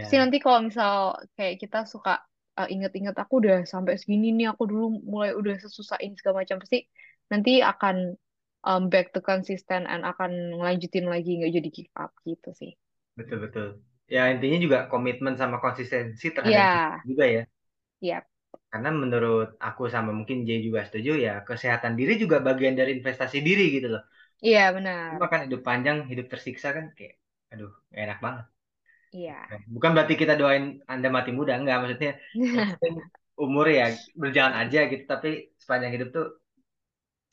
Pasti 0.00 0.16
Ya, 0.16 0.22
nanti 0.22 0.36
kalau 0.44 0.60
misal 0.68 1.16
kayak 1.36 1.54
kita 1.62 1.78
suka 1.88 2.20
uh, 2.58 2.68
inget-inget 2.68 3.16
aku 3.16 3.40
udah 3.42 3.64
sampai 3.64 3.94
segini 4.00 4.32
nih, 4.36 4.46
aku 4.52 4.62
dulu 4.70 4.84
mulai 5.04 5.30
udah 5.36 5.56
sesusah 5.60 5.98
ini 6.04 6.14
segala 6.18 6.42
macam, 6.44 6.56
pasti 6.62 6.84
nanti 7.32 7.62
akan 7.64 7.96
um, 8.64 8.82
back 8.92 9.06
to 9.14 9.20
consistent 9.30 9.84
and 9.92 10.02
akan 10.12 10.32
ngelanjutin 10.58 11.06
lagi 11.12 11.30
nggak 11.38 11.52
jadi 11.56 11.68
give 11.76 11.92
up 12.04 12.12
gitu 12.28 12.50
sih. 12.60 12.72
betul-betul. 13.18 13.66
Ya 14.14 14.20
intinya 14.32 14.58
juga 14.64 14.78
komitmen 14.90 15.34
sama 15.40 15.56
konsistensi 15.64 16.26
terhadap 16.36 16.64
Ya, 16.64 17.04
juga 17.08 17.24
ya. 17.36 17.40
ya, 18.00 18.26
Karena 18.72 18.90
menurut 19.02 19.48
aku 19.68 19.82
sama 19.94 20.10
mungkin 20.18 20.38
Jay 20.46 20.58
juga 20.66 20.80
setuju 20.86 21.10
ya, 21.26 21.32
kesehatan 21.48 21.92
diri 21.98 22.12
juga 22.22 22.36
bagian 22.46 22.74
dari 22.78 22.90
investasi 22.98 23.38
diri 23.46 23.62
gitu 23.76 23.86
loh. 23.94 24.02
iya 24.46 24.72
benar. 24.74 25.10
Cuma 25.10 25.24
kan 25.32 25.40
hidup 25.46 25.60
panjang, 25.68 25.98
hidup 26.10 26.26
tersiksa 26.32 26.68
kan 26.76 26.84
kayak, 26.96 27.14
aduh, 27.52 27.70
gak 27.92 28.02
enak 28.06 28.18
banget. 28.24 28.44
Iya. 29.12 29.50
Bukan 29.74 29.90
berarti 29.94 30.14
kita 30.20 30.34
doain 30.40 30.64
Anda 30.92 31.08
mati 31.16 31.30
muda, 31.38 31.52
enggak. 31.58 31.76
Maksudnya, 31.82 32.10
umur 33.44 33.66
ya 33.78 33.86
berjalan 34.22 34.54
aja 34.62 34.78
gitu, 34.92 35.04
tapi 35.12 35.28
sepanjang 35.62 35.92
hidup 35.96 36.08
tuh 36.16 36.26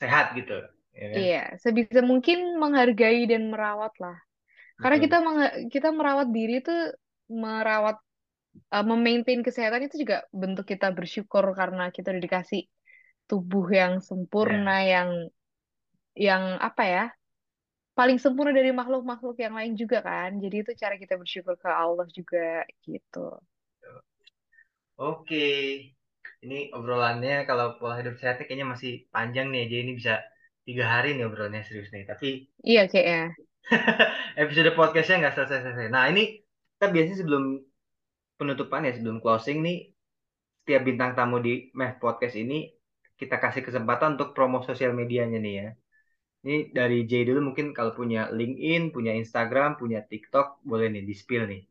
sehat 0.00 0.34
gitu. 0.38 0.54
Ya 0.98 1.08
kan? 1.14 1.24
Iya, 1.24 1.36
sebisa 1.62 2.00
mungkin 2.10 2.36
menghargai 2.62 3.20
dan 3.30 3.42
merawat 3.52 3.92
lah. 4.02 4.16
Karena 4.82 4.98
kita 5.04 5.16
Betul. 5.16 5.26
mengha- 5.26 5.56
kita 5.74 5.88
merawat 5.98 6.28
diri 6.36 6.54
tuh 6.66 6.78
merawat 7.42 7.96
uh, 8.74 8.84
memaintain 8.90 9.42
kesehatan 9.46 9.82
itu 9.86 9.96
juga 10.04 10.16
bentuk 10.42 10.66
kita 10.72 10.86
bersyukur 10.98 11.44
karena 11.60 11.82
kita 11.96 12.08
udah 12.12 12.24
dikasih 12.28 12.62
tubuh 13.30 13.66
yang 13.80 13.94
sempurna, 14.08 14.72
Ya, 14.72 14.88
yang 14.94 15.10
yang 16.18 16.44
apa 16.60 16.82
ya, 16.94 17.02
paling 17.98 18.18
sempurna 18.24 18.52
dari 18.58 18.70
makhluk-makhluk 18.80 19.36
yang 19.44 19.54
lain 19.58 19.74
juga 19.82 19.98
kan. 20.08 20.30
Jadi 20.44 20.56
itu 20.64 20.72
cara 20.82 20.94
kita 21.02 21.14
bersyukur 21.22 21.54
ke 21.62 21.68
Allah 21.82 22.06
juga 22.18 22.64
gitu. 22.86 23.18
Oke. 24.98 25.44
Ini 26.44 26.58
obrolannya 26.78 27.34
kalau 27.48 27.66
pola 27.78 27.94
hidup 28.00 28.14
sehatnya 28.18 28.44
kayaknya 28.46 28.68
masih 28.74 28.92
panjang 29.14 29.46
nih. 29.54 29.62
Jadi 29.70 29.80
ini 29.84 29.92
bisa 30.00 30.12
tiga 30.68 30.84
hari 30.92 31.08
nih 31.16 31.24
obrolannya 31.28 31.62
serius 31.68 31.88
nih. 31.94 32.04
Tapi 32.10 32.28
Iya 32.70 32.82
kayaknya. 32.90 33.18
episode 34.42 34.70
podcastnya 34.78 35.16
nggak 35.20 35.34
selesai-selesai. 35.36 35.86
Nah 35.94 36.04
ini 36.12 36.22
kita 36.76 36.86
biasanya 36.94 37.18
sebelum 37.22 37.44
penutupan 38.38 38.86
ya, 38.86 38.92
sebelum 38.96 39.18
closing 39.24 39.58
nih, 39.66 39.76
setiap 40.62 40.82
bintang 40.88 41.10
tamu 41.18 41.36
di 41.46 41.72
Meh 41.78 41.92
Podcast 42.02 42.36
ini 42.44 42.58
kita 43.20 43.36
kasih 43.42 43.62
kesempatan 43.66 44.14
untuk 44.14 44.30
promo 44.36 44.58
sosial 44.68 44.92
medianya 45.00 45.38
nih 45.44 45.54
ya. 45.60 45.68
Ini 46.46 46.56
dari 46.78 46.98
J 47.10 47.12
dulu 47.28 47.40
mungkin 47.50 47.66
kalau 47.76 47.92
punya 47.98 48.30
LinkedIn, 48.38 48.94
punya 48.94 49.12
Instagram, 49.20 49.70
punya 49.80 50.00
TikTok, 50.06 50.62
boleh 50.70 50.86
nih 50.94 51.02
di-spill 51.08 51.44
nih. 51.50 51.62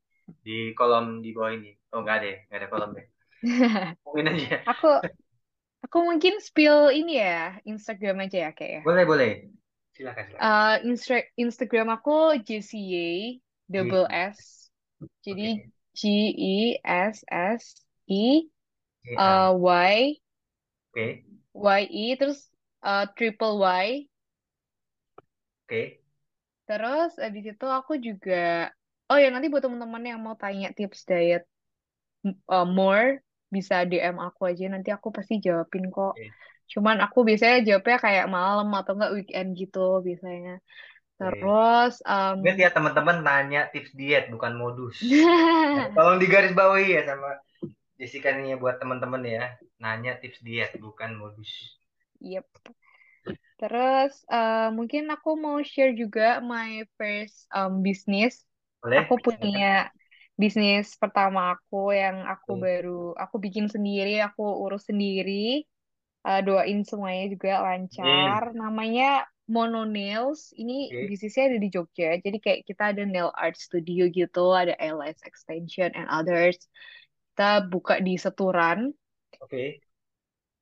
Di 0.46 0.58
kolom 0.78 1.24
di 1.24 1.30
bawah 1.32 1.52
ini. 1.56 1.72
Oh 1.96 2.04
nggak 2.04 2.16
ada 2.20 2.28
ya, 2.28 2.38
nggak 2.52 2.60
ada 2.60 2.68
kolom 2.74 2.90
deh. 2.98 3.08
Mungkin 4.06 4.26
aja. 4.34 4.58
Aku 4.68 4.88
aku 5.88 6.04
mungkin 6.04 6.44
spill 6.44 6.92
ini 6.92 7.24
ya 7.24 7.58
Instagram 7.64 8.28
aja 8.28 8.38
ya 8.48 8.52
kayak 8.52 8.72
ya. 8.72 8.82
Boleh, 8.84 9.06
boleh. 9.08 9.32
Silakan, 9.96 10.24
silakan. 10.28 10.44
Eh, 10.44 10.76
Instra- 10.92 11.30
Instagram 11.40 11.88
aku 11.96 12.36
JCY 12.44 13.40
double. 13.72 14.06
S. 14.12 14.68
Jadi. 15.24 15.64
G 15.98 16.30
E 16.30 16.58
S 16.86 17.26
S 17.26 17.82
E 18.06 18.46
A. 19.18 19.50
uh, 19.50 19.52
Y. 19.58 20.22
Y 21.58 21.82
E 21.90 22.06
terus 22.22 22.46
uh, 22.86 23.10
triple 23.18 23.58
Y. 23.66 24.06
Oke. 25.66 26.06
Terus 26.70 27.18
abis 27.18 27.46
itu 27.50 27.66
aku 27.66 27.98
juga 27.98 28.70
oh 29.10 29.18
ya 29.18 29.34
nanti 29.34 29.50
buat 29.50 29.66
teman-teman 29.66 30.06
yang 30.06 30.20
mau 30.22 30.38
tanya 30.38 30.70
tips 30.70 31.08
diet 31.10 31.50
uh, 32.46 32.68
more 32.68 33.26
bisa 33.48 33.88
DM 33.88 34.20
aku 34.20 34.48
aja 34.48 34.68
nanti 34.68 34.92
aku 34.92 35.10
pasti 35.10 35.40
jawabin 35.40 35.88
kok. 35.88 36.16
Cuman 36.68 37.00
aku 37.00 37.24
biasanya 37.24 37.64
jawabnya 37.64 37.98
kayak 37.98 38.28
malam 38.28 38.70
atau 38.76 38.94
enggak 38.96 39.14
weekend 39.16 39.56
gitu 39.56 40.04
biasanya. 40.04 40.60
Terus 41.18 42.04
um, 42.06 42.46
Ingat 42.46 42.58
ya 42.62 42.70
teman-teman 42.70 43.26
tanya 43.26 43.62
tips 43.74 43.92
diet 43.98 44.30
bukan 44.30 44.54
modus. 44.54 45.02
Nah, 45.02 45.90
tolong 45.98 46.22
digarisbawahi 46.22 46.94
ya 46.94 47.02
sama 47.10 47.42
Jessica 47.98 48.30
nih 48.38 48.54
ya 48.54 48.58
buat 48.62 48.78
teman-teman 48.78 49.26
ya. 49.26 49.58
Nanya 49.82 50.22
tips 50.22 50.44
diet 50.46 50.78
bukan 50.78 51.18
modus. 51.18 51.50
Yep. 52.22 52.46
Terus 53.58 54.14
uh, 54.30 54.70
mungkin 54.70 55.10
aku 55.10 55.34
mau 55.34 55.58
share 55.66 55.98
juga 55.98 56.38
my 56.46 56.86
first 57.02 57.50
um, 57.50 57.82
business. 57.82 58.46
Boleh? 58.86 59.02
Aku 59.02 59.18
punya 59.18 59.90
bisnis 60.38 60.94
pertama 61.02 61.58
aku 61.58 61.92
yang 61.92 62.22
aku 62.30 62.56
Oke. 62.56 62.62
baru 62.62 63.18
aku 63.18 63.36
bikin 63.42 63.68
sendiri, 63.68 64.22
aku 64.22 64.46
urus 64.64 64.86
sendiri. 64.86 65.66
Uh, 66.28 66.44
doain 66.44 66.84
semuanya 66.86 67.26
juga 67.34 67.64
lancar. 67.64 68.52
Amin. 68.52 68.60
Namanya 68.60 69.10
Mono 69.48 69.88
Nails. 69.88 70.52
Ini 70.54 70.92
Oke. 70.94 71.04
bisnisnya 71.10 71.56
ada 71.56 71.58
di 71.58 71.70
Jogja. 71.72 72.20
Jadi 72.20 72.38
kayak 72.38 72.60
kita 72.68 72.94
ada 72.94 73.04
nail 73.08 73.32
art 73.34 73.56
studio 73.58 74.06
gitu, 74.12 74.54
ada 74.54 74.76
eyelash 74.78 75.24
extension 75.24 75.90
and 75.96 76.06
others. 76.12 76.60
Kita 77.34 77.66
buka 77.66 78.04
di 78.04 78.20
Seturan. 78.20 78.92
Oke. 79.40 79.80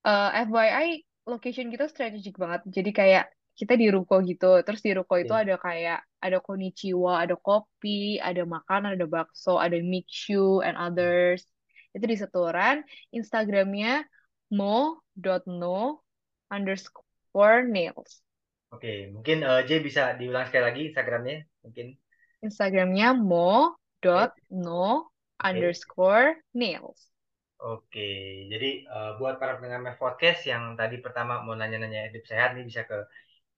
Uh, 0.05 0.29
FYI, 0.45 1.01
location 1.25 1.73
kita 1.73 1.89
strategik 1.89 2.37
banget. 2.37 2.61
Jadi 2.69 2.91
kayak 2.93 3.25
kita 3.59 3.73
di 3.79 3.87
ruko 3.91 4.19
gitu. 4.23 4.61
Terus 4.65 4.81
di 4.83 4.91
ruko 4.95 5.15
itu 5.19 5.31
Oke. 5.31 5.41
ada 5.43 5.55
kayak 5.55 5.99
ada 6.19 6.37
konnichiwa, 6.43 7.23
ada 7.23 7.35
kopi, 7.39 8.19
ada 8.19 8.43
makanan, 8.43 8.99
ada 8.99 9.07
bakso, 9.07 9.57
ada 9.57 9.77
michu 9.79 10.59
and 10.61 10.75
others. 10.75 11.47
Itu 11.95 12.05
di 12.05 12.17
Seturan. 12.19 12.83
Instagramnya 13.15 14.03
mo.no 14.51 16.03
underscore 16.51 17.63
nails. 17.65 18.21
Oke, 18.75 19.09
mungkin 19.15 19.37
eh, 19.49 19.61
J 19.67 19.69
bisa 19.87 20.01
diulang 20.19 20.45
sekali 20.47 20.63
lagi 20.67 20.81
Instagramnya, 20.91 21.37
mungkin. 21.63 21.87
Instagramnya 22.41 23.09
Oke. 24.03 24.31
mo.no 24.49 25.11
Oke. 25.39 25.61
underscore 25.63 26.35
nails. 26.53 27.11
Oke, 27.65 28.01
jadi 28.51 28.67
eh, 28.85 29.11
buat 29.19 29.35
para 29.41 29.55
pendengar 29.57 29.95
Podcast 30.01 30.43
yang 30.51 30.63
tadi 30.79 30.95
pertama 31.05 31.33
mau 31.45 31.55
nanya-nanya 31.59 32.11
hidup 32.11 32.23
sehat 32.31 32.49
nih 32.55 32.65
bisa 32.69 32.81
ke 32.89 32.97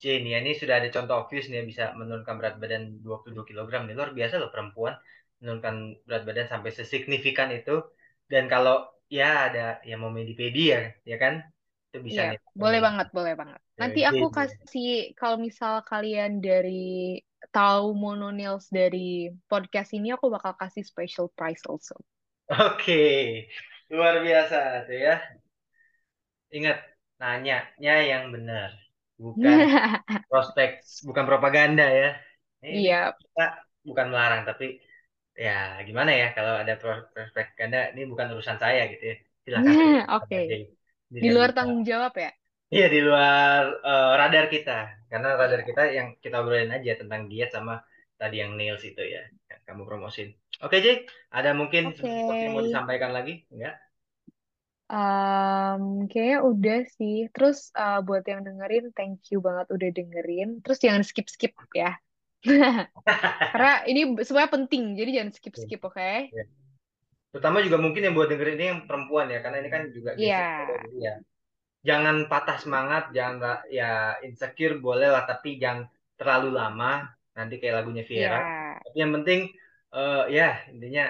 J 0.02 0.04
nih 0.24 0.32
ya. 0.34 0.38
Ini 0.43 0.52
sudah 0.62 0.76
ada 0.80 0.89
contoh 0.95 1.16
obvious 1.22 1.45
nih 1.50 1.58
ya, 1.60 1.64
bisa 1.72 1.84
menurunkan 2.00 2.36
berat 2.39 2.56
badan 2.62 2.84
22 3.06 3.43
kg 3.50 3.82
nih. 3.88 3.93
Luar 3.98 4.12
biasa 4.18 4.36
loh 4.41 4.50
perempuan 4.54 4.93
menurunkan 5.39 5.76
berat 6.08 6.24
badan 6.28 6.48
sampai 6.54 6.72
sesignifikan 6.80 7.50
itu. 7.58 7.72
Dan 8.32 8.43
kalau 8.54 8.74
ya 9.18 9.26
ada 9.48 9.60
yang 9.89 10.00
mau 10.04 10.12
medipedi 10.20 10.60
ya, 10.74 10.80
ya 11.12 11.16
kan? 11.24 11.34
Itu 11.89 11.98
bisa 12.08 12.22
Iya, 12.22 12.28
nih 12.30 12.38
boleh 12.62 12.80
banget, 12.86 13.08
boleh 13.18 13.34
banget. 13.39 13.60
ke 13.78 13.82
Nanti 13.82 14.00
J 14.08 14.10
aku 14.12 14.26
ya. 14.38 14.38
kasih, 14.38 14.88
kalau 15.20 15.38
misal 15.45 15.74
kalian 15.91 16.32
dari 16.48 17.20
tahu 17.56 17.86
Mono 18.02 18.28
Nails 18.38 18.66
dari 18.78 19.28
podcast 19.52 19.89
ini, 19.98 20.08
aku 20.16 20.26
bakal 20.36 20.54
kasih 20.62 20.84
special 20.91 21.28
price 21.38 21.64
also. 21.72 21.95
Oke, 22.52 22.93
luar 23.93 24.16
biasa 24.26 24.58
tuh 24.88 24.98
ya. 25.06 25.14
Ingat, 26.58 26.80
nanyanya 27.20 27.95
yang 28.12 28.24
benar. 28.36 28.72
Bukan 29.26 29.59
prospek, 30.30 30.70
bukan 31.07 31.26
propaganda 31.30 31.84
ya. 31.99 32.07
Iya, 32.72 33.18
kita 33.22 33.41
bukan 33.89 34.07
melarang, 34.11 34.41
tapi 34.49 34.65
ya 35.45 35.51
gimana 35.88 36.11
ya 36.22 36.26
kalau 36.38 36.53
ada 36.61 36.74
pro- 36.82 37.07
propaganda, 37.15 37.78
ini 37.93 38.01
bukan 38.11 38.28
urusan 38.36 38.59
saya 38.63 38.82
gitu 38.93 39.03
ya. 39.11 39.15
Silahkan 39.45 39.78
oke. 40.18 40.38
Ini 41.11 41.22
Di 41.22 41.28
kan 41.28 41.36
luar 41.36 41.49
bisa. 41.49 41.57
tanggung 41.57 41.82
jawab 41.89 42.13
ya? 42.24 42.30
Iya 42.74 42.86
di 42.93 42.99
luar 43.07 43.61
eh, 43.88 44.07
radar 44.20 44.45
kita, 44.53 44.72
karena 45.09 45.28
radar 45.41 45.61
kita 45.70 45.82
yang 45.97 46.07
kita 46.24 46.36
obrolin 46.41 46.72
aja 46.78 46.91
tentang 47.01 47.22
diet 47.32 47.49
sama 47.55 47.74
tadi 48.20 48.36
yang 48.41 48.51
nails 48.59 48.84
itu 48.89 49.01
ya, 49.15 49.22
yang 49.49 49.59
kamu 49.68 49.82
promosin. 49.89 50.28
Oke 50.63 50.76
Jay, 50.86 50.95
ada 51.38 51.49
mungkin 51.59 51.84
Oke. 51.84 52.13
sesuatu 52.15 52.41
yang 52.43 52.53
mau 52.55 52.65
disampaikan 52.68 53.11
lagi? 53.18 53.32
Enggak? 53.53 53.74
Um, 54.88 56.08
kayaknya 56.08 56.40
udah 56.48 56.80
sih. 56.96 57.28
Terus 57.36 57.72
uh, 57.76 58.00
buat 58.04 58.24
yang 58.24 58.48
dengerin, 58.48 58.96
thank 58.96 59.20
you 59.32 59.44
banget 59.44 59.68
udah 59.72 59.90
dengerin. 59.92 60.64
Terus 60.64 60.80
jangan 60.80 61.04
skip-skip 61.04 61.54
ya. 61.76 62.00
Karena 63.54 63.84
ini 63.90 64.16
semuanya 64.24 64.52
penting, 64.54 64.96
jadi 64.96 65.22
jangan 65.22 65.32
skip-skip, 65.36 65.82
oke? 65.84 66.12
Ya. 66.32 66.46
Terutama 67.34 67.60
juga 67.60 67.78
mungkin 67.78 68.02
yang 68.08 68.16
buat 68.16 68.32
dengerin 68.32 68.56
ini 68.56 68.68
yang 68.72 68.82
perempuan 68.88 69.28
ya, 69.28 69.44
karena 69.44 69.58
ini 69.62 69.70
kan 69.70 69.84
juga 69.92 70.16
Iya, 70.16 70.64
geser 70.64 70.80
jadi 70.88 70.98
ya. 70.98 71.16
Jangan 71.86 72.16
patah 72.32 72.58
semangat, 72.58 73.04
jangan 73.14 73.62
ya 73.70 74.18
insecure 74.24 74.80
boleh 74.80 75.12
lah, 75.12 75.28
tapi 75.28 75.60
jangan 75.60 75.86
terlalu 76.18 76.56
lama. 76.56 77.06
Nanti 77.38 77.62
kayak 77.62 77.84
lagunya 77.84 78.02
iya, 78.02 78.10
Viera. 78.10 78.40
Tapi 78.82 78.98
yang 78.98 79.12
penting 79.22 79.40
eh, 79.94 80.24
ya 80.34 80.50
intinya 80.72 81.06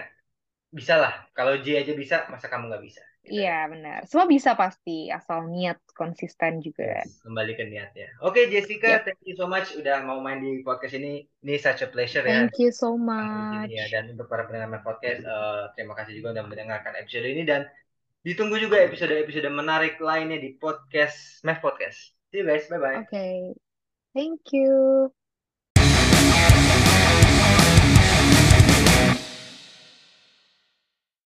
bisa 0.74 1.00
lah. 1.00 1.14
Kalau 1.32 1.56
J 1.64 1.86
aja 1.86 1.94
bisa, 1.96 2.16
masa 2.28 2.52
kamu 2.52 2.68
nggak 2.68 2.84
bisa? 2.84 3.07
Iya 3.28 3.68
ya. 3.68 3.72
benar. 3.72 4.00
Semua 4.08 4.28
bisa 4.28 4.56
pasti, 4.56 5.12
asal 5.12 5.52
niat 5.52 5.80
konsisten 5.94 6.64
juga. 6.64 7.04
Kembali 7.24 7.54
ke 7.54 7.68
niatnya. 7.68 8.08
Oke 8.24 8.48
Jessica, 8.48 9.00
Yep, 9.00 9.04
thank 9.04 9.24
you 9.28 9.36
so 9.36 9.46
much 9.46 9.76
udah 9.76 10.04
mau 10.08 10.24
main 10.24 10.40
di 10.40 10.64
podcast 10.64 10.96
ini. 10.96 11.28
Ini 11.44 11.56
such 11.60 11.84
a 11.84 11.90
pleasure 11.92 12.24
ya 12.24 12.48
thank 12.48 12.58
you 12.60 12.72
so 12.72 12.96
ya. 12.96 13.04
much. 13.04 13.76
Dan 13.92 14.16
untuk 14.16 14.28
para 14.32 14.48
pendengar 14.48 14.82
podcast, 14.82 15.24
eh, 15.24 15.64
terima 15.76 15.94
kasih 15.96 16.20
juga 16.20 16.40
udah 16.40 16.44
mendengarkan 16.48 16.96
episode 17.00 17.28
ini 17.28 17.44
dan 17.44 17.68
Ditunggu 18.28 18.60
juga 18.60 18.84
episode-episode 18.84 19.48
menarik 19.48 20.04
lainnya 20.04 20.36
di 20.36 20.60
podcast 20.60 21.40
Mev 21.48 21.64
Podcast. 21.64 22.12
See 22.28 22.44
you 22.44 22.46
guys, 22.50 22.68
bye-bye. 22.68 23.08
Oke, 23.08 23.56
thank 24.12 24.52
you. 24.52 25.08